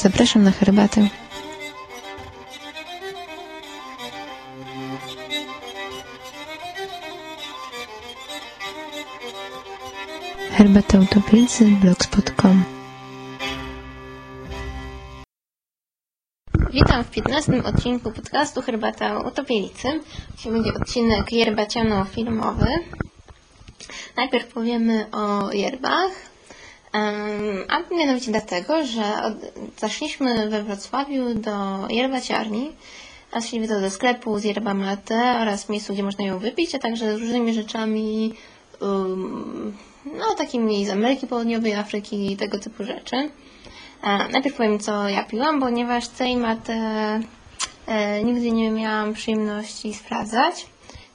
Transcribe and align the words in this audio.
Zapraszam 0.00 0.42
na 0.42 0.50
herbatę. 0.50 1.08
Herbata 10.50 10.98
Utopicy 10.98 11.64
blogspot.com 11.64 12.64
Witam 16.70 17.04
w 17.04 17.10
15 17.10 17.64
odcinku 17.64 18.12
podcastu 18.12 18.62
Herbata 18.62 19.18
Utopielicy. 19.18 20.00
Dzisiaj 20.36 20.52
będzie 20.52 20.74
odcinek 20.74 21.32
jerbaciano-filmowy. 21.32 22.66
Najpierw 24.16 24.52
powiemy 24.52 25.06
o 25.12 25.52
yerbach, 25.52 26.10
em, 26.10 26.39
a 27.68 27.94
mianowicie 27.94 28.30
dlatego, 28.30 28.86
że 28.86 29.22
od, 29.22 29.34
zaszliśmy 29.78 30.48
we 30.48 30.62
Wrocławiu 30.62 31.34
do 31.34 31.86
yerbaciarni, 31.88 32.72
a 33.32 33.40
czyli 33.40 33.68
to 33.68 33.80
do 33.80 33.90
sklepu 33.90 34.38
z 34.38 34.44
yerba 34.44 34.74
mate 34.74 35.38
oraz 35.42 35.68
miejscu, 35.68 35.92
gdzie 35.92 36.02
można 36.02 36.24
ją 36.24 36.38
wypić, 36.38 36.74
a 36.74 36.78
także 36.78 37.16
z 37.16 37.20
różnymi 37.20 37.54
rzeczami, 37.54 38.34
um, 38.80 39.76
no 40.04 40.34
takimi 40.34 40.86
z 40.86 40.90
Ameryki 40.90 41.26
Południowej, 41.26 41.74
Afryki 41.74 42.32
i 42.32 42.36
tego 42.36 42.58
typu 42.58 42.84
rzeczy. 42.84 43.16
E, 44.02 44.28
najpierw 44.28 44.56
powiem, 44.56 44.78
co 44.78 45.08
ja 45.08 45.24
piłam, 45.24 45.60
ponieważ 45.60 46.08
tej 46.08 46.36
matę 46.36 46.74
e, 47.86 48.24
nigdy 48.24 48.52
nie 48.52 48.70
miałam 48.70 49.14
przyjemności 49.14 49.94
sprawdzać. 49.94 50.66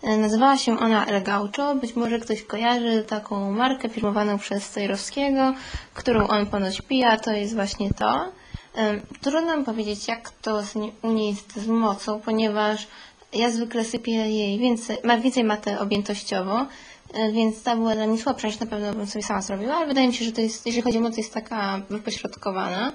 E, 0.06 0.18
nazywała 0.18 0.58
się 0.58 0.80
ona 0.80 1.06
El 1.06 1.24
Gaucho. 1.24 1.76
Być 1.76 1.96
może 1.96 2.20
ktoś 2.20 2.44
kojarzy 2.44 3.04
taką 3.08 3.52
markę 3.52 3.90
firmowaną 3.90 4.38
przez 4.38 4.64
Stojrowskiego, 4.64 5.54
którą 5.94 6.28
on 6.28 6.46
ponoć 6.46 6.82
pija. 6.82 7.18
To 7.18 7.32
jest 7.32 7.56
właśnie 7.56 7.90
to. 7.94 8.32
E, 8.78 9.02
trudno 9.22 9.58
mi 9.58 9.66
powiedzieć, 9.66 10.08
jak 10.08 10.32
to 10.32 10.64
u 11.02 11.12
niej 11.12 11.30
jest 11.30 11.56
z 11.56 11.68
mocą, 11.68 12.22
ponieważ 12.22 12.88
ja 13.34 13.52
zwykle 13.52 13.86
sypię 13.86 14.12
jej 14.12 14.60
więcej, 14.60 14.98
ma 15.04 15.18
więcej 15.18 15.44
matę 15.44 15.80
objętościowo, 15.80 16.66
e, 17.14 17.32
więc 17.32 17.64
ta 17.64 17.76
była 17.76 17.96
dla 17.96 18.08
mnie 18.08 18.18
słabsza 18.18 18.48
niż 18.48 18.60
na 18.60 18.66
pewno 18.66 18.94
bym 18.94 19.08
sobie 19.08 19.24
sama 19.24 19.42
zrobiła, 19.42 19.76
ale 19.76 19.88
wydaje 19.88 20.08
mi 20.08 20.14
się, 20.14 20.26
że 20.26 20.32
to 20.32 20.42
jest, 20.42 20.66
jeżeli 20.66 20.82
chodzi 20.82 20.98
o 20.98 21.02
moc, 21.02 21.18
jest 21.18 21.34
taka 21.34 21.82
wypośrodkowana. 21.90 22.92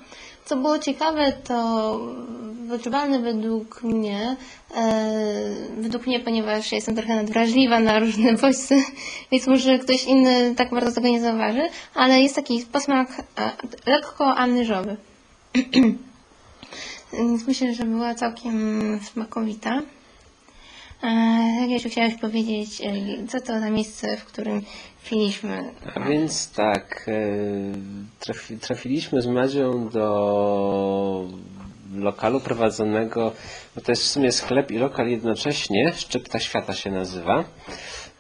Co 0.51 0.57
było 0.57 0.79
ciekawe, 0.79 1.33
to 1.33 1.99
wyczuwalne 2.67 3.19
według 3.19 3.83
mnie, 3.83 4.37
e, 4.75 5.55
według 5.79 6.07
mnie, 6.07 6.21
ponieważ 6.21 6.73
ja 6.73 6.77
jestem 6.77 6.97
trochę 6.97 7.17
nadwrażliwa 7.17 7.81
na 7.81 7.99
różne 7.99 8.33
bodźce, 8.43 8.75
więc 9.33 9.47
może 9.47 9.79
ktoś 9.79 10.05
inny 10.05 10.55
tak 10.55 10.71
bardzo 10.71 10.93
tego 10.93 11.09
nie 11.09 11.21
zauważy, 11.21 11.63
ale 11.95 12.21
jest 12.21 12.35
taki 12.35 12.67
posmak 12.73 13.09
e, 13.39 13.53
lekko 13.87 14.35
anyżowy. 14.35 14.97
Więc 17.13 17.47
myślę, 17.47 17.75
że 17.75 17.85
była 17.85 18.15
całkiem 18.15 19.01
smakowita. 19.13 19.83
E, 21.03 21.09
Jak 21.61 21.71
jeszcze 21.71 21.89
chciałaś 21.89 22.15
powiedzieć, 22.15 22.83
co 23.29 23.41
to 23.41 23.61
za 23.61 23.71
miejsce, 23.71 24.17
w 24.17 24.25
którym 24.25 24.63
A 25.95 26.01
więc 26.01 26.53
tak, 26.53 27.07
e, 27.09 27.13
trafi, 28.21 28.59
trafiliśmy 28.59 29.23
z 29.23 29.27
Madzią 29.27 29.89
do 29.89 31.25
lokalu 31.95 32.41
prowadzonego, 32.41 33.33
bo 33.77 33.81
to 33.81 33.93
jest 33.93 34.03
w 34.03 34.07
sumie 34.07 34.33
sklep 34.33 34.71
i 34.71 34.79
lokal 34.79 35.09
jednocześnie, 35.09 35.93
Szczypta 35.93 36.39
Świata 36.39 36.75
się 36.75 36.91
nazywa. 36.91 37.45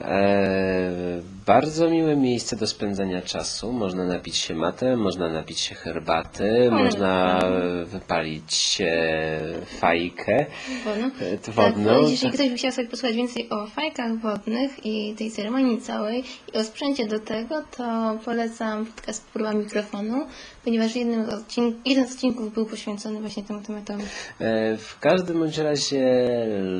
E, 0.01 1.23
bardzo 1.47 1.91
miłe 1.91 2.17
miejsce 2.17 2.57
do 2.57 2.67
spędzania 2.67 3.23
czasu. 3.23 3.73
Można 3.73 4.05
napić 4.05 4.37
się 4.37 4.55
matę, 4.55 4.97
można 4.97 5.29
napić 5.29 5.61
się 5.61 5.75
herbaty, 5.75 6.71
można 6.71 7.41
wypalić 7.85 8.79
e, 8.85 9.41
fajkę 9.81 10.47
Wodną. 10.85 11.07
e, 11.07 11.39
Tak, 11.39 11.55
wodną. 11.55 12.01
jeżeli 12.09 12.33
ktoś 12.33 12.49
by 12.51 12.57
chciał 12.57 12.73
sobie 12.73 12.89
posłuchać 12.89 13.17
więcej 13.17 13.51
o 13.51 13.67
fajkach 13.67 14.19
wodnych 14.19 14.87
i 14.87 15.15
tej 15.19 15.31
ceremonii 15.31 15.81
całej 15.81 16.25
i 16.55 16.59
o 16.59 16.65
sprzęcie 16.65 17.07
do 17.07 17.19
tego, 17.19 17.63
to 17.77 18.19
polecam 18.25 18.87
podcast 18.87 19.27
Próba 19.27 19.53
Mikrofonu, 19.53 20.27
ponieważ 20.65 20.97
jednym 20.97 21.27
z 21.27 21.29
odcink- 21.29 21.75
jeden 21.85 22.09
z 22.09 22.13
odcinków 22.13 22.55
był 22.55 22.67
poświęcony 22.67 23.21
właśnie 23.21 23.43
temu 23.43 23.61
tematowi. 23.61 24.03
E, 24.41 24.77
W 24.77 24.99
każdym 25.01 25.39
bądź 25.39 25.59
razie 25.59 26.27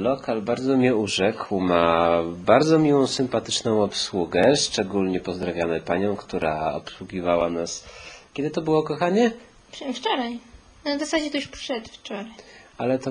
lokal 0.01 0.43
bardzo 0.43 0.77
mnie 0.77 0.97
urzekł, 0.97 1.61
ma 1.61 2.11
bardzo 2.37 2.79
miłą, 2.79 3.07
sympatyczną 3.07 3.83
obsługę. 3.83 4.57
Szczególnie 4.57 5.21
pozdrawiamy 5.21 5.81
panią, 5.81 6.17
która 6.17 6.73
obsługiwała 6.75 7.51
nas. 7.51 7.85
Kiedy 8.35 8.51
to 8.51 8.63
było, 8.63 8.83
kochanie? 8.83 9.33
Wczoraj. 9.95 10.39
No, 10.85 10.97
w 10.97 11.01
zasadzie 11.01 11.31
to 11.31 11.37
już 11.37 11.49
przedwczoraj. 11.49 12.27
Ale 12.81 12.99
to 12.99 13.11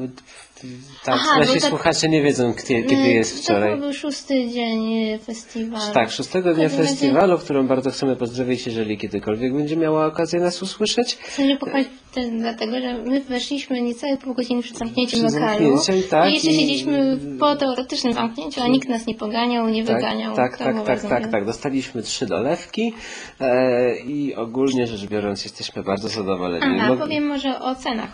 tak, 1.06 1.16
Aha, 1.20 1.40
nasi 1.40 1.54
tak- 1.62 1.70
słuchacze 1.70 2.10
nie 2.10 2.22
wiedzą, 2.24 2.54
kiedy, 2.54 2.84
kiedy 2.90 3.10
jest 3.10 3.38
To 3.38 3.44
wczoraj. 3.44 3.70
chyba 3.70 3.82
był 3.82 3.94
szósty 3.94 4.50
dzień 4.50 4.94
e, 5.14 5.20
festiwalu. 5.20 5.94
Tak, 5.94 6.12
szóstego 6.12 6.54
dnia 6.54 6.68
W 6.68 6.72
każdym 6.72 6.80
razie- 6.86 6.92
festiwalu, 6.96 7.38
którą 7.38 7.68
bardzo 7.68 7.90
chcemy 7.92 8.16
pozdrowić, 8.16 8.66
jeżeli 8.66 8.98
kiedykolwiek 8.98 9.54
będzie 9.54 9.78
miała 9.78 10.06
okazję 10.06 10.40
nas 10.40 10.62
usłyszeć. 10.62 11.16
Chcę 11.22 11.58
pochwalić 11.58 11.88
ten, 12.14 12.40
dlatego, 12.40 12.82
że 12.82 12.94
my 12.98 13.22
weszliśmy 13.22 13.82
niecałe 13.82 14.18
pół 14.18 14.34
godziny 14.34 14.62
przed 14.62 14.78
zamknięciem 14.78 15.20
Przed 15.28 15.34
lokalu. 15.42 15.78
tak, 16.10 16.30
I 16.30 16.34
jeszcze 16.34 16.50
i- 16.50 16.54
siedzieliśmy 16.54 17.18
po 17.40 17.56
teoretycznym 17.56 18.14
zamknięciu, 18.14 18.62
a 18.62 18.68
nikt 18.68 18.90
nas 18.90 19.08
nie 19.08 19.16
poganiał, 19.16 19.70
nie 19.70 19.84
wyganiał. 19.84 20.36
Tak, 20.36 20.58
To 20.58 20.64
tak, 20.64 20.74
było 20.74 20.86
tak, 20.86 20.96
bardzo 20.96 21.10
tak, 21.10 21.20
miłe. 21.20 21.32
tak. 21.32 21.46
Dostaliśmy 21.46 22.04
trzy 22.04 22.26
dolewki 22.26 22.94
e, 23.42 23.96
i 24.00 24.36
ogólnie 24.36 24.88
rzecz 24.88 25.06
biorąc 25.06 25.44
jesteśmy 25.44 25.84
bardzo 25.84 26.08
zadowoleni. 26.08 26.66
Aha, 26.80 26.88
Mog- 26.94 27.00
powiem 27.00 27.28
może 27.28 27.60
o 27.60 27.76
cenach. 27.76 28.10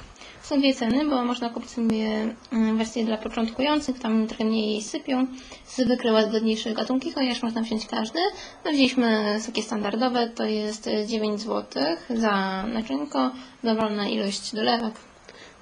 Są 0.45 0.59
dwie 0.59 0.73
ceny, 0.73 1.05
bo 1.09 1.25
można 1.25 1.49
kupić 1.49 1.69
sobie 1.69 2.33
mm, 2.53 2.77
wersję 2.77 3.05
dla 3.05 3.17
początkujących, 3.17 3.99
tam 3.99 4.27
trochę 4.27 4.45
mniej 4.45 4.71
jej 4.71 4.81
sypią. 4.81 5.27
Zwykle 5.67 6.11
łagodniejsze 6.11 6.73
gatunki, 6.73 7.11
chociaż 7.11 7.43
można 7.43 7.61
wziąć 7.61 7.85
każdy. 7.87 8.19
No 8.65 8.71
wzięliśmy 8.71 9.39
takie 9.45 9.63
standardowe, 9.63 10.29
to 10.29 10.45
jest 10.45 10.87
e, 10.87 11.07
9 11.07 11.41
zł 11.41 11.83
za 12.09 12.63
naczynko, 12.73 13.31
dowolna 13.63 14.07
ilość 14.07 14.55
dolewek. 14.55 14.93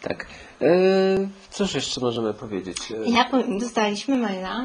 Tak. 0.01 0.27
E, 0.61 0.67
cóż 1.51 1.73
jeszcze 1.75 2.01
możemy 2.01 2.33
powiedzieć? 2.33 2.77
E, 2.91 3.09
Ja 3.09 3.23
po- 3.25 3.43
dostaliśmy 3.59 4.17
maila, 4.17 4.63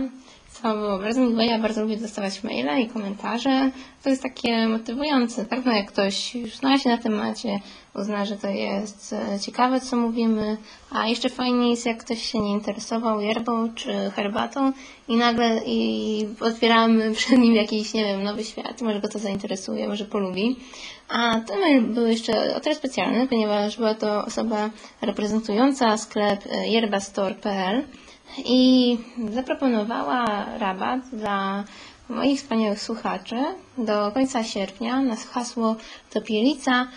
co 0.62 0.74
było 0.76 0.98
bardzo 0.98 1.20
miłe. 1.20 1.46
Ja 1.46 1.58
bardzo 1.58 1.82
lubię 1.82 1.96
dostawać 1.96 2.44
maile 2.44 2.80
i 2.82 2.88
komentarze. 2.88 3.70
To 4.02 4.10
jest 4.10 4.22
takie 4.22 4.68
motywujące. 4.68 5.44
Tak, 5.44 5.64
no 5.64 5.72
jak 5.72 5.86
ktoś 5.92 6.34
już 6.34 6.56
zna 6.56 6.78
się 6.78 6.88
na 6.88 6.98
temacie, 6.98 7.60
uzna, 7.94 8.24
że 8.24 8.36
to 8.36 8.48
jest 8.48 9.12
e, 9.12 9.40
ciekawe, 9.40 9.80
co 9.80 9.96
mówimy, 9.96 10.56
a 10.90 11.06
jeszcze 11.06 11.28
fajniej 11.28 11.70
jest, 11.70 11.86
jak 11.86 11.98
ktoś 11.98 12.22
się 12.22 12.40
nie 12.40 12.52
interesował 12.52 13.20
yerbą 13.20 13.74
czy 13.74 14.10
herbatą 14.16 14.72
i 15.08 15.16
nagle 15.16 15.60
i 15.66 16.28
otwieramy 16.40 17.10
przed 17.14 17.38
nim 17.38 17.54
jakiś, 17.54 17.94
nie 17.94 18.04
wiem, 18.04 18.22
nowy 18.22 18.44
świat, 18.44 18.82
może 18.82 19.00
go 19.00 19.08
to 19.08 19.18
zainteresuje, 19.18 19.88
może 19.88 20.04
polubi. 20.04 20.56
A 21.08 21.40
ten 21.40 21.60
mail 21.60 21.82
był 21.82 22.06
jeszcze 22.06 22.56
o 22.56 22.60
tyle 22.60 22.74
specjalny, 22.74 23.28
ponieważ 23.28 23.76
była 23.76 23.94
to 23.94 24.24
osoba 24.24 24.70
reprezentująca 25.02 25.96
sklep 25.96 26.44
e, 26.50 26.68
yerbastore.pl 26.68 27.84
i 28.44 28.98
zaproponowała 29.32 30.46
rabat 30.58 31.00
dla 31.12 31.64
moich 32.08 32.40
wspaniałych 32.40 32.82
słuchaczy 32.82 33.36
do 33.78 34.12
końca 34.12 34.44
sierpnia 34.44 35.02
na 35.02 35.16
hasło 35.16 35.76
Topielica 36.10 36.88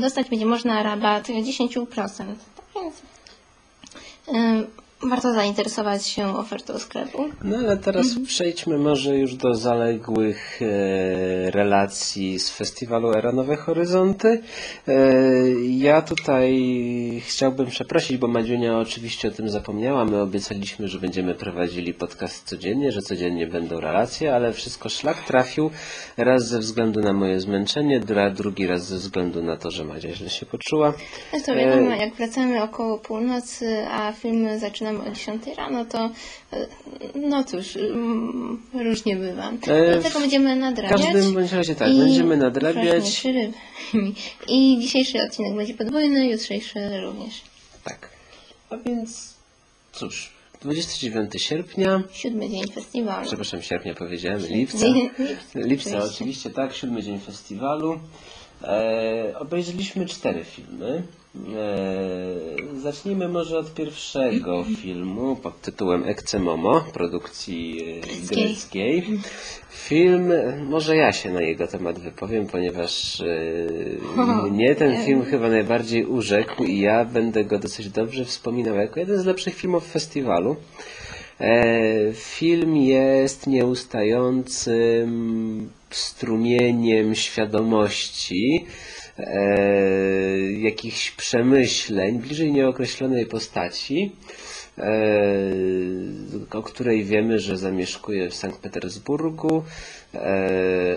dostać 0.00 0.30
będzie 0.30 0.46
można 0.46 0.82
rabat 0.82 1.28
10%. 1.28 1.86
Tak 1.96 2.24
więc 2.74 2.94
warto 5.02 5.32
zainteresować 5.34 6.06
się 6.06 6.36
ofertą 6.38 6.78
sklepu. 6.78 7.24
No 7.44 7.56
ale 7.58 7.76
teraz 7.76 8.06
Mhm. 8.06 8.26
przejdźmy 8.26 8.78
może 8.78 9.18
już 9.18 9.34
do 9.34 9.54
zaległych 9.54 10.60
e, 10.62 11.50
relacji 11.50 12.38
z 12.38 12.50
festiwalu 12.50 13.12
Era 13.14 13.32
Nowe 13.32 13.56
Horyzonty. 13.56 14.42
E, 14.88 14.94
ja 15.68 16.02
tutaj 16.02 16.52
chciałbym 17.26 17.66
przeprosić, 17.66 18.16
bo 18.16 18.28
Madziunia 18.28 18.78
oczywiście 18.78 19.28
o 19.28 19.30
tym 19.30 19.48
zapomniała. 19.48 20.04
My 20.04 20.20
obiecaliśmy, 20.20 20.88
że 20.88 20.98
będziemy 20.98 21.34
prowadzili 21.34 21.94
podcast 21.94 22.44
codziennie, 22.48 22.92
że 22.92 23.02
codziennie 23.02 23.46
będą 23.46 23.80
relacje, 23.80 24.34
ale 24.34 24.52
wszystko 24.52 24.88
szlak 24.88 25.24
trafił. 25.24 25.70
Raz 26.16 26.48
ze 26.48 26.58
względu 26.58 27.00
na 27.00 27.12
moje 27.12 27.40
zmęczenie, 27.40 28.00
drugi 28.34 28.66
raz 28.66 28.84
ze 28.86 28.96
względu 28.96 29.42
na 29.42 29.56
to, 29.56 29.70
że 29.70 29.84
Madzia 29.84 30.12
źle 30.14 30.30
się 30.30 30.46
poczuła. 30.46 30.92
No 31.32 31.38
to 31.46 31.54
wiadomo, 31.54 31.90
jak 31.90 32.14
wracamy 32.14 32.62
około 32.62 32.98
północy, 32.98 33.86
a 33.90 34.12
filmy 34.12 34.58
o 35.00 35.10
10 35.10 35.42
rano, 35.56 35.84
to 35.84 36.10
e, 36.52 36.66
no 37.14 37.44
cóż, 37.44 37.78
różnie 38.74 39.16
bywa. 39.16 39.50
E, 39.66 39.92
Dlatego 39.92 40.20
będziemy 40.20 40.56
W 40.56 40.58
nadrabiać. 40.58 41.02
każdym 41.02 41.34
bądź 41.34 41.52
razie 41.52 41.74
tak, 41.74 41.96
będziemy 41.96 42.36
nadrabiać. 42.36 43.24
I 44.48 44.78
dzisiejszy 44.80 45.18
odcinek 45.22 45.54
będzie 45.56 45.74
podwójny, 45.74 46.26
jutrzejszy 46.28 47.00
również. 47.00 47.40
Tak. 47.84 48.08
A 48.70 48.76
więc 48.76 49.34
cóż, 49.92 50.30
29 50.62 51.32
sierpnia, 51.42 52.02
Siódmy 52.12 52.50
dzień 52.50 52.68
festiwalu. 52.72 53.26
przepraszam, 53.26 53.62
sierpnia 53.62 53.94
powiedziałem, 53.94 54.40
lipca. 54.46 54.86
Lipca, 54.94 55.24
Lipca, 55.54 55.90
oczywiście. 55.90 56.14
oczywiście, 56.14 56.50
tak, 56.50 56.74
siódmy 56.74 57.02
dzień 57.02 57.18
festiwalu. 57.18 58.00
E, 58.62 59.34
obejrzeliśmy 59.38 60.06
cztery 60.06 60.44
filmy. 60.44 61.02
E, 61.34 62.80
zacznijmy 62.80 63.28
może 63.28 63.58
od 63.58 63.74
pierwszego 63.74 64.64
filmu 64.82 65.36
pod 65.36 65.60
tytułem 65.60 66.04
Ecce 66.04 66.38
Momo, 66.38 66.84
produkcji 66.92 67.80
e, 67.82 68.34
greckiej. 68.34 69.04
Film, 69.70 70.32
może 70.68 70.96
ja 70.96 71.12
się 71.12 71.32
na 71.32 71.42
jego 71.42 71.66
temat 71.66 71.98
wypowiem, 71.98 72.46
ponieważ 72.46 73.20
e, 73.20 74.46
mnie 74.50 74.74
ten 74.74 75.04
film 75.04 75.24
chyba 75.24 75.48
najbardziej 75.48 76.04
urzekł 76.04 76.64
i 76.64 76.78
ja 76.78 77.04
będę 77.04 77.44
go 77.44 77.58
dosyć 77.58 77.88
dobrze 77.88 78.24
wspominał 78.24 78.76
jako 78.76 79.00
jeden 79.00 79.18
z 79.18 79.24
lepszych 79.24 79.54
filmów 79.54 79.86
festiwalu. 79.86 80.56
E, 81.40 82.12
Film 82.12 82.76
jest 82.76 83.46
nieustającym 83.46 85.10
strumieniem 85.90 87.14
świadomości, 87.14 88.66
e, 89.26 90.52
jakichś 90.52 91.10
przemyśleń, 91.10 92.18
bliżej 92.18 92.52
nieokreślonej 92.52 93.26
postaci, 93.26 94.12
e, 94.78 94.82
o 96.50 96.62
której 96.62 97.04
wiemy, 97.04 97.38
że 97.38 97.56
zamieszkuje 97.56 98.30
w 98.30 98.34
Sankt 98.34 98.58
Petersburgu, 98.58 99.64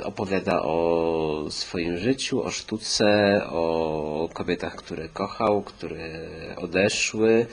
opowiada 0.04 0.62
o 0.62 1.45
swoim 1.50 1.98
życiu, 1.98 2.44
o 2.44 2.50
sztuce, 2.51 3.42
o 3.50 4.30
kobietach, 4.33 4.75
które 4.75 5.10
kochał, 5.10 5.62
które 5.62 5.98
odeszły. 6.57 7.45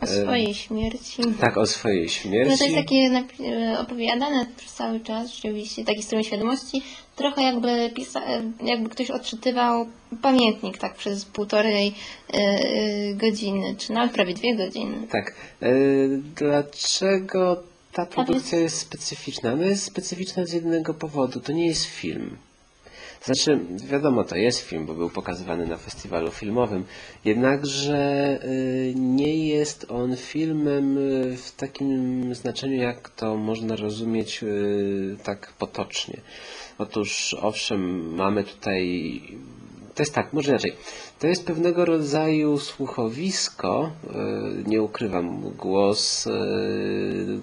O 0.00 0.06
swojej 0.06 0.54
śmierci. 0.54 1.22
Tak, 1.40 1.56
o 1.56 1.66
swojej 1.66 2.02
No 2.04 2.08
śmierci. 2.08 2.58
to 2.58 2.64
jest 2.64 2.76
takie 2.76 2.96
e, 3.44 3.78
opowiadane 3.78 4.46
przez 4.56 4.72
cały 4.72 5.00
czas, 5.00 5.34
rzeczywiście, 5.34 5.84
taki 5.84 6.02
strumień 6.02 6.24
świadomości, 6.24 6.82
trochę 7.16 7.42
jakby, 7.42 7.90
pisa- 7.96 8.22
e, 8.28 8.42
jakby 8.66 8.88
ktoś 8.88 9.10
odczytywał 9.10 9.86
pamiętnik 10.22 10.78
tak 10.78 10.94
przez 10.94 11.24
półtorej 11.24 11.94
e, 12.32 12.36
e, 12.36 13.14
godziny, 13.14 13.74
czy 13.78 13.92
nawet 13.92 14.12
prawie 14.12 14.34
dwie 14.34 14.56
godziny. 14.56 14.96
Tak. 15.10 15.34
E, 15.62 15.68
Dlaczego 16.36 17.62
ta 17.94 18.06
produkcja 18.06 18.58
jest 18.58 18.78
specyficzna? 18.78 19.56
No 19.56 19.64
jest 19.64 19.84
specyficzna 19.84 20.46
z 20.46 20.52
jednego 20.52 20.94
powodu. 20.94 21.40
To 21.40 21.52
nie 21.52 21.66
jest 21.66 21.84
film. 21.84 22.36
Znaczy, 23.22 23.60
wiadomo, 23.74 24.24
to 24.24 24.36
jest 24.36 24.60
film, 24.60 24.86
bo 24.86 24.94
był 24.94 25.10
pokazywany 25.10 25.66
na 25.66 25.76
festiwalu 25.76 26.30
filmowym, 26.30 26.84
jednakże 27.24 28.38
y, 28.44 28.94
nie 28.96 29.48
jest 29.48 29.86
on 29.88 30.16
filmem 30.16 30.98
y, 30.98 31.36
w 31.36 31.52
takim 31.52 32.34
znaczeniu, 32.34 32.76
jak 32.76 33.08
to 33.08 33.36
można 33.36 33.76
rozumieć 33.76 34.42
y, 34.42 35.16
tak 35.22 35.52
potocznie. 35.58 36.20
Otóż, 36.78 37.36
owszem, 37.40 38.14
mamy 38.14 38.44
tutaj 38.44 39.20
to 39.94 40.02
jest 40.02 40.14
tak, 40.14 40.32
może 40.32 40.50
inaczej. 40.50 40.72
To 41.18 41.26
jest 41.26 41.46
pewnego 41.46 41.84
rodzaju 41.84 42.58
słuchowisko. 42.58 43.90
e, 44.14 44.68
Nie 44.68 44.82
ukrywam, 44.82 45.40
głos 45.50 46.26
e, 46.26 46.30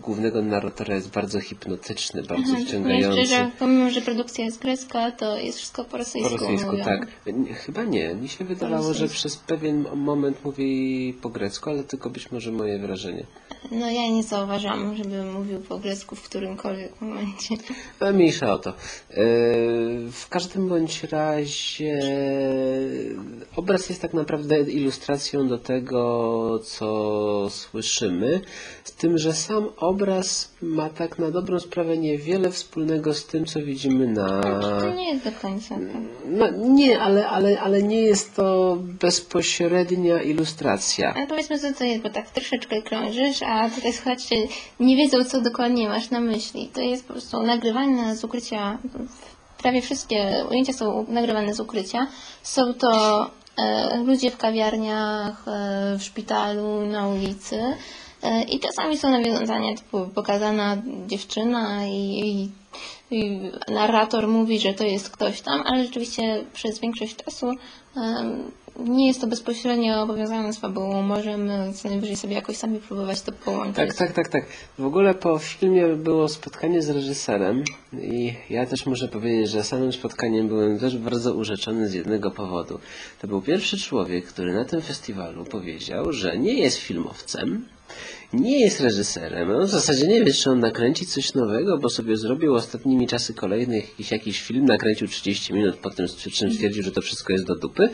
głównego 0.02 0.42
narratora 0.42 0.96
jest 0.96 1.10
bardzo 1.12 1.40
hipnotyczny, 1.40 2.24
bardzo 2.24 2.52
Jeszcze, 2.52 2.66
wciągający. 2.68 3.26
że 3.26 3.50
pomimo, 3.60 3.90
że 3.90 4.02
produkcja 4.02 4.46
jest 4.46 4.62
grecka, 4.62 5.12
to 5.12 5.38
jest 5.38 5.58
wszystko 5.58 5.86
po 5.86 5.98
rosyjsku. 5.98 6.30
Po 6.32 6.38
rosyjsku, 6.38 6.72
mówione. 6.72 6.86
tak. 6.86 7.08
Chyba 7.58 7.84
nie. 7.84 8.16
Mi 8.16 8.30
się 8.30 8.46
wydawało, 8.46 8.94
że 8.94 9.08
przez 9.08 9.38
pewien 9.38 9.86
moment 9.96 10.46
mówi 10.46 11.14
po 11.22 11.30
grecku, 11.30 11.70
ale 11.70 11.84
tylko 11.84 12.10
być 12.10 12.32
może 12.32 12.52
moje 12.52 12.80
wrażenie. 12.80 13.26
No 13.72 13.92
ja 13.92 14.08
nie 14.08 14.24
zauważam, 14.24 14.96
żeby 14.96 15.24
mówił 15.24 15.60
po 15.60 15.78
grecku 15.80 16.16
w 16.16 16.22
którymkolwiek 16.22 17.02
momencie. 17.02 17.56
No, 18.02 18.12
mniejsza 18.14 18.54
o 18.54 18.60
to. 18.60 18.74
W 20.12 20.26
każdym 20.30 20.70
bądź 20.70 21.04
razie 21.04 22.00
obraz 23.62 23.90
jest 23.90 24.02
tak 24.02 24.14
naprawdę 24.14 24.62
ilustracją 24.62 25.48
do 25.48 25.58
tego, 25.58 26.60
co 26.64 27.48
słyszymy, 27.50 28.42
z 28.84 28.92
tym, 28.92 29.18
że 29.18 29.34
sam 29.34 29.70
obraz 29.78 30.52
ma 30.62 30.90
tak 30.90 31.20
na 31.20 31.32
dobrą 31.32 31.60
sprawę 31.60 31.98
niewiele 31.98 32.52
wspólnego 32.52 33.14
z 33.14 33.26
tym, 33.26 33.46
co 33.46 33.62
widzimy 33.62 34.08
na... 34.08 34.42
To 34.82 34.94
nie 34.94 35.10
jest 35.14 35.24
do 35.24 35.32
końca 35.32 35.76
tak. 35.76 36.02
No, 36.26 36.48
nie, 36.52 37.00
ale, 37.00 37.30
ale, 37.30 37.60
ale 37.60 37.84
nie 37.84 38.02
jest 38.02 38.36
to 38.36 38.78
bezpośrednia 38.82 40.22
ilustracja. 40.22 41.14
Ale 41.16 41.28
powiedzmy, 41.28 41.60
co 41.60 41.74
to 41.74 41.84
jest, 41.84 42.04
bo 42.04 42.10
tak 42.10 42.30
troszeczkę 42.30 42.82
krążysz, 42.82 43.44
a 43.44 43.70
tutaj 43.70 43.94
słuchacze 43.94 44.36
nie 44.80 44.96
wiedzą, 44.98 45.24
co 45.24 45.42
dokładnie 45.42 45.90
masz 45.90 46.10
na 46.10 46.20
myśli. 46.20 46.70
To 46.74 46.82
jest 46.82 47.08
po 47.08 47.14
prostu 47.14 47.44
nagrywane 47.44 48.16
z 48.16 48.24
ukrycia. 48.24 48.78
Prawie 49.58 49.82
wszystkie 49.82 50.46
ujęcia 50.50 50.74
są 50.74 51.06
nagrywane 51.10 51.54
z 51.54 51.60
ukrycia. 51.60 52.08
Są 52.44 52.74
to 52.74 52.92
ludzie 54.06 54.32
w 54.32 54.38
kawiarniach, 54.38 55.48
e, 55.48 55.98
w 55.98 56.04
szpitalu, 56.04 56.86
na 56.86 57.08
ulicy. 57.08 57.62
E, 58.24 58.44
I 58.44 58.60
czasami 58.60 58.98
są 58.98 59.10
nawiązania, 59.12 59.76
typu 59.76 60.08
pokazana 60.08 60.78
dziewczyna 61.08 61.86
i, 61.86 62.20
i, 62.20 62.52
i 63.12 63.52
narrator 63.68 64.28
mówi, 64.28 64.60
że 64.60 64.74
to 64.74 64.84
jest 64.84 65.10
ktoś 65.10 65.42
tam, 65.42 65.64
ale 65.66 65.86
rzeczywiście 65.86 66.44
przez 66.54 66.80
większość 66.80 67.16
czasu 67.16 67.52
nie 68.80 69.08
jest 69.08 69.22
to 69.22 69.28
bezpośrednio 69.28 70.08
powiązane 70.08 70.54
z 70.54 70.58
fabułą. 70.58 71.02
Możemy 71.02 71.74
co 71.74 71.90
najwyżej 71.90 72.16
sobie 72.16 72.36
jakoś 72.36 72.58
sami 72.58 72.80
próbować 72.80 73.22
to 73.22 73.32
połączyć. 73.32 73.76
Tak, 73.76 73.94
tak, 73.94 74.12
tak, 74.12 74.30
tak. 74.30 74.46
W 74.80 74.86
ogóle 74.86 75.14
po 75.14 75.40
filmie 75.40 75.88
było 75.88 76.28
spotkanie 76.28 76.82
z 76.82 76.90
reżyserem 76.90 77.64
i 78.02 78.34
ja 78.50 78.66
też 78.66 78.86
muszę 78.86 79.08
powiedzieć, 79.08 79.50
że 79.50 79.64
samym 79.64 79.94
spotkaniem 79.94 80.48
byłem 80.48 80.80
też 80.80 80.98
bardzo 80.98 81.34
urzeczony 81.34 81.90
z 81.90 81.94
jednego 81.94 82.32
powodu. 82.32 82.80
To 83.22 83.28
był 83.28 83.42
pierwszy 83.42 83.78
człowiek, 83.78 84.26
który 84.26 84.54
na 84.54 84.66
tym 84.66 84.82
festiwalu 84.82 85.46
powiedział, 85.46 86.14
że 86.14 86.38
nie 86.38 86.54
jest 86.54 86.78
filmowcem, 86.78 87.66
nie 88.34 88.60
jest 88.60 88.82
reżyserem. 88.82 89.52
On 89.52 89.66
w 89.66 89.70
zasadzie 89.70 90.08
nie 90.08 90.24
wie, 90.24 90.34
czy 90.34 90.50
on 90.50 90.60
nakręci 90.60 91.06
coś 91.06 91.34
nowego, 91.34 91.78
bo 91.78 91.90
sobie 91.90 92.18
zrobił 92.18 92.56
ostatnimi 92.56 93.08
czasy 93.08 93.34
kolejnych 93.34 93.90
jakiś, 93.90 94.12
jakiś 94.12 94.42
film, 94.42 94.66
nakręcił 94.66 95.08
30 95.08 95.54
minut, 95.54 95.76
potem 95.76 96.06
przy 96.18 96.32
czym 96.32 96.54
stwierdził, 96.54 96.84
że 96.84 96.92
to 96.92 97.02
wszystko 97.02 97.34
jest 97.34 97.46
do 97.46 97.56
dupy. 97.56 97.90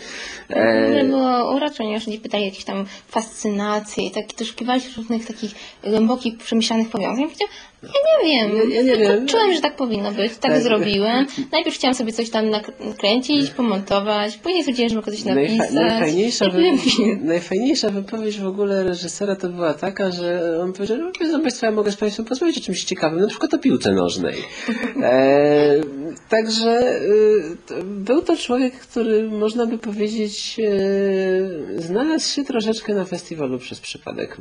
E... 0.50 1.04
było 1.06 1.56
urocze, 1.56 1.76
ponieważ 1.78 2.08
ludzie 2.08 2.20
pytali 2.20 2.46
jakieś 2.46 2.64
tam 2.64 2.86
fascynacje 3.08 4.06
i 4.08 4.12
takie 4.12 4.38
doszukiwali 4.40 4.82
się 4.82 4.90
różnych 4.98 5.26
takich 5.26 5.52
głębokich, 5.84 6.38
przemyślanych 6.38 6.90
powiązań. 6.90 7.26
Ja 7.84 7.90
nie 7.90 8.32
wiem. 8.34 8.58
Ja- 8.58 8.76
ja 8.76 8.82
nie 8.82 8.98
wiem. 8.98 9.28
Czułem, 9.28 9.54
że 9.54 9.62
tak 9.62 9.76
powinno 9.76 10.12
być. 10.12 10.32
Tak, 10.38 10.52
Tak. 10.52 10.62
zrobiłem. 10.64 11.26
Najpierw 11.52 11.76
chciałam 11.76 11.96
sobie 11.96 12.14
coś 12.14 12.30
tam 12.30 12.50
nakręcić, 12.50 13.50
pomontować. 13.50 14.38
Później 14.38 14.62
stwierdziłem, 14.62 14.90
że 14.90 14.96
mogę 14.96 15.12
coś 15.12 15.24
napisać. 15.24 15.58
Najfa- 15.58 15.74
najfajniejsza, 15.74 16.50
wy- 16.50 16.62
najfajniejsza 17.22 17.90
wypowiedź 17.90 18.40
w 18.40 18.48
ogóle 18.48 18.84
reżysera 18.84 19.36
to 19.36 19.50
była 19.50 19.74
taka, 19.74 20.12
że 20.12 20.27
on 20.62 20.74
powiedział, 20.74 20.98
no 20.98 21.12
wiedzą 21.22 21.42
Państwo, 21.42 21.66
ja 21.66 21.72
mogę 21.72 21.92
z 21.92 21.96
Państwem 21.96 22.26
porozmawiać 22.26 22.58
o 22.58 22.62
czymś 22.62 22.84
ciekawym, 22.84 23.20
na 23.20 23.28
przykład 23.28 23.54
o 23.54 23.58
piłce 23.58 23.92
nożnej. 23.92 24.36
E, 25.02 25.82
także 26.30 27.00
to 27.66 27.76
był 27.84 28.22
to 28.22 28.38
człowiek, 28.38 28.74
który 28.74 29.30
można 29.30 29.66
by 29.66 29.78
powiedzieć 29.78 30.60
e, 30.60 31.82
znalazł 31.82 32.30
się 32.30 32.44
troszeczkę 32.44 32.94
na 32.94 33.06
festiwalu 33.06 33.60
przez 33.60 33.80
przypadek. 33.80 34.38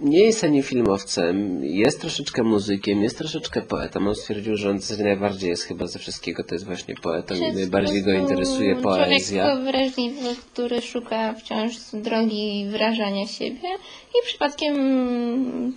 Nie 0.00 0.24
jest 0.24 0.44
ani 0.44 0.62
filmowcem, 0.62 1.64
jest 1.64 2.00
troszeczkę 2.00 2.42
muzykiem, 2.42 3.02
jest 3.02 3.18
troszeczkę 3.18 3.62
poetą. 3.62 4.08
On 4.08 4.14
stwierdził, 4.14 4.56
że 4.56 4.70
on 4.70 4.78
najbardziej 4.98 5.50
jest 5.50 5.62
chyba 5.62 5.86
ze 5.86 5.98
wszystkiego, 5.98 6.44
to 6.44 6.54
jest 6.54 6.66
właśnie 6.66 6.94
poetą 6.94 7.34
i 7.34 7.54
najbardziej 7.54 8.02
go 8.02 8.12
interesuje 8.12 8.76
poezja. 8.76 9.46
Człowiek 9.46 9.72
wrażliwy, 9.72 10.36
który 10.52 10.82
szuka 10.82 11.34
wciąż 11.34 11.72
drogi 11.92 12.66
wyrażania 12.70 13.26
siebie 13.26 13.68
i 14.10 14.26
przypadkiem 14.26 14.76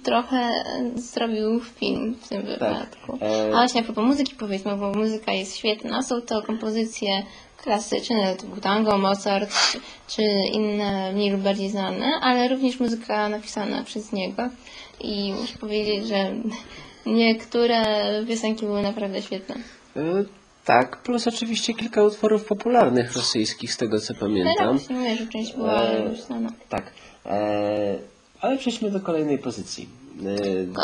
trochę 0.04 0.50
zrobił 0.96 1.60
film 1.60 2.16
w 2.22 2.30
tym 2.30 2.42
wypadku. 2.42 3.18
E, 3.22 3.48
A 3.48 3.52
właśnie 3.52 3.82
a 3.82 3.84
propos 3.84 4.06
muzyki 4.06 4.36
powiedzmy, 4.40 4.78
bo 4.78 4.92
muzyka 4.92 5.34
jest 5.34 5.58
świetna. 5.58 6.02
Są 6.02 6.22
to 6.22 6.42
kompozycje 6.42 7.24
klasyczne, 7.64 8.36
typu 8.36 8.62
tango, 8.62 8.98
Mozart, 8.98 9.54
czy, 10.08 10.22
inne 10.54 11.12
mniej 11.14 11.32
lub 11.32 11.42
bardziej 11.42 11.70
znane, 11.70 12.06
ale 12.22 12.48
również 12.48 12.80
muzyka 12.80 13.30
napisana 13.30 13.84
przez 13.84 14.12
niego. 14.12 14.50
I 15.00 15.34
muszę 15.42 15.58
powiedzieć, 15.58 16.08
że 16.08 16.32
niektóre 17.06 17.84
piosenki 18.28 18.66
były 18.66 18.82
naprawdę 18.82 19.22
świetne. 19.22 19.56
E, 19.98 20.02
Tak, 20.66 20.98
plus 21.04 21.28
oczywiście 21.28 21.74
kilka 21.74 22.04
utworów 22.04 22.46
popularnych 22.46 23.14
rosyjskich, 23.16 23.74
z 23.74 23.78
tego 23.78 24.00
co 24.00 24.14
No 24.14 24.20
pamiętam. 24.20 24.78
właśnie 24.78 24.96
mówię, 24.96 25.16
że 25.16 25.28
część 25.28 25.54
była 25.56 25.82
E, 25.84 26.10
już 26.10 26.22
znana. 26.22 26.50
Tak. 26.70 26.92
E, 27.26 27.96
ale 28.42 28.58
przejdźmy 28.58 28.92
do 28.92 29.00
kolejnej 29.00 29.38
pozycji. 29.40 29.90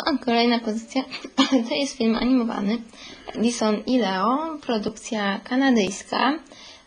O, 0.06 0.18
kolejna 0.24 0.58
pozycja 0.58 1.02
to 1.68 1.74
jest 1.74 1.96
film 1.96 2.16
animowany 2.16 2.78
Lison 3.34 3.76
i 3.86 3.98
Leo, 3.98 4.58
produkcja 4.60 5.40
kanadyjska. 5.44 6.32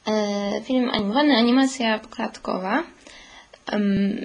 E, 0.07 0.61
Film 0.61 0.89
animowany, 0.89 1.37
animacja 1.37 1.99
poklatkowa. 1.99 2.83
Em, 3.71 4.15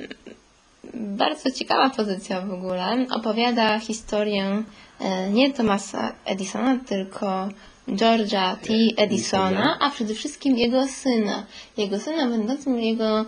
Bardzo 0.95 1.51
ciekawa 1.51 1.91
pozycja 1.91 2.41
w 2.41 2.53
ogóle. 2.53 3.07
Opowiada 3.11 3.79
historię 3.79 4.63
e, 5.01 5.31
nie 5.31 5.53
Thomasa 5.53 6.13
Edisona, 6.25 6.79
tylko 6.87 7.49
George'a 7.89 8.57
T. 8.57 8.75
Edisona, 8.97 9.79
a 9.81 9.91
przede 9.91 10.15
wszystkim 10.15 10.59
jego 10.59 10.89
syna. 10.89 11.47
Jego 11.77 11.99
syna 11.99 12.27
będącym 12.27 12.81
jego 12.81 13.21
e, 13.21 13.25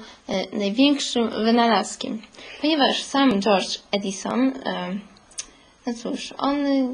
największym 0.59 1.31
wynalazkiem. 1.31 2.23
Ponieważ 2.61 3.03
sam 3.03 3.41
George 3.41 3.79
Edison, 3.93 4.53
e, 4.65 4.99
no 5.87 5.95
cóż, 5.95 6.35
on 6.39 6.67
y, 6.67 6.89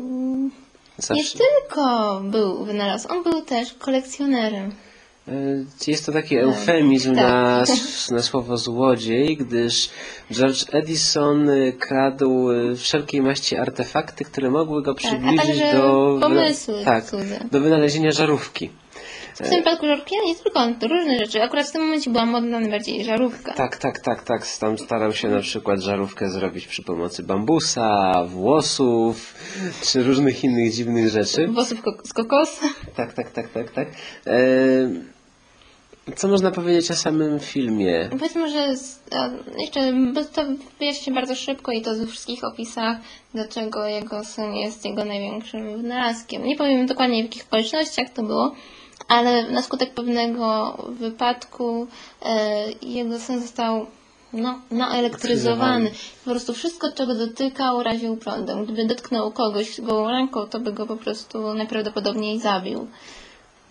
nie 1.11 1.25
tylko 1.25 2.21
był 2.25 2.65
wynalazcą, 2.65 3.09
on 3.09 3.23
był 3.23 3.43
też 3.43 3.73
kolekcjonerem. 3.73 4.75
E, 5.29 5.33
Jest 5.87 6.07
to 6.07 6.13
taki 6.13 6.37
eufemizm 6.37 7.15
tak. 7.15 7.25
na, 7.25 7.65
na 8.17 8.23
słowo 8.23 8.57
złodziej, 8.57 9.37
gdyż 9.37 9.91
George 10.33 10.65
Edison 10.73 11.51
e, 11.51 11.73
kradł 11.73 12.51
e, 12.53 12.75
wszelkiej 12.77 13.23
maści 13.23 13.57
artefakty, 13.57 14.25
które 14.25 14.51
mogły 14.51 14.83
go 14.83 14.95
przybliżyć 14.95 15.59
Tak, 15.61 15.73
do, 15.77 16.19
pomysły 16.21 16.75
tak, 16.85 17.05
cudze. 17.05 17.41
do 17.51 17.61
wynalezienia 17.61 18.11
żarówki. 18.13 18.71
W 19.35 19.39
tym 19.39 19.51
przypadku 19.51 19.87
żarówki, 19.87 20.15
nie 20.27 20.35
tylko 20.35 20.61
on, 20.61 20.75
to 20.79 20.89
różne 20.89 21.19
rzeczy. 21.19 21.43
Akurat 21.43 21.69
w 21.69 21.73
tym 21.73 21.83
momencie 21.83 22.11
była 22.11 22.27
modna 22.27 22.61
najbardziej 22.61 23.05
żarówka. 23.05 23.53
Tak, 23.53 23.77
tak, 23.77 23.99
tak, 24.01 24.23
tak. 24.23 24.47
Tam 24.61 24.79
starał 24.79 25.13
się 25.13 25.29
na 25.29 25.41
przykład 25.41 25.81
żarówkę 25.81 26.29
zrobić 26.31 26.67
przy 26.67 26.83
pomocy 26.83 27.23
bambusa, 27.23 28.13
włosów, 28.29 29.35
czy 29.83 30.03
różnych 30.03 30.45
innych 30.45 30.73
dziwnych 30.73 31.09
rzeczy. 31.09 31.47
Włosów 31.47 31.83
ko- 31.83 31.97
z 32.05 32.13
kokosa. 32.13 32.67
Tak, 32.97 33.13
tak, 33.13 33.31
tak, 33.31 33.49
tak, 33.49 33.71
tak. 33.71 33.89
E, 34.27 34.35
co 36.17 36.29
można 36.29 36.51
powiedzieć 36.51 36.91
o 36.91 36.95
samym 36.95 37.41
filmie? 37.41 38.09
Powiedzmy, 38.11 38.51
że 38.51 38.77
z, 38.77 39.01
a, 39.13 39.31
jeszcze 39.59 39.93
to 40.33 40.43
wyjaśni 40.79 41.05
się 41.05 41.15
bardzo 41.15 41.35
szybko 41.35 41.73
i 41.73 41.83
to 41.83 41.95
we 41.95 42.07
wszystkich 42.07 42.45
opisach, 42.45 42.97
dlaczego 43.35 43.87
jego 43.87 44.25
syn 44.25 44.55
jest 44.55 44.85
jego 44.85 45.05
największym 45.05 45.77
wynalazkiem. 45.77 46.45
Nie 46.45 46.57
powiem 46.57 46.87
dokładnie 46.87 47.23
w 47.23 47.27
jakich 47.27 47.45
okolicznościach 47.45 48.11
to 48.11 48.23
było, 48.23 48.55
ale 49.09 49.51
na 49.51 49.63
skutek 49.63 49.95
pewnego 49.95 50.77
wypadku 50.89 51.87
e, 52.23 52.65
jego 52.83 53.19
syn 53.19 53.41
został 53.41 53.87
no, 54.33 54.61
naelektryzowany. 54.71 55.91
Po 56.25 56.31
prostu 56.31 56.55
wszystko, 56.55 56.93
czego 56.93 57.15
dotykał, 57.15 57.83
raził 57.83 58.17
prądem. 58.17 58.65
Gdyby 58.65 58.85
dotknął 58.87 59.33
kogoś 59.33 59.81
gołą 59.81 60.11
ręką, 60.11 60.47
to 60.47 60.61
by 60.61 60.73
go 60.73 60.87
po 60.87 60.97
prostu 60.97 61.55
najprawdopodobniej 61.55 62.41
zabił. 62.41 62.87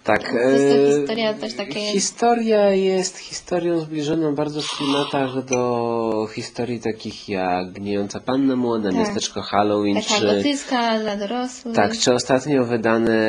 Tak. 0.03 0.31
To 0.31 0.37
jest 0.37 0.65
e, 0.75 0.97
historia 0.99 1.33
też 1.33 1.53
takie- 1.53 1.79
Historia 1.79 2.69
jest 2.69 3.17
historią 3.17 3.79
zbliżoną 3.79 4.35
bardzo 4.35 4.61
w 4.61 4.77
klimatach 4.77 5.45
do 5.45 6.27
historii 6.35 6.79
takich 6.79 7.29
jak 7.29 7.71
Gnijąca 7.71 8.19
Panna 8.19 8.55
Młoda, 8.55 8.89
Tak. 8.89 8.97
Miasteczko 8.99 9.41
Halloween, 9.41 9.95
Taka 10.01 10.19
czy... 10.19 10.25
gotycka 10.25 10.99
dla 10.99 11.15
dorosłych. 11.17 11.75
Tak, 11.75 11.97
czy 11.97 12.13
ostatnio 12.13 12.63
wydane 12.63 13.19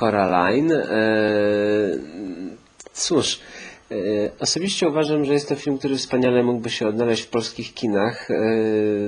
Coraline. 0.00 0.72
E, 0.72 0.86
cóż, 2.92 3.40
osobiście 4.40 4.88
uważam, 4.88 5.24
że 5.24 5.32
jest 5.32 5.48
to 5.48 5.54
film, 5.54 5.78
który 5.78 5.96
wspaniale 5.96 6.42
mógłby 6.42 6.70
się 6.70 6.88
odnaleźć 6.88 7.22
w 7.22 7.28
polskich 7.28 7.74
kinach. 7.74 8.30
E, 8.30 8.34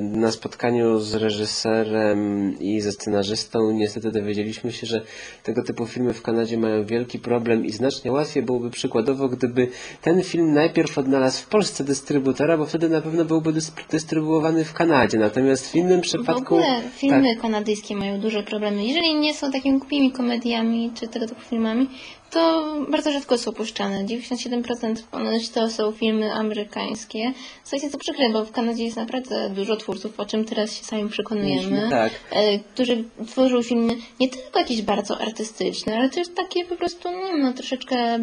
na 0.00 0.32
spotkaniu 0.32 0.99
z 0.99 1.14
reżyserem 1.14 2.54
i 2.61 2.80
ze 2.80 2.92
scenarzystą 2.92 3.73
niestety 3.73 4.11
dowiedzieliśmy 4.11 4.73
się, 4.73 4.87
że 4.87 5.00
tego 5.42 5.62
typu 5.62 5.87
filmy 5.87 6.14
w 6.14 6.23
Kanadzie 6.23 6.58
mają 6.58 6.85
wielki 6.85 7.18
problem 7.18 7.66
i 7.66 7.70
znacznie 7.73 8.12
łatwiej 8.12 8.42
byłoby 8.42 8.70
przykładowo, 8.70 9.28
gdyby 9.28 9.68
ten 10.02 10.23
film 10.23 10.54
najpierw 10.54 10.99
odnalazł 10.99 11.42
w 11.42 11.47
Polsce 11.47 11.85
dystrybutora, 11.85 12.58
bo 12.58 12.66
wtedy 12.66 12.88
na 12.88 13.00
pewno 13.00 13.25
byłby 13.25 13.52
dys- 13.52 13.73
dystrybuowany 13.90 14.64
w 14.64 14.73
Kanadzie. 14.73 15.18
Natomiast 15.18 15.70
w 15.70 15.75
innym 15.75 16.00
W 16.00 16.02
przypadku... 16.02 16.54
ogóle 16.54 16.80
filmy 16.97 17.35
tak. 17.35 17.42
kanadyjskie 17.42 17.97
mają 17.97 18.20
duże 18.20 18.42
problemy. 18.42 18.85
Jeżeli 18.85 19.14
nie 19.14 19.35
są 19.35 19.52
takimi 19.52 19.78
głupimi 19.78 20.12
komediami 20.12 20.90
czy 20.94 21.08
tego 21.08 21.26
typu 21.26 21.40
filmami, 21.40 21.88
to 22.30 22.75
bardzo 22.88 23.12
rzadko 23.12 23.38
są 23.38 23.52
puszczane. 23.52 24.04
97% 24.04 25.02
ponoć 25.11 25.49
to 25.49 25.70
są 25.70 25.92
filmy 25.92 26.32
amerykańskie. 26.32 27.32
Co 27.64 27.76
jest 27.76 27.92
to 27.92 27.99
przykre, 27.99 28.30
bo 28.30 28.44
w 28.44 28.52
Kanadzie 28.52 28.85
jest 28.85 28.97
naprawdę 28.97 29.50
dużo 29.50 29.76
twórców, 29.76 30.20
o 30.20 30.26
czym 30.26 30.44
teraz 30.44 30.73
się 30.76 30.85
sami 30.85 31.08
przekonujemy, 31.08 31.87
Tak. 31.90 32.12
e, 32.30 32.58
którzy 32.58 33.04
tworzą 33.26 33.62
filmy 33.62 33.97
nie 34.20 34.28
tylko 34.28 34.58
jakieś 34.58 34.82
bardzo 34.82 35.20
artystyczne, 35.20 35.99
ale 35.99 36.11
też 36.11 36.28
takie 36.28 36.64
po 36.64 36.76
prostu, 36.76 37.08
no, 37.11 37.37
no 37.37 37.52
troszeczkę 37.52 38.18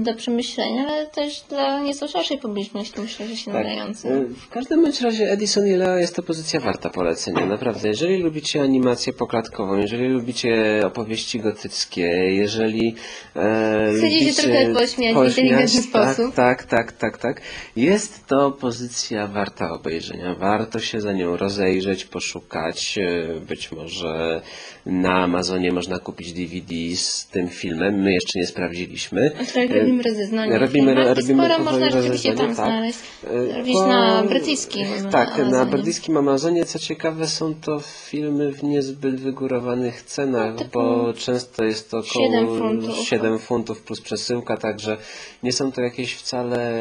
do 0.00 0.14
przemyślenia, 0.14 0.86
ale 0.88 1.06
też 1.06 1.44
dla 1.48 1.80
nieco 1.80 2.08
szerszej 2.08 2.38
publiczności 2.38 3.00
myślę, 3.00 3.26
że 3.26 3.36
się 3.36 3.52
nadające. 3.52 4.08
Y, 4.08 4.28
W 4.28 4.48
każdym 4.48 4.82
bądź 4.82 5.00
razie 5.00 5.30
Edison 5.30 5.66
i 5.66 5.70
Leo 5.70 5.96
jest 5.96 6.16
to 6.16 6.22
pozycja 6.22 6.60
warta 6.60 6.90
polecenia. 6.90 7.46
Naprawdę, 7.46 7.88
jeżeli 7.88 8.22
lubicie 8.22 8.62
animację 8.62 9.12
poklatkową, 9.12 9.76
jeżeli 9.76 10.08
lubicie 10.08 10.82
opowieści 10.86 11.40
gotyckie, 11.40 12.06
jeżeli 12.34 12.94
e, 13.36 13.92
Chcecie 13.96 14.10
się 14.10 14.24
lubicie 14.24 14.42
trochę 14.42 14.72
pośmiać 14.72 15.16
w 15.16 15.28
inteligentny 15.28 15.82
tak, 15.92 16.14
sposób. 16.14 16.34
Tak, 16.34 16.64
tak, 16.64 16.92
tak, 16.92 17.18
tak. 17.18 17.40
Jest 17.76 18.26
to 18.26 18.50
pozycja 18.50 19.26
warta 19.26 19.70
obejrzenia. 19.70 20.34
Warto 20.34 20.80
się 20.80 21.00
za 21.00 21.12
nią 21.12 21.36
rozejrzeć, 21.36 22.04
poszukać. 22.04 22.98
E, 22.98 23.40
Być 23.40 23.72
może 23.72 24.42
na 24.86 25.14
Amazonie 25.14 25.72
można 25.72 25.98
kupić 25.98 26.32
DVD 26.32 26.74
z 26.96 27.26
tym 27.26 27.48
filmem. 27.48 28.02
My 28.02 28.12
jeszcze 28.12 28.38
nie 28.38 28.46
sprawdziliśmy. 28.46 29.30
Tutaj 29.30 29.68
robimy 29.82 30.02
rozeznanie. 30.02 30.58
Robimy, 30.58 30.94
robimy 31.14 31.44
sporo 31.44 31.64
można 31.64 31.90
rzeczywiście 31.90 32.34
tam 32.34 32.46
tak. 32.46 32.54
znaleźć. 32.54 32.98
E, 33.24 33.58
Robić 33.58 33.74
po- 33.74 33.86
na 33.86 34.22
brytyjskim 34.22 34.86
Tak, 35.10 35.28
na 35.38 35.44
Amazonie. 35.44 35.70
brytyjskim 35.70 36.16
Amazonie. 36.16 36.64
Co 36.64 36.78
ciekawe, 36.78 37.26
są 37.28 37.54
to 37.54 37.80
filmy 37.80 38.52
w 38.52 38.62
niezbyt 38.64 39.20
wygórowanych 39.20 40.02
cenach, 40.02 40.56
typu 40.56 40.70
bo 40.72 41.12
często 41.14 41.64
jest 41.64 41.90
to 41.90 41.98
około 41.98 42.24
7 42.24 42.58
funtów. 42.58 42.96
7 42.96 43.38
funtów 43.38 43.82
plus 43.82 44.00
przesyłka, 44.00 44.56
także 44.56 44.96
nie 45.42 45.52
są 45.52 45.72
to 45.72 45.82
jakieś 45.82 46.14
wcale 46.14 46.72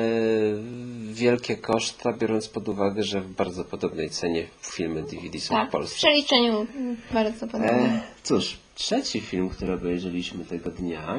wielkie 1.12 1.56
koszta, 1.58 2.14
biorąc 2.14 2.48
pod 2.48 2.70
uwagę, 2.70 3.04
że 3.04 3.22
w 3.22 3.28
bardzo 3.28 3.64
podobnej 3.64 4.10
cenie 4.10 4.48
filmy 4.62 5.04
DVD 5.04 5.40
są 5.40 5.56
Tak, 5.56 5.66
w 5.68 5.70
w 5.70 5.72
Polsce. 5.72 5.96
przeliczeniu 5.96 6.68
bardzo 7.14 7.48
podobnie. 7.48 7.70
E, 7.72 8.02
cóż, 8.24 8.58
trzeci 8.82 9.22
film, 9.22 9.50
który 9.50 9.74
obejrzeliśmy 9.74 10.46
tego 10.46 10.70
dnia, 10.70 11.18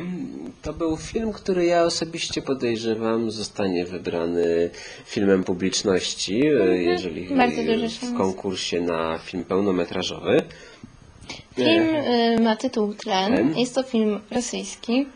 to 0.62 0.72
był 0.72 0.96
film, 0.96 1.32
który 1.32 1.64
ja 1.64 1.84
osobiście 1.84 2.42
podejrzewam 2.42 3.30
zostanie 3.30 3.84
wybrany 3.84 4.70
filmem 5.04 5.44
publiczności, 5.44 6.46
e, 6.46 6.82
jeżeli 6.82 7.32
Mhm. 7.32 7.80
Duże 7.80 7.88
w 7.88 8.16
konkursie 8.16 8.80
na 8.80 9.18
film 9.18 9.44
pełnometrażowy. 9.44 10.42
Film 11.54 11.94
y, 11.94 12.36
ma 12.40 12.56
tytuł 12.56 12.94
Tlen. 12.94 13.34
Tlen. 13.34 13.58
Jest 13.58 13.74
to 13.74 13.82
film 13.82 14.20
rosyjski. 14.30 15.06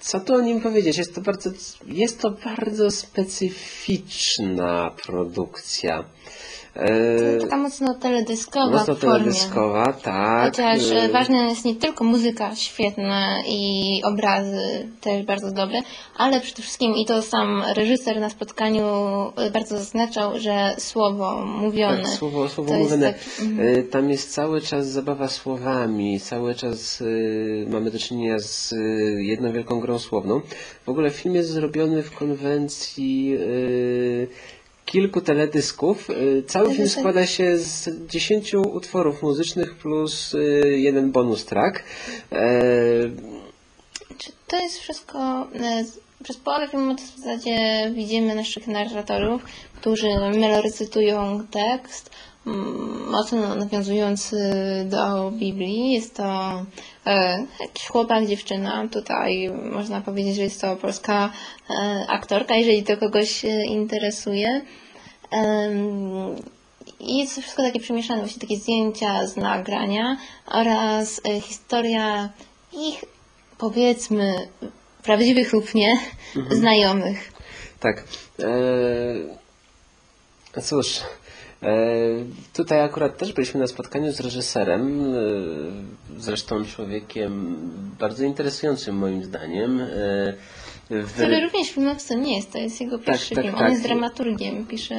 Co 0.00 0.20
tu 0.20 0.34
o 0.34 0.40
nim 0.40 0.60
powiedzieć? 0.60 0.98
Jest 0.98 1.14
to 1.14 1.20
bardzo, 1.20 1.50
jest 1.86 2.20
to 2.20 2.30
bardzo 2.30 2.90
specyficzna 2.90 4.90
produkcja. 5.06 6.04
E, 6.76 7.38
Taka 7.40 7.56
mocno 7.56 7.94
teledyskowa 7.94 8.78
Mocno 8.78 8.94
w 8.94 8.98
formie. 8.98 9.18
teledyskowa, 9.18 9.92
tak. 9.92 10.44
Chociaż 10.50 10.90
E, 10.90 11.08
ważna 11.08 11.48
jest 11.48 11.64
nie 11.64 11.74
tylko 11.74 12.04
muzyka 12.04 12.56
świetna 12.56 13.26
i 13.48 14.00
obrazy 14.04 14.88
też 15.00 15.26
bardzo 15.26 15.50
dobre, 15.52 15.78
ale 16.16 16.40
przede 16.40 16.62
wszystkim 16.62 16.94
i 16.96 17.06
to 17.06 17.22
sam 17.22 17.62
reżyser 17.76 18.20
na 18.20 18.30
spotkaniu 18.30 18.84
e, 19.36 19.50
bardzo 19.50 19.78
zaznaczał, 19.78 20.38
że 20.38 20.74
słowo 20.78 21.44
mówione. 21.46 22.02
Tak, 22.02 22.12
słowo, 22.12 22.48
słowo 22.48 22.70
to 22.70 22.76
jest 22.76 22.90
mówione. 22.90 23.12
tak-. 23.14 23.78
Y, 23.78 23.82
Tam 23.90 24.10
jest 24.10 24.32
cały 24.34 24.60
czas 24.60 24.86
zabawa 24.88 25.28
słowami, 25.28 26.20
cały 26.20 26.54
czas 26.54 27.02
mamy 27.68 27.90
do 27.90 27.98
czynienia 27.98 28.38
z 28.38 28.74
jedną 29.18 29.52
wielką 29.52 29.80
grą 29.80 29.98
słowną. 29.98 30.40
W 30.86 30.88
ogóle 30.88 31.10
film 31.10 31.34
jest 31.34 31.50
zrobiony 31.50 32.02
w 32.02 32.10
konwencji 32.16 33.36
kilku 34.92 35.20
teledysków. 35.20 36.10
Y, 36.10 36.42
Cały 36.46 36.74
film 36.74 36.86
Reżyser- 36.86 36.98
składa 36.98 37.26
się 37.26 37.58
z 37.58 37.88
10 38.06 38.54
utworów 38.54 39.22
muzycznych 39.22 39.74
plus 39.74 40.34
y, 40.34 40.38
jeden 40.78 41.12
bonus 41.12 41.44
track. 41.44 41.82
E, 42.32 42.40
Czy 44.18 44.32
to 44.46 44.56
jest 44.56 44.78
wszystko. 44.78 45.18
e, 45.54 45.84
Przez 46.24 46.36
połowę 46.36 46.68
filmu 46.68 46.94
to 46.96 47.02
w 47.02 47.18
zasadzie 47.20 47.90
widzimy 47.94 48.34
naszych 48.34 48.66
narratorów, 48.66 49.42
którzy 49.80 50.08
melorecytują 50.34 51.46
tekst, 51.50 52.10
mocno 53.10 53.54
nawiązujący 53.54 54.36
do 54.84 55.30
Biblii. 55.30 55.92
Jest 55.92 56.16
to 56.16 56.62
e, 57.06 57.46
jakiś 57.60 57.86
chłopak, 57.86 58.26
dziewczyna. 58.26 58.88
Tutaj 58.88 59.50
można 59.72 60.00
powiedzieć, 60.00 60.36
że 60.36 60.42
jest 60.42 60.60
to 60.60 60.76
polska 60.76 61.32
e, 61.70 62.06
aktorka, 62.08 62.54
jeżeli 62.54 62.82
to 62.82 62.96
kogoś 62.96 63.44
e, 63.44 63.64
interesuje. 63.66 64.60
I 67.00 67.18
jest 67.18 67.34
to 67.34 67.40
wszystko 67.40 67.62
takie 67.62 67.80
przemieszane, 67.80 68.20
właśnie 68.20 68.40
takie 68.40 68.56
zdjęcia 68.56 69.26
z 69.26 69.36
nagrania 69.36 70.16
oraz 70.46 71.20
historia 71.42 72.28
ich, 72.72 73.04
powiedzmy, 73.58 74.48
prawdziwych 75.02 75.52
lub 75.52 75.74
nie, 75.74 75.98
znajomych. 76.60 77.32
Tak. 77.80 78.04
E, 80.56 80.62
cóż, 80.62 81.00
tutaj 82.52 82.80
akurat 82.82 83.18
też 83.18 83.32
byliśmy 83.32 83.60
na 83.60 83.66
spotkaniu 83.66 84.12
z 84.12 84.20
reżyserem, 84.20 85.00
e, 85.14 86.20
zresztą 86.20 86.64
człowiekiem 86.64 87.56
bardzo 87.98 88.24
interesującym 88.24 88.96
moim 88.96 89.24
zdaniem. 89.24 89.80
E, 89.80 89.86
w- 90.90 91.12
Który 91.12 91.40
również 91.40 91.70
filmowcem 91.70 92.22
nie 92.22 92.36
jest, 92.36 92.52
to 92.52 92.58
jest 92.58 92.80
jego 92.80 92.98
pierwszy 92.98 93.34
tak, 93.34 93.44
film. 93.44 93.54
tak. 93.56 93.64
On 93.66 93.70
jest 93.72 93.82
dramaturgiem, 93.82 94.66
pisze 94.66 94.94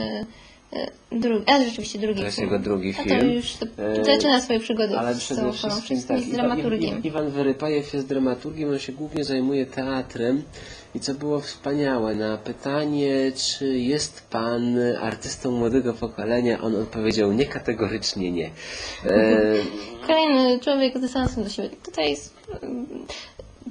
e, 0.73 0.87
drugi, 1.11 1.43
a 1.47 1.63
rzeczywiście 1.63 1.99
drugi 1.99 2.19
To 2.19 2.25
jest 2.25 2.37
film. 2.37 2.51
jego 2.51 2.63
drugi 2.63 2.89
A 2.99 3.03
film. 3.03 3.19
to 3.19 3.25
już 3.25 3.53
to, 3.53 3.65
E, 3.83 4.05
zaczyna 4.05 4.41
swoje 4.41 4.59
przygody 4.59 4.97
Ale 4.97 5.15
z 5.15 5.19
przede 5.19 5.51
wszystkim 5.51 6.03
tak, 6.03 6.17
Iwan, 6.21 6.31
dramaturgiem. 6.31 6.89
Iwan, 6.89 7.03
Iwan 7.03 7.29
Wyrypajew 7.29 7.93
jest 7.93 8.07
dramaturgiem, 8.07 8.69
on 8.69 8.79
się 8.79 8.91
głównie 8.93 9.23
zajmuje 9.23 9.65
teatrem 9.65 10.43
i 10.95 10.99
co 10.99 11.13
było 11.13 11.39
wspaniałe, 11.39 12.15
na 12.15 12.37
pytanie, 12.37 13.31
czy 13.35 13.65
jest 13.79 14.27
pan 14.29 14.77
artystą 15.01 15.51
młodego 15.51 15.93
pokolenia, 15.93 16.61
on 16.61 16.75
odpowiedział 16.75 17.33
nie, 17.33 17.45
kategorycznie 17.45 18.31
nie. 18.31 18.51
E, 19.05 19.41
Kolejny 20.07 20.59
człowiek 20.59 20.97
z 20.97 21.01
dystansem 21.01 21.43
do 21.43 21.49
siebie. 21.49 21.69
Tutaj 21.85 22.15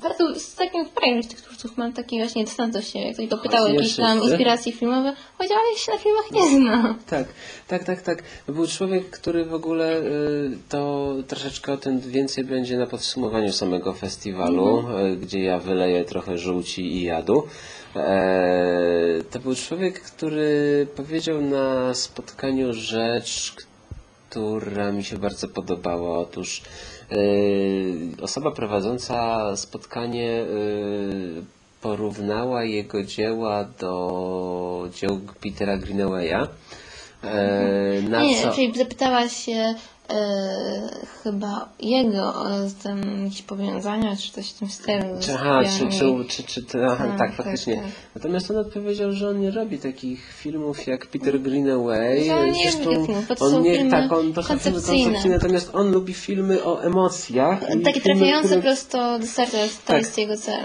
bardzo 0.02 0.40
z 0.40 0.54
takim 0.54 0.86
fajnych 1.00 1.26
tych 1.26 1.40
twórców 1.40 1.76
mam 1.76 1.92
taki 1.92 2.18
właśnie 2.18 2.44
dystans 2.44 2.74
do 2.74 2.82
siebie. 2.82 3.06
Jak 3.06 3.14
ktoś 3.14 3.28
go 3.28 3.38
pytał 3.38 3.68
jakieś 3.68 3.96
tam 3.96 4.22
inspiracje 4.22 4.72
filmowe, 4.72 5.14
powiedział, 5.38 5.58
ale 5.58 5.72
ja 5.72 5.78
się 5.78 5.92
na 5.92 5.98
filmach 5.98 6.30
nie 6.30 6.48
znam. 6.48 6.98
Tak, 7.06 7.28
tak, 7.68 7.84
tak, 7.84 8.02
tak. 8.02 8.22
Był 8.46 8.66
człowiek, 8.66 9.10
który 9.10 9.44
w 9.44 9.54
ogóle 9.54 9.98
y, 9.98 10.58
to 10.68 11.14
troszeczkę 11.28 11.72
o 11.72 11.76
tym 11.76 12.00
więcej 12.00 12.44
będzie 12.44 12.78
na 12.78 12.86
podsumowaniu 12.86 13.52
samego 13.52 13.92
festiwalu, 13.92 14.84
y, 15.12 15.16
gdzie 15.16 15.42
ja 15.42 15.58
wyleję 15.58 16.04
trochę 16.04 16.38
żółci 16.38 16.96
i 16.96 17.02
jadu. 17.02 17.46
E, 17.96 19.22
to 19.30 19.38
był 19.38 19.54
człowiek, 19.54 20.00
który 20.00 20.86
powiedział 20.96 21.40
na 21.40 21.94
spotkaniu 21.94 22.72
rzecz, 22.72 23.54
która 24.30 24.92
mi 24.92 25.04
się 25.04 25.18
bardzo 25.18 25.48
podobała. 25.48 26.18
Otóż 26.18 26.62
osoba 28.22 28.50
prowadząca 28.50 29.56
spotkanie 29.56 30.42
y, 30.42 31.42
porównała 31.80 32.64
jego 32.64 33.02
dzieła 33.02 33.64
do 33.64 34.88
dzieł 34.94 35.20
Petera 35.40 35.76
Greenawaya. 35.78 36.48
E, 37.22 38.02
na 38.08 38.22
nie, 38.22 38.42
co? 38.42 38.52
czyli 38.52 38.78
zapytałaś 38.78 39.32
się 39.32 39.74
chyba 41.22 41.68
jego 41.80 42.28
o 42.34 42.46
tam 42.82 43.24
jakieś 43.24 43.42
powiązania, 43.42 44.16
czy 44.16 44.32
coś 44.32 44.50
w 44.50 44.58
tym 44.58 44.68
stylu. 44.68 45.22
Z 45.22 45.28
aha, 45.30 45.60
czy, 45.78 45.98
czy, 45.98 46.24
czy, 46.28 46.42
czy, 46.42 46.64
czy 46.66 46.84
aha, 46.86 46.96
Tak, 47.06 47.18
tak, 47.18 47.18
tak, 47.28 47.36
faktycznie. 47.36 47.76
tak. 47.76 47.84
Natomiast 48.14 48.50
on 48.50 48.56
odpowiedział, 48.56 49.12
że 49.12 49.28
on 49.28 49.40
nie 49.40 49.50
robi 49.50 49.78
takich 49.78 50.32
filmów 50.32 50.86
jak 50.86 51.06
Peter 51.06 51.40
Greenaway. 51.40 52.28
Nie 52.52 52.62
Zresztą 52.62 52.84
lubi 52.90 53.06
filmów, 53.06 53.28
bo 53.28 53.34
to 53.36 53.44
on 53.44 53.50
są 53.50 53.60
nie, 53.60 53.74
filmy 53.76 53.90
tak, 53.90 54.12
on 54.12 54.32
to 54.32 54.42
są 54.42 54.48
filmy 54.48 54.62
koncepcyjne. 54.72 55.04
koncepcyjne, 55.04 55.36
natomiast 55.36 55.74
on 55.74 55.90
lubi 55.92 56.14
filmy 56.14 56.64
o 56.64 56.82
emocjach. 56.84 57.60
Takie 57.60 58.00
filmy, 58.00 58.00
trafiające 58.00 58.48
które- 58.48 58.62
prosto 58.62 59.18
do 59.18 59.26
serca, 59.26 59.56
to 59.58 59.66
Tak. 59.86 59.98
jest 59.98 60.18
jego 60.18 60.36
cel. 60.36 60.60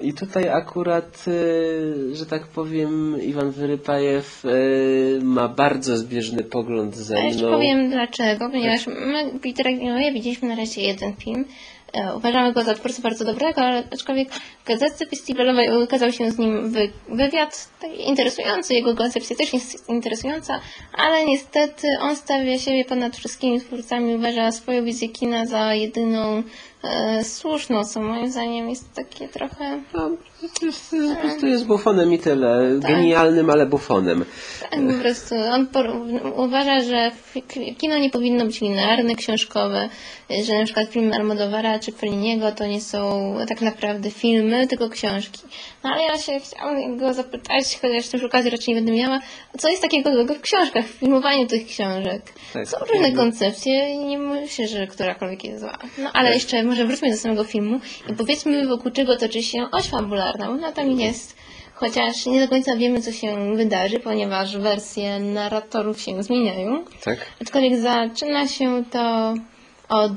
I 0.00 0.12
tutaj 0.12 0.48
akurat, 0.48 1.24
e, 1.28 2.14
że 2.14 2.26
tak 2.26 2.46
powiem, 2.46 3.16
Iwan 3.22 3.50
Wyrypajew 3.50 4.44
e, 4.44 4.50
ma 5.24 5.48
bardzo 5.48 5.96
zbieżny 5.96 6.44
pogląd 6.44 6.96
ze 6.96 7.14
mną. 7.14 7.24
jeszcze 7.24 7.50
powiem 7.50 7.90
dlaczego, 7.90 8.50
ponieważ 8.50 8.86
my 8.86 9.38
Petera 9.42 9.72
Greenawaya 9.72 10.12
widzieliśmy 10.12 10.48
na 10.48 10.54
razie 10.54 10.82
jeden 10.82 11.16
film. 11.16 11.44
E, 11.94 12.16
Uważamy 12.16 12.52
go 12.52 12.64
za 12.64 12.74
twórcę 12.74 13.02
bardzo 13.02 13.24
dobrego, 13.24 13.60
ale 13.60 13.82
aczkolwiek 13.92 14.32
w 14.32 14.66
gazetce 14.66 15.06
festiwalowej 15.06 15.82
ukazał 15.82 16.12
się 16.12 16.30
z 16.30 16.38
nim 16.38 16.70
wy, 16.70 16.92
wywiad 17.08 17.68
taki 17.80 18.08
interesujący, 18.08 18.74
jego 18.74 18.94
koncepcja 18.94 19.36
też 19.36 19.52
jest 19.52 19.88
interesująca, 19.88 20.60
ale 20.92 21.24
niestety 21.24 21.88
on 22.00 22.16
stawia 22.16 22.58
siebie 22.58 22.84
ponad 22.84 23.16
wszystkimi 23.16 23.60
twórcami, 23.60 24.14
uważa 24.14 24.52
swoją 24.52 24.84
wizję 24.84 25.08
kina 25.08 25.46
za 25.46 25.74
jedyną 25.74 26.42
e, 26.82 27.24
słuszną, 27.24 27.84
co 27.84 28.00
moim 28.00 28.30
zdaniem 28.30 28.70
jest 28.70 28.92
takie 28.94 29.28
trochę... 29.28 29.80
No, 29.94 30.10
po 30.40 31.20
prostu 31.20 31.46
jest 31.46 31.66
bufonem 31.66 32.12
i 32.12 32.18
tyle. 32.18 32.78
Tak. 32.82 32.90
Genialnym, 32.90 33.50
ale 33.50 33.66
bufonem. 33.66 34.24
Tak, 34.70 34.80
po 34.86 35.02
prostu 35.02 35.34
on 35.52 35.66
uważa, 36.36 36.80
że 36.80 37.10
kino 37.78 37.98
nie 37.98 38.10
powinno 38.10 38.44
być 38.46 38.60
linearne, 38.60 39.14
książkowe, 39.14 39.88
że 40.44 40.58
na 40.58 40.64
przykład 40.64 40.88
filmy 40.88 41.14
Almodovara 41.16 41.78
czy 41.78 41.92
Felliniego 41.92 42.52
to 42.52 42.66
nie 42.66 42.80
są 42.80 43.34
tak 43.48 43.60
naprawdę 43.60 44.10
filmy, 44.10 44.66
tylko 44.66 44.88
książki. 44.88 45.40
No 45.84 45.90
ale 45.90 46.02
ja 46.02 46.18
się 46.18 46.40
chciałam 46.40 46.96
go 46.96 47.14
zapytać, 47.14 47.78
chociaż 47.82 48.08
też 48.08 48.22
okazji 48.24 48.50
raczej 48.50 48.74
nie 48.74 48.80
będę 48.80 48.92
miała, 48.92 49.20
co 49.58 49.68
jest 49.68 49.82
takiego 49.82 50.12
złego 50.12 50.34
w 50.34 50.40
książkach, 50.40 50.84
w 50.86 50.90
filmowaniu 50.98 51.46
tych 51.46 51.66
książek. 51.66 52.22
Tak. 52.52 52.68
Są 52.68 52.76
różne 52.92 53.12
koncepcje 53.12 53.90
i 53.94 53.98
nie 53.98 54.18
myślę, 54.18 54.68
że 54.68 54.86
którakolwiek 54.86 55.44
jest 55.44 55.60
zła. 55.60 55.78
No 55.98 56.10
ale 56.12 56.28
Tak. 56.28 56.34
jeszcze 56.34 56.62
może 56.62 56.86
wróćmy 56.86 57.10
do 57.10 57.16
samego 57.16 57.44
filmu 57.44 57.80
i 58.10 58.12
powiedzmy 58.14 58.66
wokół 58.66 58.90
czego 58.90 59.16
toczy 59.16 59.42
się 59.42 59.66
oś 59.72 59.84
fabularna. 59.88 60.23
Ona 60.48 60.72
tam 60.72 60.90
jest 60.90 61.36
Chociaż 61.74 62.26
nie 62.26 62.40
do 62.40 62.48
końca 62.48 62.76
wiemy, 62.76 63.02
co 63.02 63.12
się 63.12 63.56
wydarzy, 63.56 64.00
ponieważ 64.00 64.56
wersje 64.56 65.20
narratorów 65.20 66.00
się 66.00 66.22
zmieniają. 66.22 66.84
Tak? 67.04 67.18
Aczkolwiek 67.42 67.80
zaczyna 67.80 68.48
się 68.48 68.84
to 68.90 69.34
od 69.88 70.12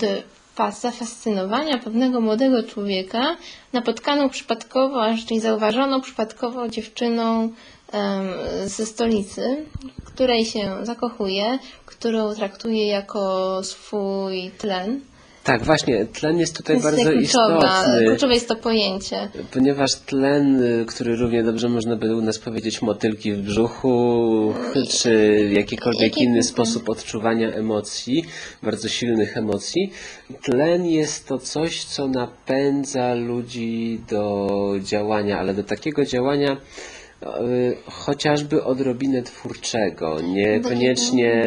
zafascynowania 0.82 1.78
pewnego 1.78 2.22
młodego 2.22 2.64
człowieka 2.64 3.38
napotkaną 3.74 4.30
przypadkowo, 4.30 5.04
a 5.04 5.08
raczej 5.08 5.40
zauważoną 5.40 6.02
przypadkowo 6.02 6.68
dziewczyną 6.68 7.50
em, 7.92 8.30
ze 8.66 8.86
stolicy, 8.86 9.66
której 10.06 10.46
się 10.46 10.78
zakochuje, 10.84 11.60
którą 11.86 12.36
traktuje 12.36 12.88
jako 12.88 13.64
swój 13.64 14.52
tlen. 14.58 15.02
Tak, 15.48 15.64
właśnie, 15.64 16.06
tlen 16.06 16.38
jest 16.40 16.58
tutaj 16.58 16.76
Jest 16.76 16.84
bardzo 16.88 17.04
kluczowa, 17.12 17.58
istotny. 17.84 18.06
kluczowe 18.08 18.34
jest 18.34 18.48
to 18.48 18.56
pojęcie. 18.56 19.30
Ponieważ 19.54 19.96
tlen, 19.96 20.64
który 20.88 21.16
równie 21.16 21.44
dobrze 21.44 21.70
można 21.70 21.96
by 21.96 22.16
u 22.16 22.22
nas 22.22 22.40
powiedzieć 22.40 22.82
motylki 22.82 23.34
w 23.34 23.42
brzuchu, 23.42 24.54
czy 24.90 25.40
jakikolwiek 25.54 26.02
Jakie- 26.02 26.24
inny 26.24 26.44
sposób 26.44 26.90
odczuwania 26.90 27.52
emocji, 27.52 28.24
bardzo 28.64 28.90
silnych 28.90 29.38
emocji, 29.38 29.92
tlen 30.44 30.86
jest 30.86 31.28
to 31.28 31.38
coś, 31.38 31.84
co 31.84 32.08
napędza 32.08 33.14
ludzi 33.14 34.02
do 34.10 34.48
działania, 34.82 35.40
ale 35.40 35.54
do 35.54 35.64
takiego 35.64 36.06
działania 36.06 36.58
chociażby 37.86 38.64
odrobinę 38.64 39.22
twórczego, 39.24 40.22
niekoniecznie 40.22 41.44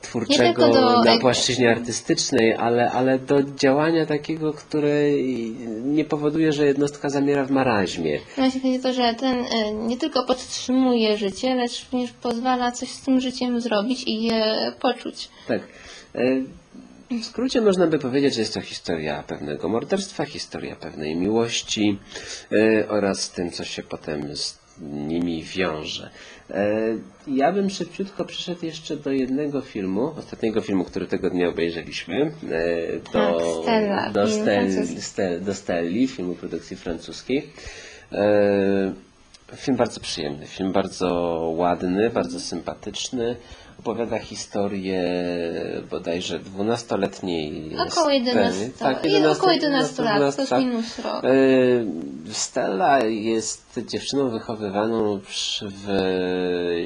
twórczego 0.00 0.44
tylko 0.62 0.68
do- 0.72 1.02
na 1.04 1.18
płaszczyźnie 1.18 1.70
artystycznej, 1.70 2.54
ale, 2.54 2.90
ale 2.90 3.18
do 3.18 3.42
działania 3.42 4.06
takiego, 4.06 4.52
które 4.52 4.92
nie 5.84 6.04
powoduje, 6.04 6.52
że 6.52 6.66
jednostka 6.66 7.08
zamiera 7.10 7.44
w 7.44 7.50
maraźmie. 7.50 8.20
Właśnie 8.36 8.60
chodzi 8.60 8.78
o 8.78 8.82
to, 8.82 8.92
że 8.92 9.14
ten 9.14 9.38
e, 9.38 9.72
nie 9.72 9.96
tylko 9.96 10.26
podtrzymuje 10.26 11.16
życie, 11.18 11.54
lecz 11.54 11.84
również 11.92 12.12
pozwala 12.12 12.72
coś 12.72 12.88
z 12.88 13.00
tym 13.02 13.20
życiem 13.20 13.60
zrobić 13.60 14.04
i 14.06 14.22
je 14.22 14.72
poczuć. 14.80 15.28
Tak. 15.48 15.60
E, 16.14 16.20
W 17.20 17.24
skrócie 17.24 17.60
można 17.60 17.86
by 17.86 17.98
powiedzieć, 17.98 18.34
że 18.34 18.40
jest 18.40 18.54
to 18.54 18.60
historia 18.60 19.22
pewnego 19.26 19.68
morderstwa, 19.68 20.24
historia 20.24 20.76
pewnej 20.76 21.16
miłości 21.16 21.98
e, 22.52 22.88
oraz 22.88 23.30
tym, 23.30 23.50
co 23.50 23.64
się 23.64 23.82
potem 23.82 24.36
z 24.36 24.63
nimi 24.80 25.42
wiąże. 25.42 26.10
E, 26.50 26.76
Ja 27.26 27.52
bym 27.52 27.70
szybciutko 27.70 28.24
przyszedł 28.24 28.66
jeszcze 28.66 28.96
do 28.96 29.10
jednego 29.12 29.60
filmu, 29.60 30.12
ostatniego 30.18 30.60
filmu, 30.60 30.84
który 30.84 31.06
tego 31.06 31.30
dnia 31.30 31.48
obejrzeliśmy. 31.48 32.16
e, 32.22 32.30
Do, 33.12 33.12
Tak, 33.12 33.34
Stella, 33.62 34.10
do. 34.10 34.26
Stel, 35.00 35.44
do 35.44 35.54
Stelli, 35.54 36.08
filmu 36.08 36.34
produkcji 36.34 36.76
francuskiej. 36.76 37.48
E, 38.12 38.92
Film 39.56 39.76
bardzo 39.76 40.00
przyjemny, 40.00 40.46
film 40.46 40.72
bardzo 40.72 41.08
ładny, 41.56 42.10
bardzo 42.10 42.40
sympatyczny. 42.40 43.36
Opowiada 43.84 44.18
historię 44.18 45.02
bodajże 45.90 46.38
dwunastoletniej 46.38 47.76
Około 47.88 48.10
11, 48.10 48.52
Steli. 48.52 48.72
Tak, 48.78 49.04
i 49.04 49.26
około 49.26 49.52
11 49.52 50.02
lat, 50.02 50.16
12, 50.16 50.36
plus 50.36 50.48
tak. 50.48 50.60
minus 50.60 50.98
rok. 50.98 51.24
E, 51.24 51.28
Stella 52.32 53.04
jest 53.04 53.80
dziewczyną 53.86 54.30
wychowywaną 54.30 55.20
w 55.74 55.88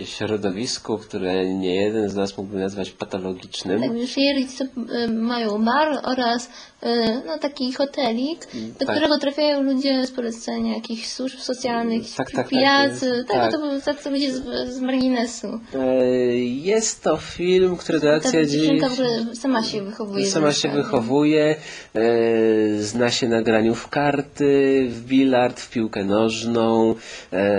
środowisku, 0.05 0.99
które 0.99 1.55
nie 1.55 1.77
jeden 1.77 2.09
z 2.09 2.15
nas 2.15 2.39
mógłby 2.39 2.59
nazwać 2.59 2.91
patologicznym. 2.91 3.81
Tak, 3.81 3.93
już 3.93 4.17
jej 4.17 4.35
rodzice 4.41 4.69
mają 5.09 5.65
bar 5.65 6.01
oraz 6.05 6.51
e, 6.83 7.23
no, 7.27 7.39
taki 7.39 7.73
hotelik, 7.73 8.47
do 8.79 8.87
tak. 8.87 8.97
którego 8.97 9.19
trafiają 9.19 9.63
ludzie 9.63 10.07
z 10.07 10.11
polecenia 10.11 10.75
jakichś 10.75 11.09
służb 11.09 11.39
socjalnych, 11.39 12.03
Tak, 12.17 12.27
tak, 12.27 12.37
tak, 12.37 12.49
pijacy, 12.49 13.07
jest- 13.07 13.29
tak, 13.29 13.37
tak. 13.37 13.53
to, 13.53 13.59
tak 13.85 14.03
to 14.03 14.11
będzie 14.11 14.33
z, 14.33 14.69
z 14.69 14.81
marginesu. 14.81 15.61
E, 15.75 16.39
Jest 16.89 17.03
to 17.03 17.17
film, 17.17 17.77
który 17.77 18.01
do 18.01 18.07
Ta 18.07 18.17
akcji 18.17 18.47
dziewczynka 18.47 18.89
w 18.89 18.93
ogóle 18.93 19.35
sama 19.35 19.63
się 19.63 19.83
wychowuje. 19.83 20.27
Sama 20.27 20.53
się 20.53 20.69
wychowuje, 20.69 21.57
e, 21.95 22.83
zna 22.83 23.11
się 23.11 23.29
na 23.29 23.43
graniu 23.43 23.75
w 23.75 23.89
karty, 23.89 24.87
w 24.91 25.05
bilard, 25.05 25.61
w 25.61 25.71
piłkę 25.71 26.05
nożną. 26.05 26.95
E, 27.33 27.51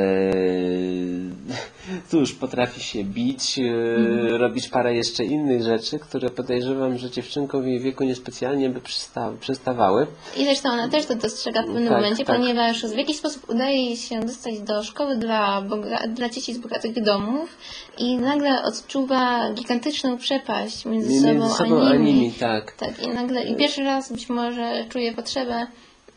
cóż, 2.07 2.33
potrafi 2.33 2.81
się 2.81 3.03
bić, 3.03 3.59
e, 3.59 4.37
robić 4.37 4.67
parę 4.67 4.95
jeszcze 4.95 5.25
innych 5.25 5.63
rzeczy, 5.63 5.99
które 5.99 6.29
podejrzewam, 6.29 6.97
że 6.97 7.11
dziewczynkom 7.11 7.63
w 7.63 7.67
jej 7.67 7.79
wieku 7.79 8.03
niespecjalnie 8.03 8.69
by 8.69 8.79
przysta- 8.81 9.37
przystawały. 9.39 10.07
I 10.37 10.43
zresztą 10.45 10.69
ona 10.69 10.89
też 10.89 11.05
to 11.05 11.15
dostrzega 11.15 11.61
w 11.61 11.65
pewnym 11.65 11.87
Tak, 11.87 11.93
momencie, 11.97 12.25
tak. 12.25 12.35
ponieważ 12.35 12.85
w 12.85 12.97
jakiś 12.97 13.17
sposób 13.17 13.49
udaje 13.49 13.83
jej 13.85 13.97
się 13.97 14.19
dostać 14.19 14.59
do 14.59 14.83
szkoły 14.83 15.17
dla, 15.17 15.63
dla 16.09 16.29
dzieci 16.29 16.53
z 16.53 16.57
bogatych 16.57 17.03
domów 17.03 17.57
i 17.97 18.17
nagle 18.17 18.63
odczuwa 18.63 19.53
gigantyczną 19.53 20.17
przepaść 20.17 20.85
między, 20.85 21.09
Między 21.09 21.27
sobą, 21.27 21.49
sobą 21.53 21.81
a 21.81 21.89
a 21.89 21.93
nimi. 21.95 22.13
nimi, 22.13 22.31
tak. 22.31 22.71
Tak, 22.71 23.03
i 23.03 23.07
nagle 23.07 23.43
i 23.43 23.55
pierwszy 23.55 23.83
raz 23.83 24.11
być 24.11 24.29
może 24.29 24.85
czuje 24.89 25.13
potrzebę, 25.13 25.67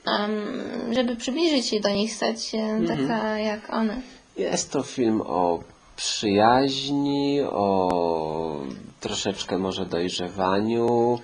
em, 0.07 0.33
żeby 0.95 1.17
przybliżyć 1.17 1.67
się 1.67 1.81
do 1.81 1.89
nich, 1.89 2.13
stać 2.15 2.45
się 2.45 2.59
Mhm. 2.59 3.09
taka 3.09 3.39
jak 3.39 3.73
one. 3.75 4.01
Jest 4.37 4.73
to 4.73 4.83
film 4.83 5.21
o 5.27 5.61
przyjaźni, 5.97 7.41
o 7.43 7.91
troszeczkę 9.01 9.59
może 9.59 9.87
dojrzewaniu, 9.87 11.19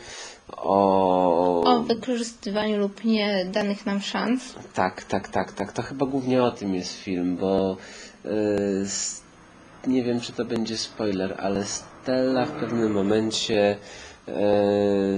o... 0.57 1.63
O 1.77 1.83
wykorzystywaniu 1.83 2.79
lub 2.79 3.05
nie 3.05 3.45
danych 3.53 3.87
nam 3.87 4.01
szans. 4.01 4.55
Tak, 4.75 5.03
tak, 5.05 5.29
tak, 5.29 5.53
tak. 5.53 5.73
To 5.73 5.83
chyba 5.83 6.07
głównie 6.07 6.43
o 6.43 6.51
tym 6.51 6.75
jest 6.75 6.93
film, 6.95 7.37
bo 7.37 7.77
y, 8.25 8.29
s- 8.85 9.23
nie 9.87 10.03
wiem, 10.03 10.21
czy 10.21 10.33
to 10.33 10.45
będzie 10.45 10.77
spoiler, 10.79 11.35
ale 11.39 11.65
Stella 11.65 12.45
w 12.47 12.51
pewnym 12.51 12.93
momencie 12.93 13.77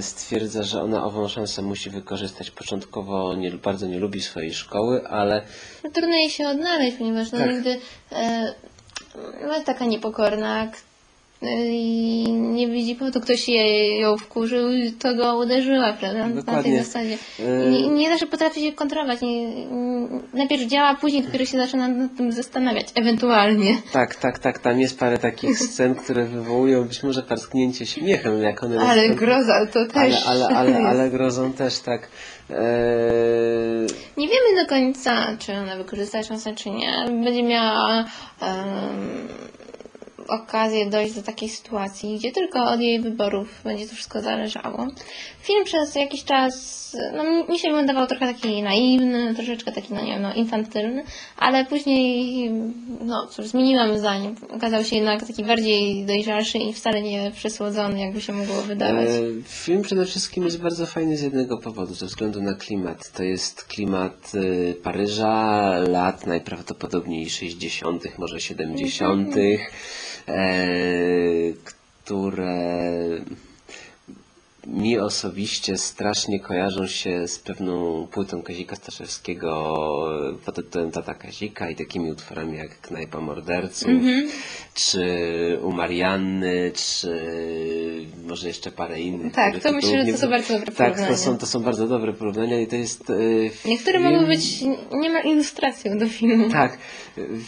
stwierdza, 0.01 0.63
że 0.63 0.83
ona 0.83 1.05
ową 1.05 1.29
szansę 1.29 1.63
musi 1.63 1.91
wykorzystać. 1.91 2.51
Początkowo 2.51 3.35
nie, 3.35 3.51
bardzo 3.51 3.87
nie 3.87 3.99
lubi 3.99 4.21
swojej 4.21 4.55
szkoły, 4.55 5.09
ale 5.09 5.43
No, 5.85 5.91
trudno 5.91 6.15
jej 6.15 6.31
się 6.31 6.49
odnaleźć, 6.49 6.97
ponieważ 6.97 7.33
no, 7.33 7.39
Tak. 7.39 7.51
nigdy 7.51 7.79
e, 8.13 8.55
no, 9.47 9.55
jest 9.55 9.67
taka 9.67 9.85
niepokorna 9.85 10.71
i 11.43 12.25
nie 12.33 12.69
widzi 12.69 12.95
powodu, 12.95 13.21
ktoś 13.21 13.49
jej, 13.49 14.01
ją 14.01 14.17
wkurzył 14.17 14.73
i 14.73 14.93
to 14.93 15.15
go 15.15 15.37
uderzyła, 15.39 15.93
prawda? 15.93 16.19
Na 16.19 16.27
tej 16.27 16.35
Dokładnie. 16.35 16.85
zasadzie. 16.85 17.19
E, 17.41 17.71
Nie, 17.71 17.89
nie 17.89 18.09
zawsze 18.11 18.27
potrafi 18.27 18.61
się 18.61 18.73
kontrolować. 18.73 19.21
Nie, 19.21 19.49
najpierw 20.35 20.63
działa, 20.63 20.95
później 20.95 21.23
dopiero 21.23 21.45
się 21.45 21.57
zaczyna 21.59 21.89
nad 21.89 22.17
tym 22.17 22.33
zastanawiać, 22.33 22.87
ewentualnie. 22.95 23.77
tak, 23.93 24.15
tak, 24.15 24.39
tak, 24.39 24.59
tam 24.59 24.81
jest 24.81 24.99
parę 24.99 25.19
takich 25.19 25.59
scen, 25.59 25.95
które 25.95 26.25
wywołują 26.25 26.85
być 26.85 27.03
może 27.03 27.23
parsknięcie 27.23 27.87
śmiechem, 27.87 28.43
jak 28.43 28.63
one 28.65 28.81
Ale 28.81 29.03
następ- 29.03 29.15
groza 29.19 29.67
to 29.67 29.79
ale, 29.95 30.11
też 30.11 30.27
ale, 30.27 30.47
ale, 30.49 30.71
jest. 30.71 30.83
ale 30.83 31.11
grozą 31.11 31.53
też 31.53 31.79
tak. 31.79 32.09
Eee, 32.51 32.57
Nie 34.17 34.29
wiemy 34.29 34.63
do 34.63 34.69
końca, 34.69 35.37
czy 35.39 35.53
ona 35.53 35.77
wykorzysta 35.77 36.23
szansę, 36.23 36.55
czy 36.55 36.71
nie. 36.71 37.05
Będzie 37.25 37.43
miała 37.43 38.05
okazję 40.31 40.87
dojść 40.87 41.15
do 41.15 41.23
takiej 41.23 41.49
sytuacji, 41.49 42.17
gdzie 42.19 42.33
tylko 42.33 42.65
od 42.65 42.81
jej 42.81 43.01
wyborów 43.01 43.61
będzie 43.65 43.87
to 43.87 43.95
wszystko 43.95 44.21
zależało. 44.21 44.87
Film 45.43 45.65
przez 45.65 45.95
jakiś 45.95 46.25
czas, 46.25 46.81
no 47.17 47.25
mi- 47.49 47.59
się 47.59 47.73
wydawał 47.73 48.07
trochę 48.07 48.27
taki 48.27 48.63
naiwny, 48.63 49.35
troszeczkę 49.35 49.73
taki, 49.73 49.95
no 49.95 50.01
nie 50.01 50.13
wiem, 50.13 50.23
no 50.23 50.35
infantylny, 50.35 51.05
ale 51.37 51.65
później, 51.65 52.51
no 53.01 53.27
cóż, 53.27 53.47
zmieniłam 53.47 53.99
zdanie. 53.99 54.31
Okazał 54.57 54.85
się 54.85 54.97
jednak 54.97 55.27
taki 55.27 55.45
bardziej 55.45 56.05
dojrzalszy 56.07 56.59
i 56.59 56.73
wcale 56.73 57.03
nie 57.03 57.31
przesłodzony, 57.31 58.01
jakby 58.01 58.21
się 58.21 58.33
mogło 58.33 58.63
wydawać. 58.63 59.09
E, 59.09 59.43
Film 59.49 59.83
przede 59.83 60.05
wszystkim 60.07 60.45
jest 60.45 60.61
bardzo 60.63 60.87
fajny 60.87 61.17
z 61.17 61.23
jednego 61.23 61.59
powodu, 61.59 61.95
ze 61.95 62.07
względu 62.07 62.43
na 62.43 62.55
klimat. 62.55 63.13
To 63.13 63.23
jest 63.23 63.65
klimat 63.65 64.33
e, 64.35 64.75
Paryża, 64.75 65.71
lat 65.89 66.27
najprawdopodobniej 66.27 67.31
60., 67.31 68.19
może 68.19 68.41
70., 68.41 69.37
e, 69.37 69.41
które 72.05 73.21
mi 74.67 74.99
osobiście 74.99 75.77
strasznie 75.77 76.41
kojarzą 76.41 76.87
się 76.87 77.29
z 77.29 77.39
pewną 77.39 78.07
płytą 78.07 78.43
Kazika 78.43 78.77
Staszewskiego 78.77 79.75
pod 80.45 80.55
tytułem 80.55 80.91
Tata 80.91 81.15
Kazika 81.15 81.71
i 81.71 81.77
takimi 81.77 82.11
utworami 82.11 82.57
jak 82.59 82.81
Knajpa 82.81 83.21
Morderców, 83.21 83.91
czy 84.75 85.05
u 85.63 85.73
Marianny, 85.73 86.73
czy 86.75 87.21
może 88.29 88.49
jeszcze 88.49 88.71
parę 88.71 89.01
innych. 89.01 89.33
Tak, 89.35 89.59
to 89.63 89.73
myślę, 89.73 90.07
że 90.07 90.13
to 90.13 90.19
są 90.19 90.31
bardzo 90.31 90.53
dobre 90.55 90.73
Tak, 90.73 90.89
to 90.89 90.95
porównania. 90.95 91.17
są, 91.17 91.39
to 91.39 91.47
są 91.47 91.63
bardzo 91.63 91.87
dobre 91.89 92.13
porównania 92.13 92.61
i 92.61 92.67
to 92.67 92.77
jest... 92.77 93.11
e, 93.11 93.15
Niektóre 93.69 93.99
film- 93.99 94.13
mogą 94.13 94.27
być 94.27 94.61
niemal 94.93 95.25
ilustracją 95.25 95.99
do 95.99 96.09
filmu. 96.09 96.51
tak, 96.51 96.79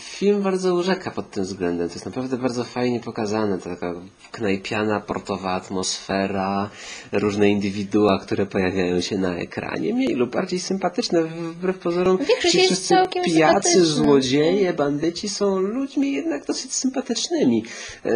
film 0.00 0.42
bardzo 0.42 0.74
urzeka 0.74 1.10
pod 1.10 1.30
tym 1.30 1.44
względem. 1.44 1.88
To 1.88 1.94
jest 1.94 2.06
naprawdę 2.06 2.36
bardzo 2.36 2.64
fajnie 2.64 3.00
pokazane. 3.00 3.58
To 3.58 3.64
taka 3.70 3.94
knajpiana, 4.30 5.00
portowa 5.00 5.52
atmosfera, 5.52 6.70
różne 7.12 7.50
indywidua, 7.50 8.18
które 8.18 8.46
pojawiają 8.46 9.00
się 9.00 9.18
na 9.18 9.36
ekranie, 9.36 9.94
mniej 9.94 10.14
lub 10.14 10.30
bardziej 10.30 10.60
sympatyczne. 10.60 11.22
Wbrew 11.24 11.78
pozorom, 11.78 12.18
Większość 12.18 12.54
jest 12.54 12.66
wszyscy 12.66 12.88
całkiem 12.88 13.24
pijacy, 13.24 13.84
złodzieje, 13.84 14.72
bandyci 14.72 15.28
są 15.28 15.58
ludźmi 15.58 16.12
jednak 16.12 16.46
dosyć 16.46 16.74
sympatycznymi. 16.74 17.64
E, 18.04 18.10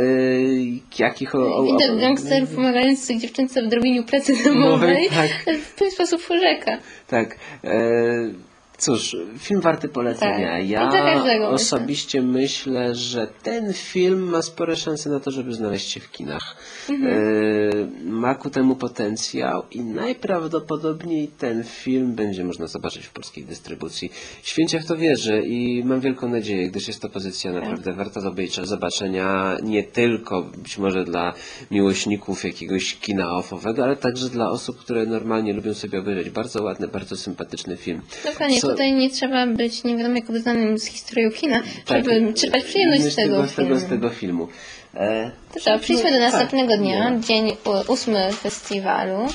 jakich 0.98 1.34
o, 1.34 1.38
o, 1.38 1.76
o, 1.76 1.96
gangsterów 2.00 2.50
pomagających 2.50 3.20
dziewczynce 3.20 3.62
w 3.62 3.68
drobieniu 3.68 4.04
pracy 4.04 4.32
domowej 4.44 5.08
tak. 5.08 5.56
w 5.58 5.74
ten 5.78 5.90
sposób 5.90 6.20
urzeka. 6.30 6.78
Tak. 7.06 7.36
E, 7.64 8.45
cóż, 8.78 9.16
film 9.38 9.60
warty 9.60 9.88
polecenia. 9.88 10.48
Tak. 10.58 10.68
Ja 10.68 11.48
osobiście 11.48 12.22
myślę, 12.22 12.94
że 12.94 13.28
ten 13.42 13.72
film 13.72 14.22
ma 14.28 14.42
spore 14.42 14.76
szanse 14.76 15.10
na 15.10 15.20
to, 15.20 15.30
żeby 15.30 15.54
znaleźć 15.54 15.90
się 15.90 16.00
w 16.00 16.10
kinach. 16.10 16.56
Mhm. 16.90 17.12
E, 17.12 18.10
ma 18.10 18.34
ku 18.34 18.50
temu 18.50 18.76
potencjał 18.76 19.62
i 19.70 19.80
najprawdopodobniej 19.80 21.28
ten 21.28 21.64
film 21.64 22.14
będzie 22.14 22.44
można 22.44 22.66
zobaczyć 22.66 23.06
w 23.06 23.12
polskiej 23.12 23.44
dystrybucji. 23.44 24.12
Święcie 24.42 24.80
w 24.80 24.86
to 24.86 24.96
wierzę 24.96 25.42
i 25.42 25.84
mam 25.84 26.00
wielką 26.00 26.28
nadzieję, 26.28 26.70
gdyż 26.70 26.88
jest 26.88 27.02
to 27.02 27.08
pozycja 27.08 27.52
Tak. 27.52 27.62
naprawdę 27.62 27.92
warta 27.92 28.20
zobaczenia- 28.20 28.66
zobaczenia 28.66 29.56
nie 29.62 29.82
tylko 29.82 30.42
być 30.42 30.78
może 30.78 31.04
dla 31.04 31.34
miłośników 31.70 32.44
jakiegoś 32.44 32.94
kina 32.94 33.36
offowego, 33.36 33.84
ale 33.84 33.96
także 33.96 34.28
dla 34.28 34.50
osób, 34.50 34.78
które 34.78 35.06
normalnie 35.06 35.52
lubią 35.52 35.74
sobie 35.74 35.98
obejrzeć 35.98 36.30
bardzo 36.30 36.62
ładny, 36.62 36.88
bardzo 36.88 37.16
sympatyczny 37.16 37.76
film. 37.76 38.02
Dokładnie, 38.24 38.60
Tutaj 38.70 38.92
nie 38.92 39.10
trzeba 39.10 39.46
być 39.46 39.84
nie 39.84 39.96
wiadomo 39.96 40.16
jak 40.16 40.30
obeznanym 40.30 40.78
z 40.78 40.86
historią 40.86 41.30
kina, 41.30 41.62
Tak. 41.86 42.04
żeby 42.04 42.32
czerpać 42.34 42.64
przyjemność 42.64 43.02
z 43.02 43.14
tego 43.16 43.46
z 43.48 43.54
tego, 43.54 43.68
filmu. 43.68 43.80
z 43.80 43.84
tego 43.88 44.10
filmu. 44.10 44.48
E, 44.94 45.30
Dobrze, 45.54 45.78
przejdźmy 45.78 46.10
do 46.10 46.18
tak, 46.18 46.32
następnego 46.32 46.76
dnia, 46.76 47.10
no. 47.10 47.20
dzień 47.20 47.56
ósmy 47.88 48.32
festiwalu. 48.32 49.26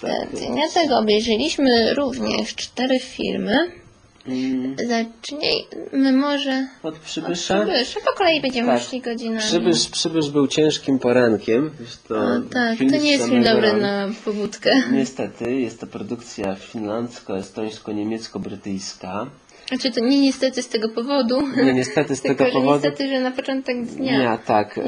Tak, 0.00 0.10
E, 0.10 0.26
więc- 0.36 0.52
Dnia 0.52 0.68
tego 0.74 0.98
obejrzeliśmy 0.98 1.94
również 1.94 2.54
cztery 2.54 3.00
filmy. 3.00 3.58
Mm, 4.28 4.76
Zacznijmy 4.88 6.12
może 6.12 6.66
Od 6.82 6.94
od 6.94 7.00
przybysza? 7.00 7.60
Przybysza. 7.60 8.00
Po 8.06 8.12
kolei 8.18 8.40
będziemy 8.40 8.68
Tak. 8.68 8.82
szli 8.82 9.00
godzinami. 9.00 9.38
Przybysz, 9.40 9.88
przybysz 9.88 10.30
był 10.30 10.46
ciężkim 10.46 10.98
porankiem. 10.98 11.70
To 12.08 12.14
O, 12.14 12.40
tak, 12.52 12.78
to 12.78 12.84
nie 12.84 13.12
jest 13.12 13.24
film 13.24 13.42
dobry 13.42 13.72
na 13.72 14.08
pobudkę. 14.24 14.70
Niestety, 14.92 15.54
jest 15.60 15.80
to 15.80 15.86
produkcja 15.86 16.54
finlandzko-estońsko-niemiecko-brytyjska. 16.54 19.26
Znaczy 19.68 19.90
to 19.92 20.00
nie 20.00 20.20
niestety 20.20 20.62
z 20.62 20.68
tego 20.68 20.88
powodu. 20.88 21.42
Nie, 21.64 21.72
niestety 21.72 22.16
z 22.16 22.22
Tylko, 22.22 22.44
tego 22.44 22.50
że 22.50 22.52
powodu. 22.52 22.74
niestety, 22.86 23.08
że 23.08 23.20
na 23.20 23.30
początek 23.30 23.86
dnia. 23.86 24.18
Dnia, 24.18 24.38
tak. 24.38 24.78
E, 24.78 24.82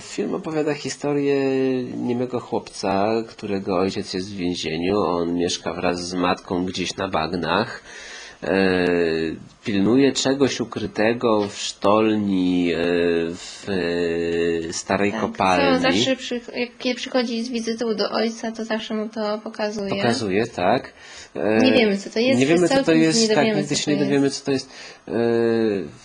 film 0.00 0.34
opowiada 0.34 0.74
historię 0.74 1.36
niemego 1.84 2.40
chłopca, 2.40 3.08
którego 3.28 3.78
ojciec 3.78 4.14
jest 4.14 4.32
w 4.32 4.36
więzieniu. 4.36 4.98
On 5.00 5.34
mieszka 5.34 5.72
wraz 5.74 6.08
z 6.08 6.14
matką 6.14 6.64
gdzieś 6.64 6.96
na 6.96 7.08
bagnach. 7.08 7.82
E, 8.42 8.86
pilnuje 9.64 10.12
czegoś 10.12 10.60
ukrytego 10.60 11.48
w 11.48 11.58
sztolni 11.58 12.72
e, 12.72 12.76
w 13.34 13.66
e, 14.68 14.72
starej 14.72 15.12
Tak, 15.12 15.20
kopalni. 15.20 15.82
Zawsze, 15.82 16.16
przy, 16.16 16.40
jak 16.84 16.96
przychodzi 16.96 17.44
z 17.44 17.48
wizytą 17.48 17.94
do 17.94 18.10
ojca, 18.10 18.52
to 18.52 18.64
zawsze 18.64 18.94
mu 18.94 19.08
to 19.08 19.38
pokazuje. 19.38 19.90
Pokazuje, 19.90 20.46
tak. 20.46 20.92
Nie 21.62 21.72
wiemy, 21.72 21.98
co 21.98 22.10
to 22.10 22.18
jest, 22.18 22.40
Nie 22.40 22.46
wiemy, 22.46 22.68
co 22.68 22.84
to 22.84 22.92
jest, 22.92 23.28
nie 23.28 23.34
tak, 23.34 23.56
nigdy 23.56 23.76
się 23.76 23.92
nie 23.92 24.04
dowiemy, 24.04 24.30
co 24.30 24.44
to 24.44 24.52
jest. 24.52 24.70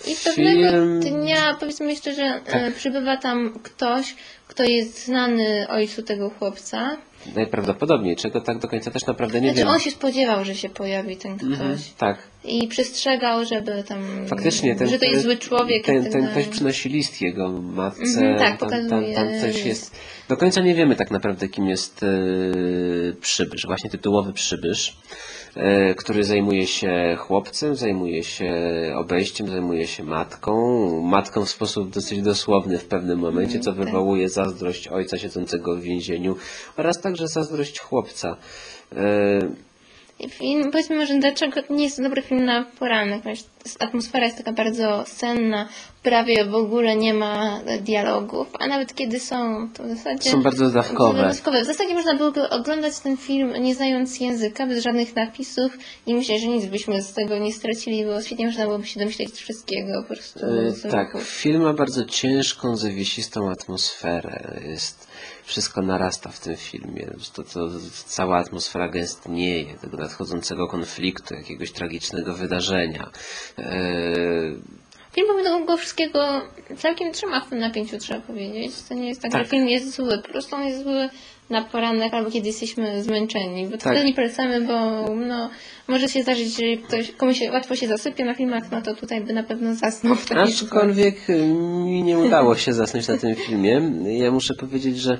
I 0.06 0.16
pewnego 0.24 1.00
dnia, 1.00 1.56
powiedzmy 1.60 1.90
jeszcze, 1.90 2.14
że 2.14 2.40
Tak. 2.46 2.74
przybywa 2.74 3.16
tam 3.16 3.58
ktoś, 3.62 4.14
kto 4.48 4.64
jest 4.64 5.04
znany 5.04 5.66
ojcu 5.68 6.02
tego 6.02 6.30
chłopca. 6.30 6.96
Najprawdopodobniej, 7.34 8.16
czego 8.16 8.40
tak 8.40 8.58
do 8.58 8.68
końca 8.68 8.90
też 8.90 9.06
naprawdę 9.06 9.40
nie 9.40 9.48
Znaczy 9.48 9.58
wiemy. 9.58 9.70
on 9.70 9.80
się 9.80 9.90
spodziewał, 9.90 10.44
że 10.44 10.54
się 10.54 10.68
pojawi 10.68 11.16
ten 11.16 11.36
ktoś. 11.36 11.50
Mhm, 11.50 11.78
tak. 11.98 12.18
I 12.44 12.68
przestrzegał, 12.68 13.44
żeby 13.44 13.84
tam... 13.88 13.98
Faktycznie, 14.28 14.76
ten, 14.76 14.88
że 14.88 14.98
to 14.98 15.04
jest 15.04 15.22
zły 15.22 15.36
człowiek. 15.36 15.84
ten, 15.84 16.02
tak 16.02 16.12
ten 16.12 16.28
ktoś 16.28 16.46
przynosi 16.46 16.88
list 16.88 17.22
jego 17.22 17.48
matce. 17.48 18.02
Mhm, 18.02 18.38
tak, 18.38 18.60
tam, 18.60 18.70
tam, 18.70 18.84
pokazuje 18.84 19.14
tam 19.14 19.28
coś 19.40 19.64
jest. 19.64 19.96
Do 20.28 20.36
końca 20.36 20.60
nie 20.60 20.74
wiemy 20.74 20.96
tak 20.96 21.10
naprawdę, 21.10 21.48
kim 21.48 21.68
jest 21.68 22.02
e, 22.02 22.06
przybysz, 23.20 23.66
właśnie 23.66 23.90
tytułowy 23.90 24.32
przybysz. 24.32 24.96
E, 25.56 25.94
który 25.94 26.24
zajmuje 26.24 26.66
się 26.66 27.16
chłopcem, 27.18 27.76
zajmuje 27.76 28.24
się 28.24 28.52
obejściem, 28.96 29.48
zajmuje 29.48 29.86
się 29.86 30.04
matką. 30.04 30.52
Matką 31.02 31.44
w 31.44 31.48
sposób 31.48 31.90
dosyć 31.90 32.22
dosłowny 32.22 32.78
w 32.78 32.84
pewnym 32.84 33.18
momencie, 33.18 33.60
co 33.60 33.72
wywołuje 33.72 34.28
zazdrość 34.28 34.88
ojca 34.88 35.18
siedzącego 35.18 35.76
w 35.76 35.80
więzieniu 35.80 36.36
oraz 36.76 37.00
także 37.00 37.28
zazdrość 37.28 37.80
chłopca. 37.80 38.36
Film, 40.28 40.70
powiedzmy 40.70 40.96
może, 40.96 41.18
dlaczego 41.18 41.60
nie 41.70 41.84
jest 41.84 41.96
to 41.96 42.02
dobry 42.02 42.22
film 42.22 42.44
na 42.44 42.64
poranek. 42.78 43.22
Ponieważ 43.22 43.44
Atmosfera 43.78 44.24
jest 44.24 44.38
taka 44.38 44.52
bardzo 44.52 45.04
senna, 45.06 45.68
prawie 46.02 46.44
w 46.44 46.54
ogóle 46.54 46.96
nie 46.96 47.14
ma 47.14 47.60
dialogów, 47.80 48.48
a 48.58 48.66
nawet 48.66 48.94
kiedy 48.94 49.20
są, 49.20 49.68
to 49.74 49.82
w 49.84 49.88
zasadzie... 49.88 50.30
Są 50.30 50.42
bardzo 50.42 50.70
dawkowe. 50.70 51.22
dawkowe. 51.22 51.62
W 51.62 51.66
zasadzie 51.66 51.94
można 51.94 52.14
byłoby 52.14 52.50
oglądać 52.50 52.98
ten 52.98 53.16
film 53.16 53.52
nie 53.60 53.74
znając 53.74 54.20
języka, 54.20 54.66
bez 54.66 54.82
żadnych 54.84 55.16
napisów 55.16 55.78
i 56.06 56.14
myślę, 56.14 56.38
że 56.38 56.46
nic 56.46 56.66
byśmy 56.66 57.02
z 57.02 57.12
tego 57.12 57.38
nie 57.38 57.52
stracili, 57.52 58.04
bo 58.04 58.22
świetnie 58.22 58.46
można 58.46 58.64
byłoby 58.64 58.86
się 58.86 59.00
domyśleć 59.00 59.32
wszystkiego 59.32 60.02
po 60.02 60.14
prostu. 60.14 60.40
Z 60.68 60.82
Tak, 60.90 61.18
film 61.22 61.62
ma 61.62 61.72
bardzo 61.72 62.04
ciężką, 62.04 62.76
zawiesistą 62.76 63.50
atmosferę. 63.50 64.60
Jest, 64.68 65.05
wszystko 65.46 65.82
narasta 65.82 66.30
w 66.30 66.40
tym 66.40 66.56
filmie. 66.56 67.06
To, 67.34 67.42
to, 67.42 67.68
cała 68.06 68.38
atmosfera 68.38 68.88
gęstnieje, 68.88 69.74
tego 69.74 69.96
nadchodzącego 69.96 70.68
konfliktu, 70.68 71.34
jakiegoś 71.34 71.72
tragicznego 71.72 72.34
wydarzenia. 72.34 73.10
E, 73.58 73.72
Film 75.12 75.26
pomimo 75.28 75.60
tego 75.60 75.76
wszystkiego 75.76 76.42
całkiem 76.78 77.12
trzyma 77.12 77.40
w 77.40 77.50
tym 77.50 77.58
napięciu, 77.58 77.98
trzeba 77.98 78.20
powiedzieć. 78.20 78.72
To 78.88 78.94
nie 78.94 79.08
jest 79.08 79.22
tak, 79.22 79.32
Tak. 79.32 79.44
że 79.44 79.50
film 79.50 79.68
jest 79.68 79.94
zły. 79.96 80.18
Po 80.22 80.28
prostu 80.28 80.56
on 80.56 80.64
jest 80.64 80.82
zły 80.82 81.08
na 81.50 81.64
poranek 81.64 82.14
albo 82.14 82.30
kiedy 82.30 82.46
jesteśmy 82.46 83.02
zmęczeni. 83.02 83.64
Bo 83.66 83.70
to 83.70 83.78
Tak. 83.84 83.92
wtedy 83.92 84.04
nie 84.08 84.14
polecamy, 84.14 84.60
bo 84.60 84.74
no, 85.14 85.50
może 85.88 86.08
się 86.08 86.22
zdarzyć, 86.22 86.56
że 86.56 86.76
ktoś, 86.76 87.10
komuś 87.10 87.38
się 87.38 87.52
łatwo 87.52 87.76
się 87.76 87.88
zasypie 87.88 88.24
na 88.24 88.34
filmach, 88.34 88.70
no 88.72 88.82
to 88.82 88.94
tutaj 88.94 89.20
by 89.20 89.32
na 89.32 89.42
pewno 89.42 89.74
zasnął 89.74 90.14
w. 90.14 90.32
Aczkolwiek 90.32 91.28
mi 91.84 92.02
nie 92.02 92.18
udało 92.18 92.56
się 92.56 92.72
zasnąć 92.72 93.08
na 93.08 93.18
tym 93.18 93.34
filmie. 93.34 93.92
Ja 94.18 94.30
muszę 94.30 94.54
powiedzieć, 94.54 94.98
że 94.98 95.18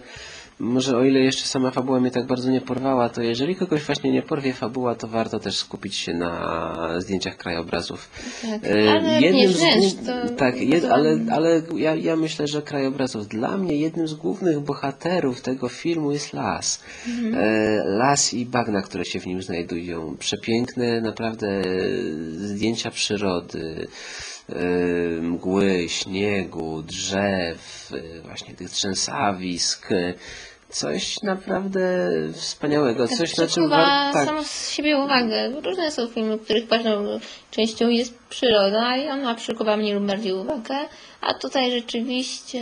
może 0.59 0.97
o 0.97 1.05
ile 1.05 1.21
jeszcze 1.21 1.43
sama 1.47 1.71
fabuła 1.71 2.01
mnie 2.01 2.11
tak 2.11 2.27
bardzo 2.27 2.51
nie 2.51 2.61
porwała, 2.61 3.09
to 3.09 3.23
jeżeli 3.23 3.57
kogoś 3.57 3.83
właśnie 3.83 4.13
nie 4.13 4.23
porwie 4.23 4.53
fabuła, 4.53 4.95
to 4.95 5.09
warto 5.09 5.39
też 5.39 5.57
skupić 5.57 5.95
się 5.95 6.15
na 6.15 6.77
zdjęciach 6.99 7.37
krajobrazów. 7.37 8.11
Tak, 8.43 8.71
E, 8.71 8.91
ale 8.91 9.21
jednym 9.21 9.35
nie 9.35 9.49
z 9.49 9.95
głów- 9.95 10.07
to 10.07 10.35
tak, 10.35 10.61
jed, 10.61 10.85
ale, 10.85 11.19
ale 11.33 11.63
ja, 11.77 11.95
ja 11.95 12.17
myślę, 12.17 12.47
że 12.47 12.63
krajobrazów 12.63 13.29
dla 13.29 13.57
mnie 13.57 13.77
jednym 13.77 14.09
z 14.09 14.15
głównych 14.15 14.61
bohaterów 14.61 15.41
tego 15.41 15.69
filmu 15.69 16.13
jest 16.13 16.33
las. 16.33 16.83
Mhm. 17.09 17.35
E, 17.35 17.85
las 17.85 18.35
i 18.35 18.47
bagna, 18.47 18.83
które 18.83 19.05
się 19.05 19.21
w 19.21 19.27
nim 19.27 19.43
znajdują. 19.43 20.17
Przepiękne 20.19 21.01
naprawdę 21.01 21.63
zdjęcia 22.31 22.91
przyrody. 22.91 23.87
E, 24.49 24.55
Mgły, 25.23 25.89
śniegu, 25.89 26.83
drzew, 26.83 27.93
e, 27.93 28.21
właśnie 28.21 28.55
tych 28.55 28.71
trzęsawisk. 28.71 29.93
e, 29.93 30.15
Coś 30.69 31.23
naprawdę 31.23 31.81
wspaniałego, 32.33 33.09
Tak, 33.09 33.17
coś 33.19 33.37
na 33.37 33.47
czym 33.47 33.69
warto. 33.69 34.13
Tak, 34.19 34.27
samo 34.27 34.45
z 34.45 34.71
siebie 34.71 34.99
uwagę. 34.99 35.61
Różne 35.65 35.91
są 35.91 36.07
filmy, 36.09 36.37
w 36.37 36.45
których 36.45 36.69
ważną 36.69 37.21
częścią 37.51 37.89
jest 37.89 38.19
przyroda 38.29 38.97
i 38.97 39.09
ona 39.09 39.35
przykuwa 39.35 39.77
mniej 39.77 39.95
lub 39.95 40.05
bardziej 40.05 40.33
uwagę, 40.33 40.75
a 41.21 41.35
tutaj 41.35 41.71
rzeczywiście 41.71 42.61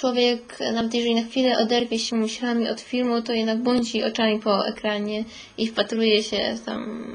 człowiek, 0.00 0.58
nawet 0.74 0.94
jeżeli 0.94 1.14
na 1.14 1.22
chwilę 1.22 1.58
oderwie 1.58 1.98
się 1.98 2.16
myślami 2.16 2.68
od 2.68 2.80
filmu, 2.80 3.22
to 3.22 3.32
jednak 3.32 3.58
błądzi 3.58 4.04
oczami 4.04 4.38
po 4.38 4.66
ekranie 4.68 5.24
i 5.58 5.66
wpatruje 5.66 6.22
się 6.22 6.54
tam, 6.66 7.06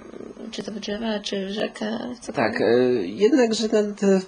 czy 0.51 0.63
to 0.63 0.71
drzewa, 0.71 1.19
czy 1.19 1.45
w 1.47 1.49
rzekę. 1.49 1.99
cokolwiek. 2.21 2.53
Tak, 2.53 2.61
e, 2.61 2.65
jednakże 3.05 3.69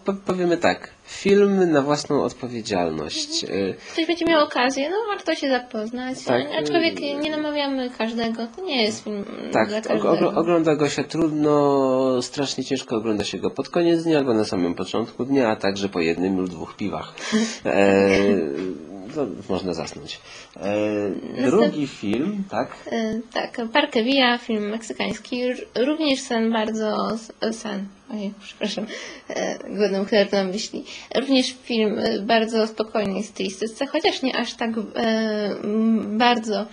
po- 0.05 0.13
powiemy 0.13 0.57
tak. 0.57 0.96
Film 1.07 1.71
na 1.71 1.81
własną 1.81 2.23
odpowiedzialność. 2.23 3.43
E, 3.43 3.47
Ktoś 3.93 4.07
będzie 4.07 4.25
miał 4.25 4.43
okazję, 4.43 4.89
no 4.89 4.95
warto 5.15 5.35
się 5.35 5.49
zapoznać. 5.49 6.23
Tak, 6.23 6.41
Aczkolwiek 6.61 6.99
nie 6.99 7.31
namawiamy 7.31 7.89
każdego, 7.97 8.47
to 8.55 8.61
nie 8.63 8.83
jest 8.83 9.03
film 9.03 9.25
Tak, 9.51 9.67
dla 9.69 9.81
każdego. 9.81 10.13
ogl- 10.13 10.37
ogląda 10.37 10.75
go 10.75 10.89
się 10.89 11.03
trudno, 11.03 12.21
strasznie 12.21 12.63
ciężko 12.63 12.95
ogląda 12.95 13.23
się 13.23 13.37
go 13.37 13.49
pod 13.49 13.69
koniec 13.69 14.03
dnia 14.03 14.17
albo 14.17 14.33
na 14.33 14.45
samym 14.45 14.75
początku 14.75 15.25
dnia, 15.25 15.49
a 15.49 15.55
także 15.55 15.89
po 15.89 15.99
jednym 15.99 16.37
lub 16.37 16.49
dwóch 16.49 16.75
piwach. 16.75 17.13
E, 17.65 18.17
to 19.17 19.53
można 19.53 19.73
zasnąć. 19.73 20.19
E, 20.55 21.49
drugi 21.51 21.87
film, 21.87 22.43
tak? 22.49 22.75
E, 22.91 23.19
Tak, 23.33 23.57
Parque 23.73 24.03
Villa, 24.03 24.37
film 24.37 24.69
meksykański, 24.69 25.41
również 25.75 26.19
sen 26.21 26.51
bardzo, 26.51 27.17
sen, 27.51 27.87
ojej, 28.11 28.33
przepraszam, 28.41 28.85
e, 29.29 29.57
głodną 29.77 30.05
chleb 30.05 30.31
na 30.31 30.43
myśli, 30.43 30.83
również 31.15 31.55
film 31.63 31.99
e, 31.99 32.19
bardzo 32.19 32.67
spokojny 32.67 33.23
w 33.23 33.25
stylistyce, 33.25 33.85
chociaż 33.87 34.21
nie 34.21 34.35
aż 34.35 34.53
tak 34.53 34.69
e, 34.95 35.55
bardzo. 36.17 36.65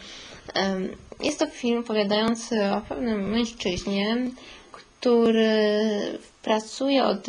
Em, 0.55 0.89
Jest 1.23 1.39
to 1.39 1.47
film 1.47 1.79
opowiadający 1.81 2.63
o 2.65 2.81
pewnym 2.89 3.31
mężczyźnie, 3.31 4.17
który 4.73 5.59
pracuje 6.43 7.05
od 7.05 7.27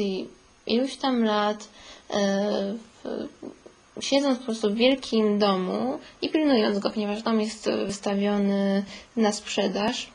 iluś 0.67 0.95
tam 0.97 1.23
lat 1.23 1.67
e, 2.09 2.73
w 3.03 3.64
siedząc 3.99 4.39
po 4.39 4.45
prostu 4.45 4.69
w 4.69 4.75
wielkim 4.75 5.39
domu 5.39 5.99
i 6.21 6.29
pilnując 6.29 6.79
go, 6.79 6.89
ponieważ 6.89 7.23
dom 7.23 7.41
jest 7.41 7.69
wystawiony 7.85 8.83
na 9.17 9.31
sprzedaż 9.31 10.07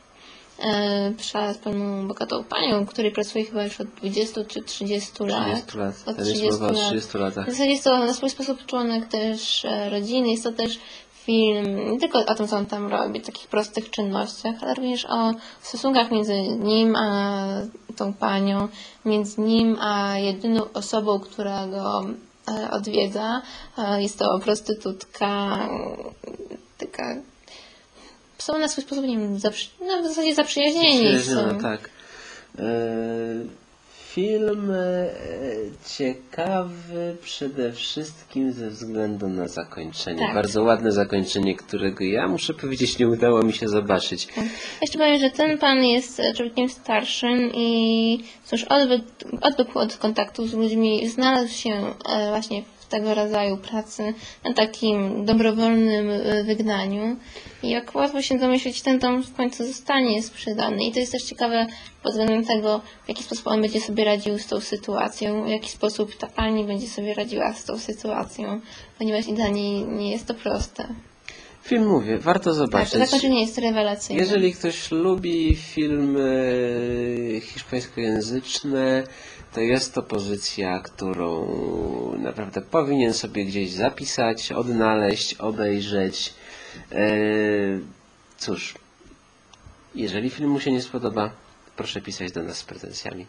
e, 0.59 1.11
przez 1.17 1.57
pewną 1.57 2.07
bogatą 2.07 2.43
panią, 2.43 2.85
której 2.85 3.11
pracuje 3.11 3.45
chyba 3.45 3.63
już 3.63 3.81
od 3.81 3.87
20 3.87 4.43
czy 4.45 4.61
30 4.61 5.23
lat. 5.23 5.45
30 5.45 5.77
lat. 5.77 5.95
Od 6.05 6.15
Ten 6.15 6.25
jest 6.25 6.39
30 6.39 6.51
mowa 6.51 6.67
o 6.67 6.71
lat. 6.71 6.87
30 6.87 7.17
latach. 7.17 7.47
W 7.47 7.51
zasadzie 7.51 7.71
jest 7.71 7.83
to 7.83 7.97
na 7.97 8.13
swój 8.13 8.29
sposób 8.29 8.65
członek 8.65 9.07
też 9.07 9.65
e, 9.65 9.89
rodziny, 9.89 10.29
jest 10.29 10.43
to 10.43 10.51
też 10.51 10.79
film 11.25 11.91
nie 11.91 11.99
tylko 11.99 12.19
o 12.25 12.35
tym, 12.35 12.47
co 12.47 12.57
on 12.57 12.65
tam 12.65 12.87
robi, 12.87 13.21
takich 13.21 13.47
prostych 13.47 13.89
czynnościach, 13.89 14.55
ale 14.61 14.73
również 14.73 15.05
o 15.05 15.31
stosunkach 15.61 16.11
między 16.11 16.41
nim 16.41 16.95
a 16.95 17.45
tą 17.95 18.13
panią, 18.13 18.67
między 19.05 19.41
nim 19.41 19.77
a 19.79 20.17
jedyną 20.17 20.63
osobą, 20.73 21.19
która 21.19 21.67
go 21.67 22.05
odwiedza. 22.71 23.41
E, 23.77 24.01
Jest 24.01 24.19
to 24.19 24.39
prostytutka, 24.43 25.57
taka 26.77 27.15
są 28.37 28.59
na 28.59 28.67
swój 28.67 28.83
sposób, 28.83 29.05
nie 29.05 29.17
wiem, 29.19 29.39
zaprzy... 29.39 29.67
no, 29.87 30.01
w 30.01 30.07
zasadzie 30.07 30.35
zaprzyjaźnieni 30.35 30.97
Przyjaźnione, 30.99 31.51
są. 31.51 31.59
tak. 31.59 31.89
Film 34.13 34.71
e, 34.71 35.09
ciekawy 35.97 37.15
przede 37.21 37.71
wszystkim 37.71 38.51
ze 38.51 38.69
względu 38.69 39.27
na 39.27 39.47
zakończenie. 39.47 40.19
Tak. 40.19 40.35
Bardzo 40.35 40.63
ładne 40.63 40.91
zakończenie, 40.91 41.55
którego 41.55 42.03
ja 42.03 42.27
muszę 42.27 42.53
powiedzieć 42.53 42.99
nie 42.99 43.07
udało 43.07 43.43
mi 43.43 43.53
się 43.53 43.67
zobaczyć. 43.67 44.27
Jeszcze 44.81 44.97
powiem, 44.97 45.19
że 45.19 45.29
ten 45.29 45.57
pan 45.57 45.83
jest 45.83 46.19
e, 46.19 46.33
człowiekiem 46.33 46.69
starszym 46.69 47.51
i 47.53 48.23
cóż, 48.45 48.63
odwyk, 48.63 49.01
odwykł 49.41 49.79
od 49.79 49.97
kontaktu 49.97 50.47
z 50.47 50.53
ludźmi, 50.53 51.09
znalazł 51.09 51.53
się 51.53 51.93
e, 52.09 52.29
właśnie 52.29 52.63
w 52.77 52.80
tego 52.91 53.15
rodzaju 53.15 53.57
pracy 53.57 54.13
na 54.43 54.53
takim 54.53 55.25
dobrowolnym 55.25 56.09
e, 56.09 56.43
wygnaniu. 56.43 57.15
I 57.63 57.69
jak 57.69 57.95
łatwo 57.95 58.21
się 58.21 58.37
domyślić, 58.37 58.81
ten 58.81 58.99
dom 58.99 59.23
w 59.23 59.33
końcu 59.35 59.65
zostanie 59.65 60.23
sprzedany. 60.23 60.83
I 60.83 60.91
to 60.91 60.99
jest 60.99 61.11
też 61.11 61.23
ciekawe 61.23 61.67
pod 62.03 62.11
względem 62.11 62.45
tego, 62.45 62.81
w 63.05 63.09
jaki 63.09 63.23
sposób 63.23 63.47
on 63.47 63.61
będzie 63.61 63.81
sobie 63.81 64.03
radził 64.05 64.39
z 64.39 64.47
tą 64.47 64.59
sytuacją, 64.59 65.43
w 65.45 65.49
jaki 65.49 65.69
sposób 65.69 66.15
ta 66.15 66.27
pani 66.27 66.63
będzie 66.65 66.87
sobie 66.87 67.13
radziła 67.13 67.53
z 67.53 67.65
tą 67.65 67.77
sytuacją, 67.77 68.61
ponieważ 68.97 69.27
i 69.27 69.33
dla 69.33 69.47
niej 69.47 69.85
nie 69.85 70.11
jest 70.11 70.25
to 70.25 70.33
proste. 70.33 70.87
Film 71.63 71.87
mówię, 71.87 72.17
warto 72.17 72.49
Tak, 72.49 72.53
zobaczyć. 72.53 72.93
zakończenie 72.93 73.41
jest 73.41 73.57
rewelacyjne. 73.57 74.21
Jeżeli 74.21 74.53
ktoś 74.53 74.91
lubi 74.91 75.55
filmy 75.55 77.41
hiszpańskojęzyczne, 77.43 79.03
to 79.53 79.61
jest 79.61 79.93
to 79.93 80.03
pozycja, 80.03 80.79
którą 80.79 81.47
naprawdę 82.17 82.61
powinien 82.61 83.13
sobie 83.13 83.45
gdzieś 83.45 83.71
zapisać, 83.71 84.51
odnaleźć, 84.51 85.33
obejrzeć. 85.33 86.33
E, 86.91 87.05
Cóż, 88.37 88.75
jeżeli 89.95 90.29
film 90.29 90.49
mu 90.49 90.59
się 90.59 90.71
nie 90.71 90.81
spodoba, 90.81 91.31
proszę 91.75 92.01
pisać 92.01 92.31
do 92.31 92.43
nas 92.43 92.57
z 92.57 92.63
pretensjami. 92.63 93.25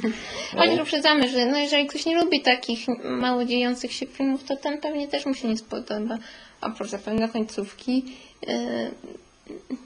Choć 0.56 0.80
uprzedzamy, 0.80 1.28
że 1.28 1.46
no 1.46 1.58
jeżeli 1.58 1.86
ktoś 1.86 2.06
nie 2.06 2.22
lubi 2.24 2.40
takich 2.40 2.86
mało 3.04 3.44
dziejących 3.44 3.92
się 3.92 4.06
filmów, 4.06 4.44
to 4.44 4.56
ten 4.56 4.80
pewnie 4.80 5.08
też 5.08 5.26
mu 5.26 5.34
się 5.34 5.48
nie 5.48 5.58
spodoba. 5.58 6.18
Oprócz 6.60 6.90
zapewne 6.90 7.28
końcówki. 7.28 8.04
Yy, 8.46 8.90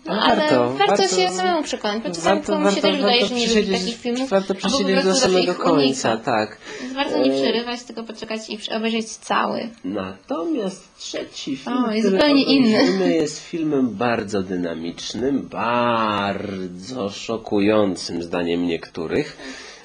No, 0.06 0.12
Ale 0.12 0.22
ale 0.22 0.36
warto, 0.40 0.74
warto, 0.78 0.96
warto- 1.02 1.16
się 1.16 1.28
samemu 1.30 1.62
przekonać, 1.62 2.02
bo 2.02 2.08
czasami 2.08 2.36
Warto, 2.40 2.52
komuś 2.52 2.74
się 2.74 2.80
warto, 2.80 2.88
też 2.88 2.96
wydaje, 2.96 3.20
warto 3.20 3.34
że 3.34 3.40
nie 3.40 3.60
lubi 3.60 3.72
takich 3.78 3.96
filmów, 3.96 4.30
Warto 4.30 4.54
przesiedzieć 4.54 5.04
do 5.04 5.14
samego 5.14 5.54
końca, 5.54 6.10
unika. 6.12 6.24
tak. 6.24 6.58
Więc 6.82 6.94
warto 6.94 7.18
nie 7.18 7.32
E, 7.32 7.42
przerywać, 7.42 7.82
tylko 7.82 8.02
poczekać 8.04 8.40
i 8.50 8.58
obejrzeć 8.76 9.06
cały. 9.08 9.68
Natomiast 9.84 10.98
trzeci 10.98 11.56
film, 11.56 11.84
O, 11.84 11.92
jest 11.92 12.10
zupełnie 12.10 12.42
inny. 12.44 13.14
jest 13.14 13.38
filmem 13.46 13.90
bardzo 13.90 14.42
dynamicznym, 14.42 15.48
bardzo 15.48 17.10
szokującym 17.10 18.22
zdaniem 18.22 18.66
niektórych. 18.66 19.36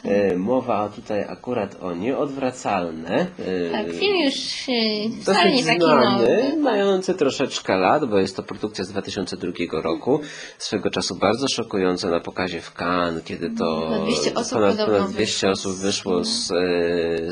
E, 0.04 0.38
Mowa 0.38 0.90
tutaj 0.96 1.24
akurat 1.24 1.76
o 1.82 1.94
nieodwracalne. 1.96 3.28
e, 3.40 3.72
Tak, 3.72 3.92
film 3.96 4.18
już 4.26 4.36
e, 4.36 5.22
wcale 5.22 5.38
Dosyć 5.50 5.56
nie 5.56 5.66
taki 5.66 5.80
znany, 5.86 6.20
nowy. 6.52 6.58
mający 6.62 7.14
troszeczkę 7.14 7.78
lat, 7.78 8.06
bo 8.06 8.20
jest 8.20 8.36
to 8.36 8.44
produkcja 8.44 8.84
z 8.86 8.90
2002 8.90 9.52
roku. 9.82 10.20
Swego 10.58 10.90
czasu 10.90 11.16
bardzo 11.16 11.48
szokująca 11.48 12.10
na 12.10 12.20
pokazie 12.20 12.62
w 12.62 12.74
Cannes, 12.74 13.24
kiedy 13.24 13.50
to 13.50 13.82
Ponad 13.82 14.04
200 14.04 14.34
osób 14.34 14.54
ponad, 14.54 14.78
ponad 14.86 15.12
200 15.12 15.48
wyszło 15.48 15.50
osób 15.52 15.72
z 15.74 15.82
wyszło 15.82 16.24
z 16.24 16.52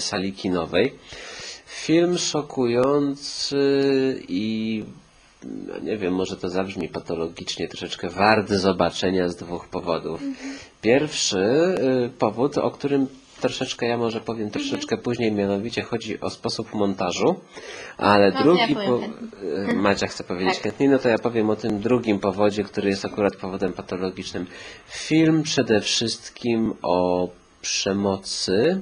sali 0.04 0.34
kinowej. 0.34 0.94
Film 1.66 2.18
szokujący 2.18 3.58
i 4.28 4.84
no 5.68 5.80
nie 5.80 5.98
wiem, 5.98 6.14
może 6.14 6.38
to 6.38 6.50
zabrzmi 6.50 6.90
patologicznie, 6.90 7.68
troszeczkę 7.68 8.10
wart 8.10 8.50
zobaczenia 8.50 9.30
z 9.30 9.36
dwóch 9.36 9.68
powodów. 9.70 10.22
Pierwszy 10.82 11.40
y, 11.40 12.10
powód, 12.20 12.58
o 12.58 12.72
którym 12.72 13.08
troszeczkę 13.42 13.86
ja 13.86 13.98
może 13.98 14.22
powiem 14.22 14.50
troszeczkę 14.50 14.98
później, 14.98 15.32
mianowicie 15.32 15.82
chodzi 15.82 16.22
o 16.22 16.30
sposób 16.30 16.74
montażu, 16.74 17.36
ale 17.98 18.32
No, 18.32 18.44
drugi 18.44 18.74
ja 18.74 18.86
po... 18.88 19.00
y, 19.72 19.74
Macia 19.76 20.08
chce 20.08 20.24
powiedzieć 20.24 20.54
Tak. 20.54 20.64
chętniej, 20.64 20.90
no 20.90 21.00
to 21.00 21.10
ja 21.10 21.18
powiem 21.18 21.50
o 21.50 21.56
tym 21.56 21.80
drugim 21.80 22.20
powodzie, 22.20 22.64
który 22.64 22.90
jest 22.90 23.06
akurat 23.06 23.36
powodem 23.36 23.74
patologicznym. 23.74 24.46
Film 24.88 25.44
przede 25.44 25.82
wszystkim 25.82 26.74
o 26.82 27.30
przemocy, 27.62 28.82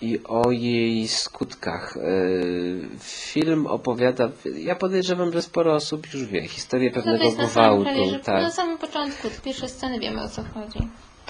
i 0.00 0.20
o 0.24 0.50
jej 0.50 1.08
skutkach. 1.08 1.96
Yy, 1.96 2.88
Film 3.00 3.66
opowiada, 3.66 4.28
ja 4.56 4.76
podejrzewam, 4.76 5.32
że 5.32 5.42
sporo 5.42 5.74
osób 5.74 6.06
już 6.14 6.24
wie, 6.24 6.48
historię 6.48 6.90
No 6.96 7.02
pewnego 7.02 7.24
na 7.24 7.48
samym, 7.48 7.82
gwałtu. 7.82 8.10
że 8.10 8.18
tak. 8.20 8.42
na 8.42 8.50
samym 8.50 8.78
początku, 8.78 9.28
z 9.28 9.40
pierwszej 9.40 9.68
sceny 9.68 9.98
wiemy 10.00 10.22
o 10.22 10.28
co 10.28 10.42
chodzi. 10.54 10.78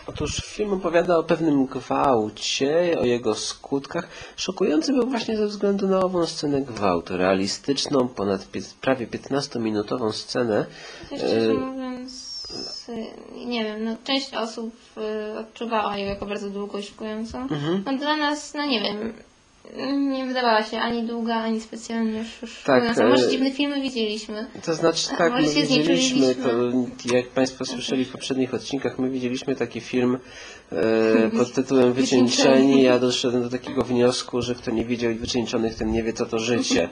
Otóż 0.07 0.37
film 0.47 0.73
opowiada 0.73 1.19
o 1.19 1.23
pewnym 1.23 1.67
gwałcie, 1.67 2.97
o 3.01 3.05
jego 3.05 3.35
skutkach. 3.35 4.09
Szokujący 4.37 4.93
był 4.93 5.07
właśnie 5.11 5.37
ze 5.37 5.47
względu 5.47 5.89
na 5.89 6.01
ową 6.01 6.27
scenę 6.27 6.61
gwałtu, 6.61 7.17
realistyczną, 7.17 8.09
ponad 8.09 8.49
prawie 8.81 9.07
15-minutową 9.07 10.13
scenę. 10.13 10.67
Mówiąc, 11.11 11.33
y, 11.33 11.55
nie 13.47 13.65
wiem, 13.65 13.85
no 13.85 13.97
część 14.05 14.35
osób 14.35 14.75
y, 14.97 15.39
odczuwała 15.39 15.99
ją 15.99 16.07
jako 16.07 16.27
bardzo 16.27 16.51
długą 16.51 16.79
i 16.79 16.83
szokującą. 16.83 17.43
Mhm. 17.43 17.83
No 17.87 17.99
dla 17.99 18.17
nas, 18.17 18.55
no 18.55 18.67
nie 18.67 18.81
wiem, 18.81 19.15
nie 19.97 20.27
wydawała 20.27 20.63
się 20.63 20.79
ani 20.79 21.03
długa, 21.03 21.35
ani 21.35 21.61
specjalnie 21.61 22.21
sz- 22.21 22.65
Tak, 22.65 22.83
szokująca. 22.83 23.09
Może 23.09 23.27
e, 23.27 23.31
dziwne 23.31 23.51
filmy 23.51 23.81
widzieliśmy. 23.81 24.47
To 24.65 24.75
znaczy 24.75 25.09
tak, 25.19 25.33
my 25.33 25.43
widzieliśmy, 25.43 26.35
to, 26.35 26.51
jak 27.15 27.29
Państwo 27.29 27.65
słyszeli 27.65 28.05
w 28.05 28.13
poprzednich 28.13 28.55
odcinkach, 28.55 28.99
my 28.99 29.11
widzieliśmy 29.11 29.57
taki 29.57 29.81
film 29.81 30.19
e, 30.73 31.31
pod 31.39 31.53
tytułem 31.53 31.93
Wycieńczeni. 31.93 32.83
Ja 32.83 32.99
doszedłem 32.99 33.43
do 33.43 33.51
takiego 33.51 33.83
wniosku, 33.83 34.43
że 34.43 34.55
kto 34.55 34.71
nie 34.71 34.85
widział 34.85 35.15
Wycieńczonych, 35.15 35.75
ten 35.75 35.93
nie 35.93 36.03
wie 36.03 36.13
co 36.13 36.27
to 36.27 36.39
życie. 36.39 36.89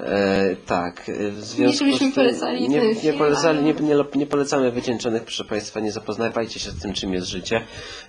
E, 0.00 0.56
tak, 0.66 1.08
e, 1.08 1.30
w 1.30 1.44
związku 1.44 1.78
żebyśmy 1.78 1.96
z 1.96 1.98
tym 1.98 2.12
polecali 2.12 2.68
nie, 2.68 2.94
nie, 3.04 3.12
polecali, 3.12 3.64
nie, 3.64 3.72
nie, 3.72 3.94
nie 4.14 4.26
polecamy 4.26 4.70
Wycieńczonych, 4.70 5.22
proszę 5.22 5.44
Państwa, 5.44 5.80
nie 5.80 5.92
zapoznawajcie 5.92 6.60
się 6.60 6.70
z 6.70 6.78
tym, 6.78 6.92
czym 6.92 7.14
jest 7.14 7.26
życie. 7.26 7.60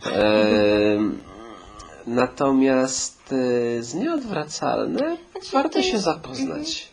E, 0.05 0.97
Natomiast 2.07 3.33
e, 3.33 3.83
z 3.83 3.93
nieodwracalne 3.95 5.17
Znaczy, 5.31 5.51
warto 5.53 5.69
to 5.69 5.81
się 5.81 5.89
jest- 5.91 6.03
zapoznać. 6.03 6.87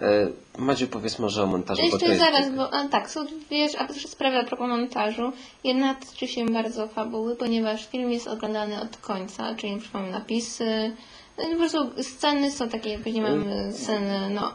E, 0.00 0.26
Madziu, 0.58 0.86
powiedz 0.88 1.18
może 1.18 1.42
o 1.42 1.46
montażu, 1.46 1.82
bo 1.82 1.98
to 1.98 2.06
Jeszcze 2.06 2.06
jest... 2.08 2.20
zaraz, 2.20 2.50
bo 2.56 2.74
a, 2.74 2.88
tak, 2.88 3.10
są 3.10 3.24
dwie 3.26 3.68
a 3.78 3.84
to 3.88 3.94
sprawy 3.94 4.38
a 4.38 4.44
propos 4.44 4.68
montażu. 4.68 5.32
Jedna 5.64 5.94
tyczy 5.94 6.26
się 6.28 6.46
bardzo 6.46 6.88
fabuły, 6.88 7.36
ponieważ 7.36 7.86
film 7.88 8.10
jest 8.10 8.28
oglądany 8.28 8.80
od 8.80 8.96
końca, 8.96 9.54
czyli 9.54 9.78
mamy 9.94 10.10
napisy. 10.10 10.96
No, 11.38 11.44
i 11.48 11.52
po 11.52 11.56
prostu 11.58 12.02
sceny 12.02 12.50
są 12.50 12.68
takie, 12.68 12.98
później 12.98 13.22
mamy 13.22 13.72
sceny, 13.72 14.30
no 14.30 14.52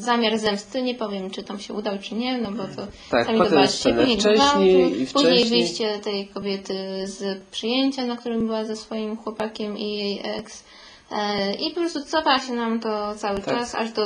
zamiar 0.00 0.38
zemsty, 0.38 0.82
nie 0.82 0.94
powiem 0.94 1.30
czy 1.30 1.42
tam 1.42 1.58
się 1.60 1.74
udał 1.74 1.98
czy 1.98 2.14
nie, 2.14 2.38
no 2.38 2.52
bo 2.52 2.62
to 2.64 2.86
Tak, 3.10 3.26
sami 3.26 3.38
zobaczcie, 3.38 3.94
później 3.94 4.16
wcześniej 4.20 4.36
gwałtu, 4.36 4.96
i 4.96 5.06
później 5.06 5.44
wyjście 5.44 5.98
tej 5.98 6.28
kobiety 6.28 6.74
z 7.04 7.40
przyjęcia, 7.50 8.06
na 8.06 8.16
którym 8.16 8.46
była 8.46 8.64
ze 8.64 8.76
swoim 8.76 9.16
chłopakiem 9.16 9.78
i 9.78 9.96
jej 9.96 10.20
ex. 10.24 10.64
E, 11.12 11.54
I 11.54 11.70
po 11.70 11.80
prostu 11.80 12.04
cofa 12.04 12.38
się 12.38 12.52
nam 12.52 12.80
to 12.80 13.14
cały 13.14 13.40
Tak. 13.40 13.54
czas, 13.58 13.74
aż 13.74 13.92
do 13.92 14.02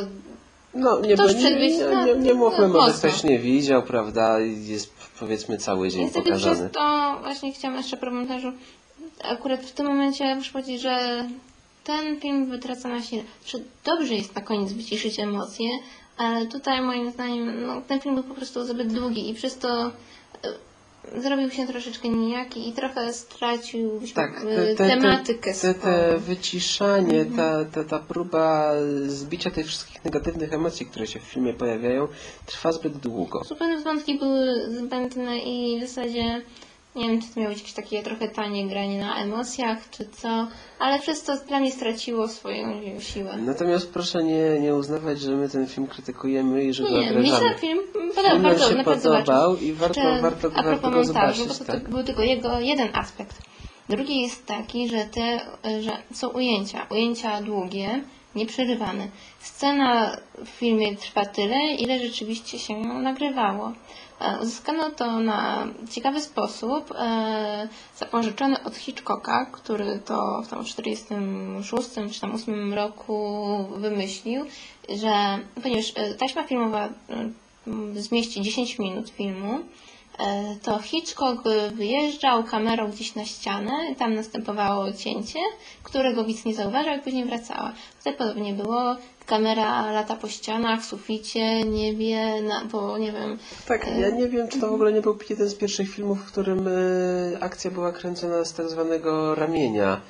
No, 0.74 1.00
nie, 1.00 1.16
Tuż 1.16 1.35
nie, 1.35 1.42
nie, 1.54 1.68
nie, 2.07 2.14
nie 2.14 2.35
mówmy, 2.35 2.68
no, 2.68 2.74
może 2.74 2.92
ktoś 2.92 3.22
nie 3.24 3.38
widział, 3.38 3.83
prawda, 3.83 4.40
jest 4.40 4.92
powiedzmy 5.20 5.59
cały 5.59 5.88
dzień 5.90 6.00
Niestety 6.00 6.24
pokazany. 6.30 6.57
przez 6.57 6.72
to 6.72 7.16
właśnie 7.22 7.52
chciałam 7.52 7.76
jeszcze 7.76 7.96
pro 7.96 8.11
montażu. 8.11 8.52
Akurat 9.24 9.61
w 9.61 9.72
tym 9.72 9.87
momencie 9.87 10.35
muszę 10.37 10.52
powiedzieć, 10.52 10.80
że 10.83 11.24
ten 11.85 12.20
film 12.20 12.47
wytraca 12.51 12.88
na 12.88 13.03
sile. 13.03 13.23
Że 13.47 13.59
dobrze 13.85 14.14
jest 14.14 14.35
na 14.35 14.42
koniec 14.42 14.73
wyciszyć 14.73 15.20
emocje, 15.20 15.68
ale 16.16 16.47
tutaj 16.47 16.83
moim 16.83 17.11
zdaniem 17.11 17.66
no, 17.66 17.81
ten 17.88 18.01
film 18.01 18.14
był 18.14 18.25
po 18.25 18.35
prostu 18.35 18.64
zbyt 18.64 18.92
długi 18.92 19.31
i 19.31 19.35
przez 19.35 19.59
to 19.59 19.87
e, 19.87 21.20
zrobił 21.20 21.51
się 21.51 21.66
troszeczkę 21.66 22.09
nijaki 22.09 22.68
i 22.68 22.73
trochę 22.73 23.12
stracił 23.12 24.01
Tak, 24.14 24.31
e, 24.40 24.57
te, 24.57 24.66
te, 24.66 24.75
te, 24.75 24.88
tematykę 24.88 25.55
te, 25.55 25.75
te 25.75 25.81
swoją. 25.81 26.18
wyciszanie, 26.18 27.20
Mhm. 27.20 27.37
ta, 27.37 27.83
ta, 27.85 27.88
ta 27.90 27.99
próba 27.99 28.73
zbicia 29.07 29.51
tych 29.51 29.66
wszystkich 29.66 30.05
negatywnych 30.05 30.53
emocji, 30.53 30.87
które 30.87 31.07
się 31.07 31.20
w 31.20 31.23
filmie 31.23 31.53
pojawiają, 31.55 32.09
trwa 32.47 32.73
zbyt 32.73 32.97
długo. 32.97 33.44
Zupełnie 33.44 33.79
wątki 33.79 34.18
były 34.18 34.68
zbędne 34.70 35.38
i 35.38 35.79
w 35.81 35.88
zasadzie 35.88 36.42
nie 36.96 37.09
wiem, 37.09 37.22
czy 37.22 37.28
to 37.35 37.40
miało 37.40 37.52
być 37.52 37.59
jakieś 37.59 37.74
takie 37.74 38.02
trochę 38.02 38.28
tanie 38.28 38.68
granie 38.68 39.00
na 39.00 39.16
emocjach, 39.16 39.90
czy 39.90 40.09
co, 40.09 40.48
ale 40.78 41.00
przez 41.00 41.22
to 41.22 41.37
dla 41.48 41.61
mnie 41.61 41.72
straciło 41.72 42.28
swoją 42.28 42.80
siłę. 43.00 43.37
Natomiast 43.37 43.92
proszę 43.92 44.24
nie, 44.24 44.61
nie 44.61 44.74
uznawać, 44.74 45.20
że 45.20 45.33
my 45.33 45.48
ten 45.48 45.66
film 45.66 45.87
krytykujemy 45.87 46.64
i 46.64 46.72
że 46.72 46.83
go 46.83 46.88
Nie, 46.90 47.11
mi 47.11 47.28
się 47.28 47.54
film 47.61 47.78
podobał, 48.14 48.33
Film 48.33 48.42
bardzo, 48.42 48.68
się 48.68 48.74
naprawdę 48.74 49.02
podobał 49.11 49.57
i 49.57 49.72
warto, 49.72 50.00
Jeszcze 50.00 50.22
warto, 50.22 50.50
a 50.54 50.62
warto 50.62 50.90
go 50.90 51.04
zobaczyć. 51.04 51.48
bo 51.48 51.54
to, 51.54 51.64
tak. 51.64 51.88
był 51.88 52.02
tylko 52.02 52.22
jego 52.22 52.61
jeden 52.61 52.88
aspekt. 52.92 53.42
Drugi 53.88 54.22
jest 54.22 54.46
taki, 54.46 54.88
że 54.88 55.04
te, 55.04 55.40
że 55.80 55.90
są 56.12 56.28
ujęcia, 56.28 56.87
ujęcia 56.90 57.42
długie, 57.42 58.04
nieprzerywane. 58.35 59.09
Scena 59.40 60.16
w 60.44 60.48
filmie 60.48 60.96
trwa 60.96 61.24
tyle, 61.24 61.57
ile 61.78 61.98
rzeczywiście 61.98 62.59
się 62.59 62.76
nagrywało. 62.80 63.72
E, 64.24 64.38
Uzyskano 64.42 64.90
to 64.90 65.20
na 65.20 65.66
ciekawy 65.90 66.20
sposób, 66.20 66.92
e, 66.98 67.68
zapożyczony 67.96 68.64
od 68.64 68.76
Hitchcocka, 68.76 69.46
który 69.52 69.98
to 70.04 70.42
w 70.42 70.48
tam 70.48 70.64
46 70.64 71.88
czy 72.12 72.20
tam 72.20 72.34
8 72.34 72.74
roku 72.74 73.38
wymyślił, 73.76 74.44
że 74.88 75.38
ponieważ 75.62 75.92
e, 75.96 76.14
taśma 76.14 76.42
filmowa 76.44 76.88
zmieści 77.94 78.42
10 78.42 78.78
minut 78.78 79.10
filmu, 79.10 79.58
to 80.62 80.79
Hitchcock 80.79 81.42
wyjeżdżał 81.74 82.44
kamerą 82.44 82.90
gdzieś 82.90 83.14
na 83.14 83.24
ścianę, 83.24 83.72
tam 83.98 84.14
następowało 84.14 84.92
cięcie, 84.92 85.38
którego 85.83 86.24
widz 86.24 86.44
nie 86.44 86.55
zauważał 86.55 86.96
i 86.96 87.00
później 87.00 87.24
wracała. 87.24 87.72
Tutaj 87.98 88.14
podobnie 88.18 88.53
było, 88.53 88.96
kamera 89.27 89.90
lata 89.92 90.16
po 90.16 90.29
ścianach, 90.29 90.85
suficie, 90.85 91.62
niebie, 91.62 92.42
na, 92.42 92.64
bo 92.64 92.98
nie 92.98 93.12
wiem, 93.12 93.38
Tak, 93.68 93.87
ja 94.00 94.11
nie 94.11 94.29
wiem, 94.29 94.48
czy 94.48 94.61
to 94.61 94.70
w 94.70 94.74
ogóle 94.74 94.92
nie 94.92 95.00
był 95.00 95.18
jeden 95.31 95.48
z 95.48 95.55
pierwszych 95.55 95.90
filmów, 95.90 96.18
w 96.20 96.33
którym 96.33 96.68
e, 96.68 96.72
akcja 97.40 97.70
była 97.70 97.92
kręcona 97.92 98.44
z 98.44 98.55
tak 98.55 98.68
zwanego 98.68 99.35
ramienia. 99.35 100.00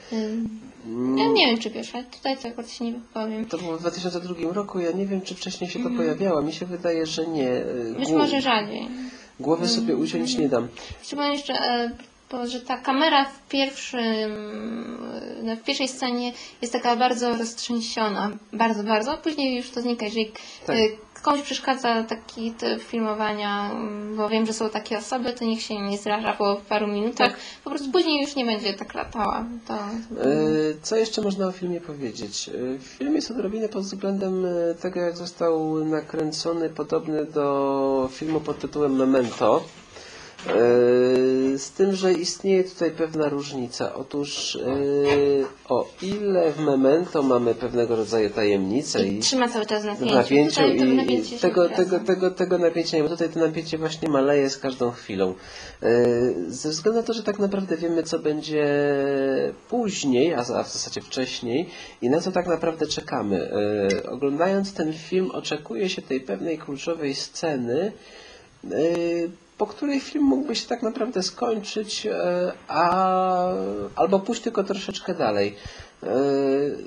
ja 1.16 1.28
nie 1.28 1.46
wiem 1.46 1.58
czy 1.58 1.70
ale 1.94 2.04
tutaj 2.04 2.36
to 2.36 2.48
akurat 2.48 2.70
się 2.70 2.84
nie 2.84 2.92
wypowiem. 2.92 3.46
To 3.46 3.58
było 3.58 3.76
w 3.76 3.80
2002 3.80 4.34
roku, 4.52 4.78
ja 4.78 4.92
nie 4.92 5.06
wiem, 5.06 5.20
czy 5.20 5.34
wcześniej 5.34 5.70
się 5.70 5.82
to 5.82 5.90
pojawiało. 5.90 6.42
Mi 6.42 6.52
się 6.52 6.66
wydaje, 6.66 7.06
że 7.06 7.26
nie. 7.26 7.50
E, 7.50 7.98
Być 7.98 8.10
może 8.10 8.40
rzadziej. 8.40 8.88
Głowy 9.40 9.68
sobie 9.68 9.96
uciąć 9.96 10.36
nie 10.38 10.48
dam. 10.48 10.68
Chciałbym 11.02 11.32
jeszcze, 11.32 11.52
e, 11.54 11.90
bo, 12.30 12.46
że 12.46 12.60
ta 12.60 12.76
kamera 12.76 13.24
w 13.24 13.48
pierwszym 13.48 14.32
no, 15.42 15.56
w 15.56 15.62
pierwszej 15.62 15.88
scenie 15.88 16.32
jest 16.62 16.72
taka 16.72 16.96
bardzo 16.96 17.36
roztrzęsiona, 17.36 18.30
bardzo, 18.52 18.82
bardzo, 18.84 19.18
później 19.18 19.56
już 19.56 19.70
to 19.70 19.80
znika, 19.82 20.04
jeżeli 20.04 20.32
Tak. 20.66 20.76
y, 20.76 20.96
komuś 21.22 21.42
przeszkadza 21.42 22.02
taki 22.02 22.52
typ 22.52 22.82
filmowania, 22.82 23.70
mm, 23.70 24.16
bo 24.16 24.28
wiem, 24.28 24.46
że 24.46 24.52
są 24.52 24.70
takie 24.70 24.98
osoby, 24.98 25.32
to 25.32 25.44
niech 25.44 25.62
się 25.62 25.80
nie 25.82 25.98
zraża 25.98 26.32
po 26.32 26.56
paru 26.68 26.86
minutach, 26.86 27.30
Tak. 27.30 27.40
po 27.64 27.70
prostu 27.70 27.90
później 27.92 28.22
już 28.22 28.36
nie 28.36 28.44
będzie 28.44 28.74
tak 28.74 28.94
latała. 28.94 29.44
To, 29.68 29.74
E, 29.74 29.78
Co 30.82 30.96
jeszcze 30.96 31.22
można 31.22 31.46
o 31.46 31.52
filmie 31.52 31.80
powiedzieć? 31.80 32.48
E, 32.48 32.78
Film 32.78 33.14
jest 33.14 33.30
odrobinę 33.30 33.68
pod 33.68 33.82
względem 33.82 34.46
e, 34.46 34.74
tego, 34.74 35.00
jak 35.00 35.16
został 35.16 35.84
nakręcony, 35.84 36.70
podobny 36.70 37.24
do 37.24 38.08
filmu 38.12 38.40
pod 38.40 38.58
tytułem 38.58 38.96
Memento. 38.96 39.64
E, 40.48 41.58
Z 41.58 41.70
tym, 41.70 41.94
że 41.94 42.12
istnieje 42.12 42.64
tutaj 42.64 42.90
pewna 42.90 43.28
różnica. 43.28 43.94
Otóż 43.94 44.56
e, 44.56 44.60
o 45.68 45.88
ile 46.02 46.52
w 46.52 46.58
Memento 46.60 47.22
mamy 47.22 47.54
pewnego 47.54 47.96
rodzaju 47.96 48.30
tajemnicę 48.30 49.06
I 49.06 49.16
i 49.16 49.20
trzyma 49.20 49.48
cały 49.48 49.66
czas 49.66 49.84
napięciu 49.84 50.60
Tutaj 50.60 50.76
i, 50.76 50.94
napięcie 50.94 51.36
i 51.36 51.38
tego, 51.38 51.68
tego, 51.68 52.00
tego, 52.00 52.30
tego 52.30 52.58
napięcia 52.58 52.96
nie 52.96 53.02
ma. 53.02 53.08
Tutaj 53.08 53.28
to 53.28 53.40
napięcie 53.40 53.78
właśnie 53.78 54.08
maleje 54.08 54.50
z 54.50 54.58
każdą 54.58 54.90
chwilą. 54.90 55.34
E, 55.82 55.88
Ze 56.48 56.68
względu 56.70 57.00
na 57.00 57.06
to, 57.06 57.12
że 57.12 57.22
tak 57.22 57.38
naprawdę 57.38 57.76
wiemy, 57.76 58.02
co 58.02 58.18
będzie 58.18 58.64
później, 59.68 60.34
a 60.34 60.42
w 60.42 60.46
zasadzie 60.46 61.00
wcześniej 61.00 61.68
i 62.02 62.10
na 62.10 62.20
co 62.20 62.32
tak 62.32 62.46
naprawdę 62.46 62.86
czekamy. 62.86 63.50
Oglądając 64.10 64.74
ten 64.74 64.92
film 64.92 65.30
oczekuje 65.30 65.88
się 65.88 66.02
tej 66.02 66.20
pewnej 66.20 66.58
kluczowej 66.58 67.14
sceny, 67.14 67.92
po 69.58 69.66
której 69.66 70.00
film 70.00 70.24
mógłby 70.24 70.56
się 70.56 70.68
tak 70.68 70.82
naprawdę 70.82 71.22
skończyć, 71.22 72.06
e, 72.06 72.52
a, 72.68 73.48
albo 73.96 74.20
pójść 74.20 74.42
tylko 74.42 74.64
troszeczkę 74.64 75.14
dalej. 75.14 75.54
E, 76.02 76.06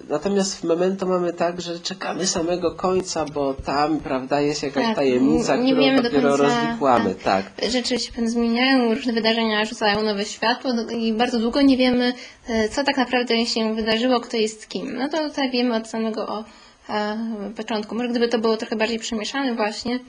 Natomiast 0.09 0.55
w 0.61 0.63
Memento 0.63 1.05
mamy 1.05 1.33
tak, 1.33 1.61
że 1.61 1.79
czekamy 1.79 2.27
samego 2.27 2.71
końca, 2.75 3.25
bo 3.25 3.53
tam, 3.53 3.99
prawda, 3.99 4.41
jest 4.41 4.63
jakaś 4.63 4.85
Tak, 4.85 4.95
tajemnica, 4.95 5.55
nie 5.55 5.73
którą 5.73 5.95
dopiero 6.01 6.29
końca, 6.37 6.43
rozwikłamy. 6.43 7.15
Tak. 7.15 7.45
rzeczy 7.69 7.99
się 7.99 8.11
pewnie 8.11 8.29
zmieniają, 8.29 8.93
różne 8.95 9.13
wydarzenia 9.13 9.65
rzucają 9.65 10.03
nowe 10.03 10.25
światło 10.25 10.73
do- 10.73 10.89
i 10.91 11.13
bardzo 11.13 11.39
długo 11.39 11.61
nie 11.61 11.77
wiemy, 11.77 12.13
e, 12.47 12.69
co 12.69 12.83
tak 12.83 12.97
naprawdę 12.97 13.45
się 13.45 13.75
wydarzyło, 13.75 14.19
kto 14.19 14.37
jest 14.37 14.67
kim. 14.69 14.95
No 14.97 15.09
to 15.09 15.29
tutaj 15.29 15.51
wiemy 15.51 15.75
od 15.75 15.87
samego 15.89 16.27
o, 16.27 16.43
e, 16.89 17.17
początku. 17.55 17.95
Może 17.95 18.09
gdyby 18.09 18.27
to 18.27 18.39
było 18.39 18.57
trochę 18.57 18.75
bardziej 18.75 18.99
przemieszane 18.99 19.55
właśnie, 19.55 19.99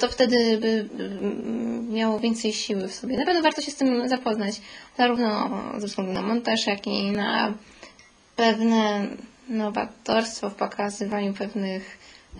to 0.00 0.08
wtedy 0.08 0.58
by 0.58 0.88
mm, 0.98 1.92
miało 1.92 2.20
więcej 2.20 2.52
siły 2.52 2.88
w 2.88 2.94
sobie. 2.94 3.16
Na 3.16 3.24
pewno 3.24 3.42
warto 3.42 3.62
się 3.62 3.70
z 3.70 3.76
tym 3.76 4.08
zapoznać, 4.08 4.60
zarówno 4.98 5.50
ze 5.78 5.86
względu 5.86 6.12
na 6.12 6.22
montaż, 6.22 6.66
jak 6.66 6.86
i 6.86 7.10
na 7.12 7.54
pewne 8.36 9.06
nowatorstwo 9.48 10.50
w 10.50 10.54
pokazywaniu 10.54 11.34
pewnych 11.34 11.98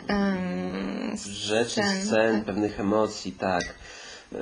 em, 0.09 1.17
Rzeczy, 1.27 1.71
scen, 1.71 2.03
scen, 2.07 2.37
tak. 2.37 2.45
pewnych 2.45 2.81
emocji, 2.81 3.33
tak. 3.33 3.65
E, 4.35 4.39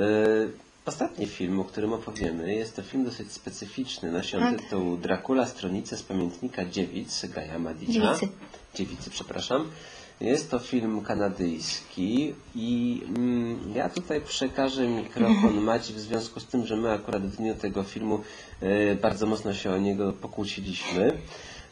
Ostatni 0.86 1.26
film, 1.26 1.60
o 1.60 1.64
którym 1.64 1.92
opowiemy, 1.92 2.54
jest 2.54 2.76
to 2.76 2.82
film 2.82 3.04
dosyć 3.04 3.32
specyficzny. 3.32 4.12
Nosi 4.12 4.36
on 4.36 4.42
Tak. 4.42 4.62
tytuł 4.62 4.96
Dracula, 4.96 5.46
stronice 5.46 5.96
z 5.96 6.02
pamiętnika 6.02 6.64
dziewic 6.64 7.26
Gaja 7.26 7.58
Madicza. 7.58 7.92
Dziewicy. 7.92 8.28
Dziewicy, 8.74 9.10
przepraszam. 9.10 9.70
Jest 10.20 10.50
to 10.50 10.58
film 10.58 11.00
kanadyjski 11.00 12.34
i 12.54 13.02
mm, 13.08 13.58
ja 13.74 13.88
tutaj 13.88 14.20
przekażę 14.20 14.88
mikrofon 14.88 15.60
Madzi 15.70 15.92
w 15.92 16.00
związku 16.00 16.40
z 16.40 16.46
tym, 16.46 16.66
że 16.66 16.76
my 16.76 16.90
akurat 16.92 17.22
w 17.22 17.36
dniu 17.36 17.54
tego 17.54 17.82
filmu 17.82 18.20
e, 18.60 18.94
bardzo 18.94 19.26
mocno 19.26 19.54
się 19.54 19.70
o 19.70 19.78
niego 19.78 20.12
pokłóciliśmy. 20.12 21.12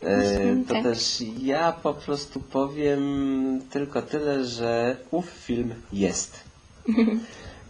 E, 0.02 0.56
to 0.68 0.74
tak. 0.74 0.82
też 0.82 1.22
ja 1.42 1.72
po 1.72 1.94
prostu 1.94 2.40
powiem 2.40 3.62
tylko 3.70 4.02
tyle, 4.02 4.44
że 4.44 4.96
ów 5.10 5.26
film 5.26 5.74
jest. 5.92 6.44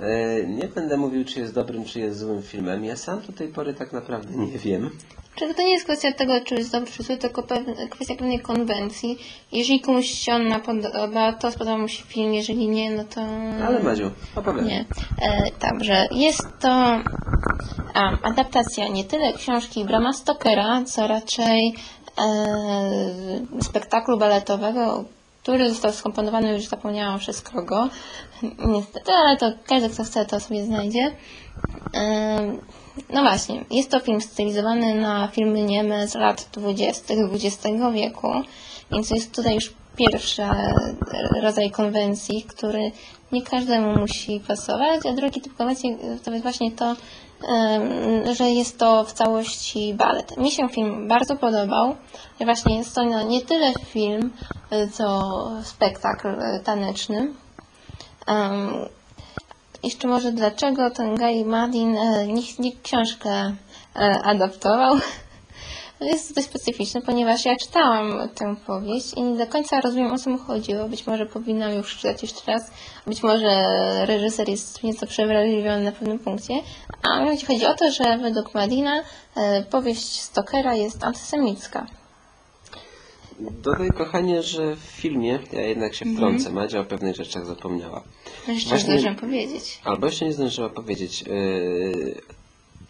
E, 0.01 0.47
Nie 0.47 0.69
będę 0.69 0.97
mówił, 0.97 1.25
czy 1.25 1.41
jest 1.41 1.55
dobrym, 1.55 1.85
czy 1.85 2.01
jest 2.01 2.19
złym 2.19 2.43
filmem. 2.43 2.85
Ja 2.85 2.97
sam 2.97 3.21
do 3.27 3.33
tej 3.33 3.49
pory 3.49 3.75
tak 3.75 3.93
naprawdę 3.93 4.37
nie 4.37 4.59
wiem. 4.59 4.91
Czy 5.37 5.55
to 5.55 5.63
nie 5.63 5.73
jest 5.73 5.85
kwestia 5.85 6.13
tego, 6.13 6.33
czy 6.45 6.55
jest 6.55 6.73
dobry, 6.73 6.93
czy 6.93 7.03
zły, 7.03 7.17
tylko 7.17 7.43
pewne, 7.43 7.89
kwestia 7.89 8.15
pewnej 8.15 8.41
konwencji. 8.41 9.19
Jeżeli 9.53 9.81
komuś 9.81 10.07
się 10.07 10.35
ona 10.35 10.59
podoba, 10.59 11.33
to 11.33 11.53
spodoba 11.53 11.79
mu 11.79 11.89
się 11.89 12.05
film, 12.05 12.35
jeżeli 12.35 12.69
nie, 12.69 12.91
no 12.91 13.05
to... 13.05 13.21
Ale 13.67 13.83
Madziu, 13.83 14.11
opowiadaj. 14.37 14.65
Nie. 14.65 14.85
E, 15.23 15.51
także 15.59 16.09
jest 16.11 16.47
to 16.61 16.69
a, 17.95 18.13
adaptacja 18.23 18.89
nie 18.89 19.05
tyle 19.05 19.33
książki 19.33 19.85
Brama 19.85 20.13
Stokera, 20.13 20.85
co 20.85 21.07
raczej 21.07 21.75
e, 22.19 23.63
spektaklu 23.63 24.19
baletowego, 24.19 25.05
który 25.43 25.69
został 25.69 25.93
skomponowany, 25.93 26.53
już 26.53 26.69
zapomniałam 26.69 27.19
przez 27.19 27.43
kogo. 27.43 27.89
Niestety, 28.67 29.13
ale 29.13 29.37
to 29.37 29.53
każdy, 29.67 29.89
kto 29.91 30.05
chce, 30.05 30.27
to 30.27 30.41
sobie 30.41 30.65
znajdzie. 30.65 31.13
E, 31.95 32.57
no 33.11 33.23
właśnie, 33.23 33.65
jest 33.71 33.91
to 33.91 34.01
film 34.01 34.21
stylizowany 34.21 34.95
na 34.95 35.29
filmy 35.29 35.63
nieme 35.63 36.09
z 36.09 36.15
lat 36.15 36.49
20. 36.53 37.15
XX 37.33 37.59
wieku, 37.95 38.29
więc 38.93 39.11
jest 39.11 39.35
tutaj 39.35 39.55
już 39.55 39.73
pierwszy 39.97 40.43
rodzaj 41.43 41.71
konwencji, 41.71 42.43
który 42.43 42.93
nie 43.33 43.43
każdemu 43.43 43.99
musi 43.99 44.41
pasować, 44.49 45.07
a 45.07 45.13
drugi 45.13 45.41
typ 45.41 45.57
konwencji 45.57 45.97
to 46.25 46.31
jest 46.31 46.43
właśnie 46.43 46.73
to, 46.73 46.97
że 48.33 48.51
jest 48.51 48.79
to 48.79 49.05
w 49.05 49.13
całości 49.13 49.95
balet. 49.95 50.37
Mi 50.37 50.51
się 50.51 50.69
film 50.69 51.09
bardzo 51.09 51.37
podobał. 51.37 51.97
Właśnie 52.41 52.77
jest 52.79 52.95
to 52.95 53.25
nie 53.25 53.43
tyle 53.43 53.73
film, 53.85 54.33
co 54.93 55.33
spektakl 55.63 56.29
taneczny. 56.65 57.33
Jeszcze 59.83 60.09
może 60.09 60.33
dlaczego 60.33 60.91
ten 60.91 61.17
Guy 61.17 61.45
Madin 61.45 61.97
e, 61.97 62.27
nie 62.59 62.73
książkę 62.83 63.31
e, 63.31 64.01
adaptował. 64.25 64.97
Jest 66.01 66.29
to 66.29 66.35
dość 66.35 66.49
specyficzne, 66.49 67.03
ponieważ 67.03 67.45
ja 67.45 67.57
czytałam 67.57 68.29
tę 68.35 68.57
powieść 68.67 69.15
i 69.15 69.23
nie 69.23 69.39
do 69.39 69.47
końca 69.47 69.81
rozumiem 69.81 70.13
o 70.13 70.19
co 70.19 70.31
mu 70.31 70.39
chodziło. 70.39 70.89
Być 70.89 71.07
może 71.07 71.27
powinnam 71.27 71.73
ją 71.73 71.83
przeczytać 71.83 72.23
jeszcze 72.23 72.53
raz. 72.53 72.71
Być 73.07 73.23
może 73.23 73.65
reżyser 74.07 74.49
jest 74.49 74.83
nieco 74.83 75.07
przewrażliwiony 75.07 75.85
na 75.85 75.93
pewnym 75.93 76.19
punkcie. 76.19 76.55
A 77.03 77.19
mianowicie 77.19 77.47
chodzi 77.47 77.67
o 77.67 77.75
to, 77.75 77.91
że 77.91 78.19
według 78.19 78.55
Madina 78.55 79.03
e, 79.37 79.63
powieść 79.63 80.21
Stokera 80.21 80.75
jest 80.75 81.05
antysemicka. 81.05 81.87
Dodaj, 83.41 83.89
kochanie, 83.91 84.43
że 84.43 84.77
w 84.77 84.81
filmie, 84.81 85.39
ja 85.53 85.61
jednak 85.61 85.95
się 85.95 86.05
wtrącę, 86.15 86.51
Madzia 86.51 86.81
o 86.81 86.85
pewnych 86.85 87.17
rzeczach 87.17 87.47
zapomniała. 87.47 88.03
No 88.49 88.55
Jeszcze 88.55 88.69
Właśnie- 88.69 88.89
zdążyłam 88.89 89.17
powiedzieć. 89.17 89.81
Albo 89.85 90.07
jeszcze 90.07 90.25
nie 90.25 90.33
zdążyła 90.33 90.69
powiedzieć. 90.69 91.23
Yy, 91.23 92.21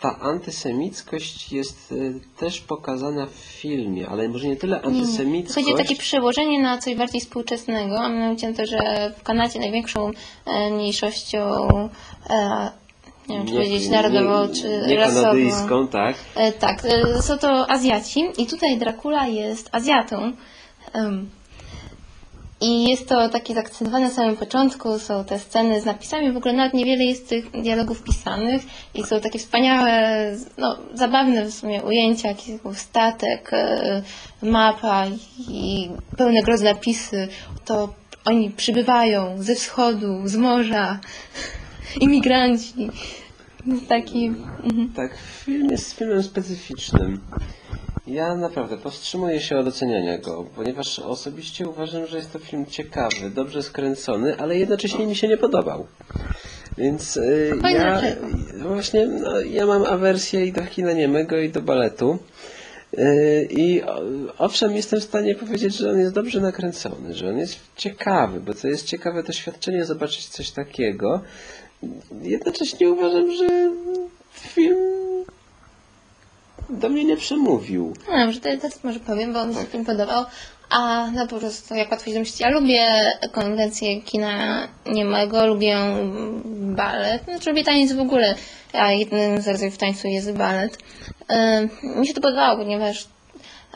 Ta 0.00 0.18
antysemickość 0.20 1.52
jest 1.52 1.90
yy, 1.92 2.20
też 2.38 2.60
pokazana 2.60 3.26
w 3.26 3.30
filmie, 3.34 4.08
ale 4.08 4.28
może 4.28 4.48
nie 4.48 4.56
tyle 4.56 4.80
Nie, 4.84 4.92
nie. 4.92 4.98
antysemickość. 5.00 5.54
Chodzi 5.54 5.74
o 5.74 5.76
takie 5.76 5.96
przełożenie 5.96 6.62
na 6.62 6.78
coś 6.78 6.94
bardziej 6.94 7.20
współczesnego, 7.20 7.98
a 7.98 8.08
mianowicie 8.08 8.52
to, 8.54 8.66
że 8.66 9.12
w 9.18 9.22
Kanadzie 9.22 9.58
największą 9.60 10.10
e, 10.46 10.70
mniejszością, 10.70 11.58
e, 12.30 12.70
nie 13.28 13.36
wiem 13.36 13.46
czy 13.46 13.52
powiedzieć 13.52 13.88
narodową, 13.88 14.48
czy 14.54 14.84
nie 14.88 14.96
rasową. 14.96 15.22
kanadyjską, 15.22 15.88
tak. 15.88 16.16
E, 16.34 16.52
tak, 16.52 16.82
e, 16.84 17.22
są 17.22 17.38
to 17.38 17.70
Azjaci 17.70 18.24
i 18.38 18.46
tutaj 18.46 18.78
Dracula 18.78 19.26
jest 19.26 19.68
Azjatą. 19.72 20.32
Em, 20.92 21.30
I 22.60 22.88
jest 22.88 23.08
to 23.08 23.28
takie 23.28 23.54
zaakcentowane 23.54 24.04
na 24.04 24.10
samym 24.10 24.36
początku, 24.36 24.98
są 24.98 25.24
te 25.24 25.38
sceny 25.38 25.80
z 25.80 25.84
napisami, 25.84 26.32
w 26.32 26.36
ogóle 26.36 26.54
nawet 26.54 26.74
niewiele 26.74 27.04
jest 27.04 27.28
tych 27.28 27.50
dialogów 27.50 28.02
pisanych 28.02 28.62
i 28.94 29.04
są 29.04 29.20
takie 29.20 29.38
wspaniałe, 29.38 29.90
no, 30.58 30.76
zabawne 30.94 31.44
w 31.44 31.54
sumie 31.54 31.82
ujęcia, 31.82 32.28
jakiś 32.28 32.54
statek, 32.74 33.50
e, 33.52 34.02
mapa 34.42 35.06
i 35.48 35.90
pełne 36.16 36.42
grozy 36.42 36.64
napisy, 36.64 37.28
to 37.64 37.94
oni 38.24 38.50
przybywają 38.50 39.42
ze 39.42 39.54
wschodu, 39.54 40.20
z 40.24 40.36
morza, 40.36 41.00
imigranci. 42.00 42.90
Taki... 43.88 44.26
Mhm. 44.64 44.92
Tak, 44.96 45.18
film 45.44 45.70
jest 45.70 45.92
filmem 45.92 46.22
specyficznym. 46.22 47.20
Ja 48.06 48.34
naprawdę 48.34 48.76
powstrzymuję 48.76 49.40
się 49.40 49.58
od 49.58 49.66
oceniania 49.66 50.18
go, 50.18 50.46
ponieważ 50.56 50.98
osobiście 50.98 51.68
uważam, 51.68 52.06
że 52.06 52.16
jest 52.16 52.32
to 52.32 52.38
film 52.38 52.66
ciekawy, 52.66 53.30
dobrze 53.34 53.62
skręcony, 53.62 54.38
ale 54.38 54.58
jednocześnie 54.58 55.06
mi 55.06 55.16
się 55.16 55.28
nie 55.28 55.36
podobał. 55.36 55.86
Więc 56.78 57.16
y, 57.16 57.52
Fajne 57.62 57.80
ja 57.80 58.02
właśnie 58.68 59.06
no, 59.06 59.40
ja 59.40 59.66
mam 59.66 59.84
awersję 59.84 60.46
i 60.46 60.52
do 60.52 60.62
kina 60.62 60.92
niemego 60.92 61.38
i 61.38 61.50
do 61.50 61.62
baletu. 61.62 62.18
Y, 62.98 63.48
I 63.50 63.82
owszem, 64.38 64.76
jestem 64.76 65.00
w 65.00 65.04
stanie 65.04 65.34
powiedzieć, 65.34 65.76
że 65.76 65.90
on 65.90 65.98
jest 65.98 66.14
dobrze 66.14 66.40
nakręcony, 66.40 67.14
że 67.14 67.28
on 67.28 67.38
jest 67.38 67.58
ciekawy, 67.76 68.40
bo 68.40 68.54
to 68.54 68.68
jest 68.68 68.86
ciekawe 68.86 69.22
doświadczenie 69.22 69.84
zobaczyć 69.84 70.28
coś 70.28 70.50
takiego. 70.50 71.20
Jednocześnie 72.22 72.90
uważam, 72.90 73.32
że 73.32 73.46
film 74.32 74.76
do 76.70 76.88
mnie 76.88 77.04
nie 77.04 77.16
przemówił. 77.16 77.94
No 78.08 78.32
to 78.32 78.40
teraz 78.40 78.84
może 78.84 79.00
powiem, 79.00 79.32
bo 79.32 79.40
on 79.40 79.48
Tak. 79.48 79.56
mi 79.58 79.64
się 79.66 79.70
film 79.72 79.84
podobał. 79.84 80.24
A 80.70 81.10
no 81.14 81.26
po 81.26 81.38
prostu, 81.38 81.74
jak 81.74 81.90
łatwo 81.90 82.06
się 82.06 82.14
domyślić, 82.14 82.40
ja 82.40 82.50
lubię 82.50 83.12
konwencję 83.32 84.00
kina 84.02 84.68
niemego, 84.86 85.46
lubię 85.46 85.76
balet, 86.54 87.24
znaczy 87.24 87.50
lubię 87.50 87.64
taniec 87.64 87.92
w 87.92 88.00
ogóle, 88.00 88.34
a 88.72 88.92
jednym 88.92 89.40
z 89.42 89.48
rodzajów 89.48 89.78
tańcu 89.78 90.08
jest 90.08 90.32
balet. 90.32 90.78
Ym, 91.32 91.70
mi 92.00 92.06
się 92.06 92.14
to 92.14 92.20
podobało, 92.20 92.56
ponieważ 92.58 93.08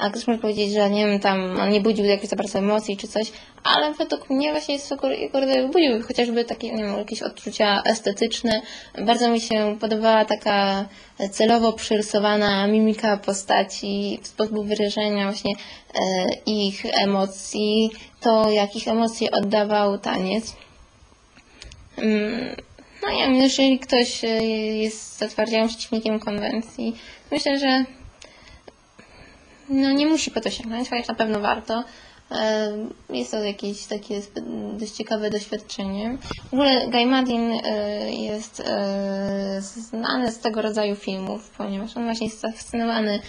a 0.00 0.10
ktoś 0.10 0.26
może 0.26 0.38
powiedzieć, 0.38 0.72
że 0.72 0.90
nie 0.90 1.06
wiem, 1.06 1.20
tam 1.20 1.60
on 1.60 1.70
nie 1.70 1.80
budził 1.80 2.04
jakichś 2.04 2.28
za 2.30 2.36
bardzo 2.36 2.58
emocji 2.58 2.96
czy 2.96 3.08
coś, 3.08 3.32
ale 3.64 3.94
według 3.94 4.30
mnie 4.30 4.52
właśnie 4.52 4.74
jest 4.74 4.90
jego 4.90 5.08
jego 5.08 5.68
budził 5.68 6.02
chociażby 6.02 6.44
takie, 6.44 6.72
nie 6.72 6.82
wiem, 6.84 6.98
jakieś 6.98 7.22
odczucia 7.22 7.82
estetyczne. 7.84 8.62
Bardzo 9.06 9.28
mi 9.28 9.40
się 9.40 9.76
podobała 9.80 10.24
taka 10.24 10.84
celowo 11.30 11.72
przyrysowana 11.72 12.66
mimika 12.66 13.16
postaci, 13.16 14.20
sposób 14.22 14.66
wyrażenia 14.66 15.24
właśnie 15.24 15.54
e, 15.94 16.00
ich 16.46 16.86
emocji, 16.86 17.90
to 18.20 18.50
jakich 18.50 18.88
emocji 18.88 19.30
oddawał 19.30 19.98
taniec. 19.98 20.56
Mm, 21.98 22.56
No 23.02 23.10
nie 23.10 23.26
wiem, 23.26 23.34
jeżeli 23.34 23.78
ktoś 23.78 24.24
e, 24.24 24.28
jest 24.76 25.18
zatwardziałym 25.18 25.68
przeciwnikiem 25.68 26.20
konwencji, 26.20 26.96
myślę, 27.30 27.58
że 27.58 27.84
no 29.70 29.92
nie 29.92 30.06
musi 30.06 30.30
po 30.30 30.40
to 30.40 30.50
sięgnąć, 30.50 30.90
chociaż 30.90 31.08
na 31.08 31.14
pewno 31.14 31.40
warto. 31.40 31.84
E, 32.30 32.72
Jest 33.10 33.30
to 33.30 33.38
jakieś 33.44 33.86
takie 33.86 34.20
dość 34.78 34.92
ciekawe 34.92 35.30
doświadczenie. 35.30 36.18
W 36.50 36.52
ogóle 36.52 36.88
Guy 36.88 37.06
Madin 37.06 37.50
e, 37.64 38.10
jest 38.12 38.60
e, 38.66 39.60
znany 39.60 40.32
z 40.32 40.38
tego 40.38 40.62
rodzaju 40.62 40.96
filmów, 40.96 41.50
ponieważ 41.58 41.96
on 41.96 42.04
właśnie 42.04 42.26
jest 42.26 42.40
zafascynowany 42.40 43.20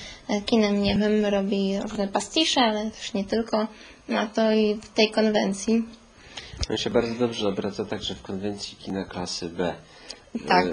kinem 0.45 0.83
niemym, 0.83 1.25
robi 1.25 1.79
różne 1.81 2.07
pastisze, 2.07 2.61
ale 2.61 2.91
też 2.91 3.13
nie 3.13 3.23
tylko 3.25 3.67
na 4.07 4.27
to 4.27 4.51
i 4.51 4.75
w 4.75 4.89
tej 4.89 5.11
konwencji. 5.11 5.83
On 6.69 6.77
się 6.77 6.89
bardzo 6.89 7.13
dobrze 7.15 7.47
obraca 7.47 7.85
także 7.85 8.15
w 8.15 8.21
konwencji 8.21 8.77
kina 8.77 9.05
klasy 9.05 9.49
B. 9.49 9.73
Tak. 10.47 10.65
E, 10.65 10.69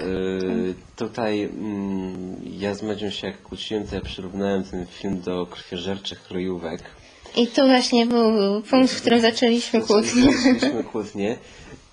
tutaj 0.95 1.43
mm, 1.43 2.35
ja 2.59 2.75
z 2.75 2.83
Madzią 2.83 3.09
się 3.09 3.27
jak 3.27 3.41
kłóciłem, 3.41 3.87
to 3.87 3.95
ja 3.95 4.01
przyrównałem 4.01 4.63
ten 4.63 4.85
film 4.85 5.21
do 5.21 5.45
krwiożerczych 5.45 6.23
krojówek. 6.23 6.83
I 7.35 7.47
tu 7.47 7.65
właśnie 7.67 8.05
był 8.05 8.61
punkt, 8.61 8.93
w 8.93 9.01
którym 9.01 9.21
zaczęliśmy 9.21 9.81
kłótnię. 9.81 10.31
Zaczęliśmy 10.37 10.83
kłótnię. 10.83 11.37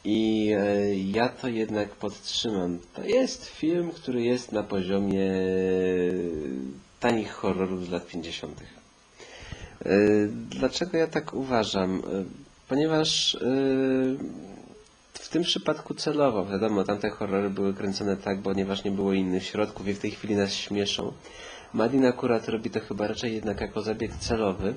I 0.04 0.52
e, 0.58 0.94
ja 0.94 1.28
to 1.28 1.48
jednak 1.48 1.88
podtrzymam. 1.88 2.78
To 2.94 3.04
jest 3.04 3.46
film, 3.46 3.90
który 3.90 4.22
jest 4.22 4.52
na 4.52 4.62
poziomie 4.62 5.32
tanich 7.00 7.32
horrorów 7.32 7.86
z 7.86 7.90
lat 7.90 8.06
50. 8.06 8.60
E, 8.60 9.88
Dlaczego 10.50 10.98
ja 10.98 11.06
tak 11.06 11.34
uważam? 11.34 12.02
Ponieważ 12.68 13.36
w 15.26 15.28
tym 15.28 15.42
przypadku 15.42 15.94
celowo, 15.94 16.46
wiadomo, 16.46 16.84
tamte 16.84 17.10
horrory 17.10 17.50
były 17.50 17.74
kręcone 17.74 18.16
tak, 18.16 18.38
ponieważ 18.42 18.84
nie 18.84 18.90
było 18.90 19.12
innych 19.12 19.46
środków 19.46 19.88
i 19.88 19.94
w 19.94 19.98
tej 19.98 20.10
chwili 20.10 20.36
nas 20.36 20.52
śmieszą. 20.52 21.12
Madin 21.74 22.06
akurat 22.06 22.48
robi 22.48 22.70
to 22.70 22.80
chyba 22.80 23.06
raczej 23.06 23.34
jednak 23.34 23.60
jako 23.60 23.82
zabieg 23.82 24.10
celowy, 24.20 24.74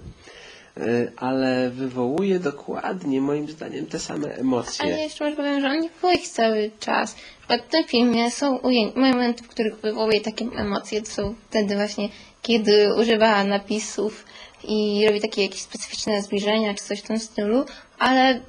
e, 0.77 1.11
ale 1.15 1.69
wywołuje 1.69 2.39
dokładnie, 2.39 3.21
moim 3.21 3.49
zdaniem, 3.49 3.85
te 3.85 3.99
same 3.99 4.35
emocje. 4.35 4.85
Ale 4.85 4.99
jeszcze 4.99 5.23
może 5.23 5.35
powiem, 5.35 5.61
że 5.61 5.67
on 5.67 5.79
nie 5.79 5.89
cały 6.27 6.71
czas. 6.79 7.15
W 7.49 7.71
tym 7.71 7.83
filmie 7.87 8.31
są 8.31 8.59
momenty, 8.95 9.43
w 9.43 9.47
których 9.47 9.75
wywołuje 9.75 10.21
takie 10.21 10.45
emocje. 10.45 11.01
To 11.01 11.11
są 11.11 11.35
wtedy 11.49 11.75
właśnie, 11.75 12.09
kiedy 12.41 12.93
używa 12.99 13.43
napisów 13.43 14.25
i 14.63 15.05
robi 15.07 15.21
takie 15.21 15.41
jakieś 15.41 15.61
specyficzne 15.61 16.21
zbliżenia 16.21 16.73
czy 16.73 16.83
coś 16.83 16.99
w 16.99 17.07
tym 17.07 17.19
stylu, 17.19 17.65
ale 17.99 18.41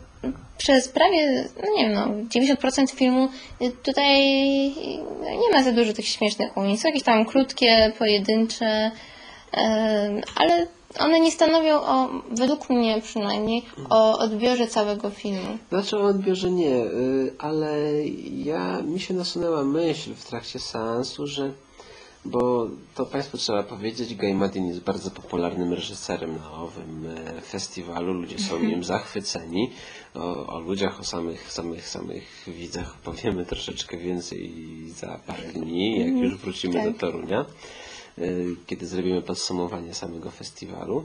przez 0.61 0.88
prawie, 0.88 1.48
no 1.56 1.76
nie 1.76 1.88
wiem, 1.88 1.94
no, 1.94 2.06
90% 2.54 2.90
filmu 2.94 3.28
y, 3.62 3.70
tutaj 3.82 4.20
nie 5.24 5.50
ma 5.52 5.62
za 5.62 5.72
dużo 5.72 5.92
tych 5.92 6.06
śmiesznych 6.06 6.56
ujęć. 6.56 6.80
Są 6.80 6.88
jakieś 6.88 7.02
tam 7.02 7.24
krótkie, 7.26 7.92
pojedyncze, 7.98 8.90
ale 10.36 10.66
one 10.98 11.20
nie 11.20 11.30
stanowią 11.30 11.74
o, 11.74 12.08
według 12.30 12.70
mnie 12.70 13.00
przynajmniej, 13.02 13.62
o 13.90 14.18
odbiorze 14.18 14.66
całego 14.66 15.11
filmu. 15.11 15.58
Znaczy 15.68 15.98
o 15.98 16.02
odbiorze 16.02 16.50
nie, 16.50 16.76
y, 16.76 17.34
ale 17.38 17.78
ja 18.34 18.82
mi 18.82 19.00
się 19.00 19.14
nasunęła 19.14 19.64
myśl 19.64 20.14
w 20.14 20.24
trakcie 20.24 20.58
seansu, 20.58 21.26
że 21.26 21.52
bo 22.25 22.68
to 22.95 23.07
Państwu 23.07 23.39
trzeba 23.39 23.62
powiedzieć, 23.62 24.14
Guy 24.14 24.35
Madin 24.35 24.66
jest 24.66 24.81
bardzo 24.81 25.11
popularnym 25.11 25.73
reżyserem 25.73 26.37
na 26.37 26.53
owym 26.53 27.07
e, 27.07 27.41
festiwalu. 27.41 28.12
Ludzie 28.12 28.39
są 28.39 28.59
nim 28.59 28.85
zachwyceni. 28.85 29.71
O, 30.14 30.47
o 30.47 30.61
ludziach, 30.61 31.01
o 31.01 31.05
samych, 31.05 31.53
samych, 31.53 31.89
samych 31.89 32.45
widzach 32.47 32.97
powiemy 32.97 33.47
troszeczkę 33.47 33.97
więcej 33.97 34.53
za 34.89 35.21
parę 35.27 35.43
dni, 35.43 35.99
jak 35.99 36.16
już 36.16 36.37
wrócimy 36.37 36.75
tak. 36.75 36.93
do 36.93 36.99
Torunia, 36.99 37.41
e, 38.18 38.23
kiedy 38.66 38.87
zrobimy 38.87 39.23
podsumowanie 39.23 39.95
samego 39.95 40.31
festiwalu. 40.31 41.05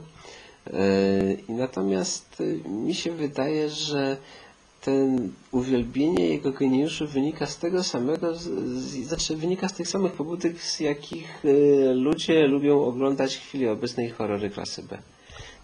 E, 0.67 1.33
I 1.33 1.51
natomiast 1.51 2.43
mi 2.65 2.93
się 2.93 3.11
wydaje, 3.11 3.69
że 3.69 4.17
ten 4.85 5.31
uwielbienie 5.51 6.27
jego 6.27 6.51
geniuszu 6.51 7.07
wynika 7.07 7.45
z 7.45 7.57
tego 7.57 7.83
samego, 7.83 8.35
z, 8.35 8.41
z, 8.41 9.07
znaczy 9.07 9.35
wynika 9.35 9.67
z 9.67 9.73
tych 9.73 9.87
samych 9.87 10.11
pobudek, 10.11 10.61
z 10.61 10.79
jakich 10.79 11.45
y, 11.45 11.93
ludzie 11.93 12.47
lubią 12.47 12.83
oglądać 12.83 13.35
w 13.35 13.41
chwili 13.41 13.67
obecnej 13.67 14.09
horrory 14.09 14.49
klasy 14.49 14.83
B. 14.83 14.97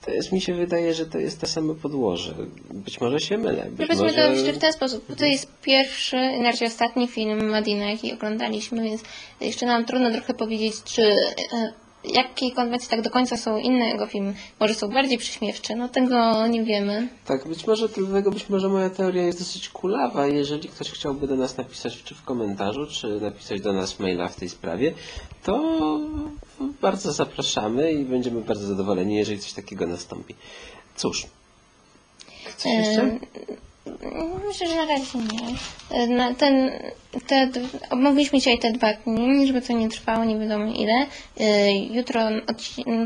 To 0.05 0.11
jest, 0.11 0.31
mi 0.31 0.41
się 0.41 0.53
wydaje, 0.53 0.93
że 0.93 1.05
to 1.05 1.17
jest 1.17 1.41
to 1.41 1.47
samo 1.47 1.75
podłoże. 1.75 2.33
Być 2.73 3.01
może 3.01 3.19
się 3.19 3.37
mylę. 3.37 3.65
Być 3.65 3.87
Powiedzmy 3.87 4.05
może... 4.05 4.15
to 4.15 4.33
jeszcze 4.33 4.53
w 4.53 4.57
ten 4.57 4.73
sposób. 4.73 5.05
bo 5.09 5.15
To 5.15 5.25
jest 5.25 5.47
pierwszy, 5.61 6.17
inaczej 6.17 6.67
ostatni 6.67 7.07
film 7.07 7.49
Madina, 7.49 7.89
jaki 7.89 8.13
oglądaliśmy, 8.13 8.83
więc 8.83 9.03
jeszcze 9.41 9.65
nam 9.65 9.85
trudno 9.85 10.11
trochę 10.11 10.33
powiedzieć, 10.33 10.75
czy 10.83 11.03
e, 11.03 11.73
jakie 12.03 12.51
konwencje 12.51 12.89
tak 12.89 13.01
do 13.01 13.09
końca 13.09 13.37
są 13.37 13.57
inne 13.57 13.85
jego 13.85 14.07
filmy. 14.07 14.33
Może 14.59 14.73
są 14.73 14.87
bardziej 14.87 15.17
prześmiewcze, 15.17 15.75
no 15.75 15.89
tego 15.89 16.47
nie 16.47 16.63
wiemy. 16.63 17.07
Tak, 17.25 17.47
być 17.47 17.67
może 17.67 17.89
dlatego 17.89 18.31
być 18.31 18.49
może 18.49 18.69
moja 18.69 18.89
teoria 18.89 19.23
jest 19.23 19.39
dosyć 19.39 19.69
kulawa. 19.69 20.27
Jeżeli 20.27 20.69
ktoś 20.69 20.91
chciałby 20.91 21.27
do 21.27 21.35
nas 21.35 21.57
napisać 21.57 22.03
czy 22.03 22.15
w 22.15 22.23
komentarzu, 22.23 22.87
czy 22.87 23.21
napisać 23.21 23.61
do 23.61 23.73
nas 23.73 23.99
maila 23.99 24.27
w 24.27 24.35
tej 24.35 24.49
sprawie, 24.49 24.93
to 25.43 25.99
bardzo 26.81 27.13
zapraszamy 27.13 27.91
i 27.93 28.05
będziemy 28.05 28.41
bardzo 28.41 28.67
zadowoleni, 28.67 29.15
jeżeli 29.15 29.39
coś 29.39 29.53
takiego 29.53 29.87
nastąpi. 29.87 30.35
Cóż. 30.95 31.27
Coś 32.57 32.71
jeszcze? 32.71 33.19
Myślę, 34.47 34.67
że 34.67 34.75
na 34.75 34.85
razie 34.85 35.17
nie. 35.17 36.15
Na 36.15 36.33
ten, 36.33 36.71
te, 37.27 37.51
omówiliśmy 37.89 38.39
dzisiaj 38.39 38.59
te 38.59 38.71
dwa 38.71 38.93
dni, 38.93 39.47
żeby 39.47 39.61
to 39.61 39.73
nie 39.73 39.89
trwało 39.89 40.25
nie 40.25 40.39
wiadomo 40.39 40.73
ile. 40.73 41.05
E, 41.39 41.75
Jutro 41.75 42.21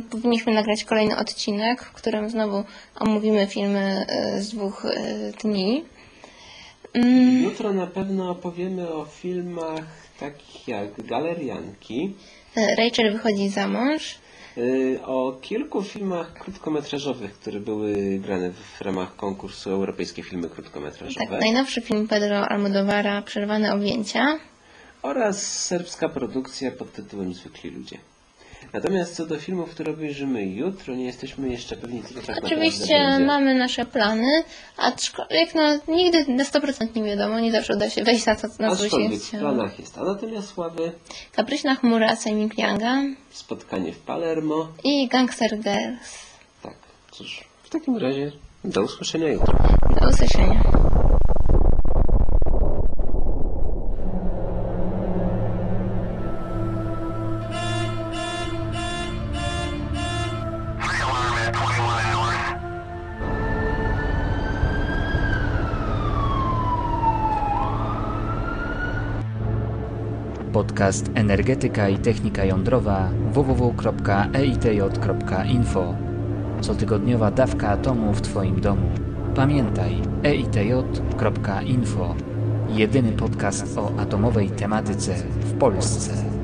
powinniśmy 0.10 0.54
nagrać 0.54 0.84
kolejny 0.84 1.18
odcinek, 1.18 1.84
w 1.84 1.92
którym 1.92 2.30
znowu 2.30 2.64
omówimy 3.00 3.48
filmy 3.48 4.06
e, 4.08 4.42
z 4.42 4.50
dwóch 4.50 4.86
e, 4.86 5.32
dni. 5.42 5.84
Mm, 6.94 7.44
Jutro 7.44 7.74
na 7.74 7.88
pewno 7.88 8.30
opowiemy 8.30 8.90
o 8.90 9.06
filmach 9.06 9.86
takich 10.20 10.68
jak 10.68 11.02
Galerianki, 11.06 12.16
Rachel 12.78 13.14
wychodzi 13.14 13.50
za 13.50 13.68
mąż. 13.68 14.18
Y, 14.58 15.00
o 15.06 15.38
kilku 15.42 15.84
filmach 15.84 16.34
krótkometrażowych, 16.34 17.34
które 17.34 17.60
były 17.60 18.20
grane 18.20 18.52
w 18.52 18.82
ramach 18.82 19.16
konkursu 19.16 19.70
Europejskie 19.70 20.24
Filmy 20.24 20.50
Krótkometrażowe 20.50 21.28
Tak, 21.30 21.40
najnowszy 21.40 21.82
film 21.82 22.08
Pedro 22.08 22.50
Almodovara, 22.50 23.22
Przerwane 23.22 23.74
objęcia. 23.74 24.40
oraz 25.02 25.66
serbska 25.66 26.10
produkcja 26.10 26.72
pod 26.72 26.92
tytułem 26.92 27.34
Zwykli 27.34 27.70
Ludzie. 27.72 27.98
Natomiast 28.76 29.16
co 29.16 29.26
do 29.26 29.40
filmów, 29.40 29.70
które 29.70 29.92
obejrzymy 29.92 30.46
jutro, 30.46 30.96
nie 30.96 31.06
jesteśmy 31.06 31.50
jeszcze 31.50 31.76
pewni, 31.76 32.04
co 32.04 32.14
to 32.14 32.28
tak 32.28 32.44
Oczywiście 32.44 33.20
mamy 33.20 33.56
nasze 33.56 33.86
plany, 33.86 34.44
aczkolwiek 34.78 35.56
no, 35.56 35.94
nigdy 35.96 36.26
na 36.28 36.44
100% 36.44 36.96
nie 36.96 37.04
wiadomo, 37.04 37.40
nie 37.40 37.52
zawsze 37.52 37.76
uda 37.76 37.90
się 37.90 38.04
wejść 38.04 38.26
na 38.26 38.36
to, 38.36 38.48
na 38.60 38.76
co 38.76 38.90
się 38.90 39.10
w 39.10 39.30
planach 39.30 39.80
jest 39.80 39.98
Anatomia 39.98 40.42
Sławy, 40.42 40.92
Kapryśna 41.32 41.76
chmura 41.76 42.16
Semi 42.16 42.50
Younga 42.58 43.04
spotkanie 43.32 43.94
w 43.94 44.00
Palermo. 44.00 44.68
i 44.84 45.08
Gangster 45.08 45.60
Girls. 45.60 46.36
Tak, 46.64 46.78
cóż, 47.12 47.44
w 47.64 47.70
takim 47.70 47.98
razie 47.98 48.32
do 48.64 48.82
usłyszenia 48.82 49.28
jutro. 49.28 49.58
Do 50.02 50.10
usłyszenia. 50.10 50.85
Podcast 70.86 71.12
Energetyka 71.16 71.90
i 71.90 71.98
Technika 71.98 72.46
Jądrowa 72.46 73.10
www.eitj.info 73.34 73.96
Cotygodniowa 76.62 77.32
dawka 77.32 77.70
atomu 77.70 78.14
w 78.14 78.22
Twoim 78.22 78.62
domu. 78.62 78.90
Pamiętaj 79.36 80.02
eitj.info 80.24 82.16
Jedyny 82.70 83.12
podcast 83.12 83.78
o 83.78 84.00
atomowej 84.00 84.50
tematyce 84.50 85.16
w 85.40 85.58
Polsce. 85.58 86.35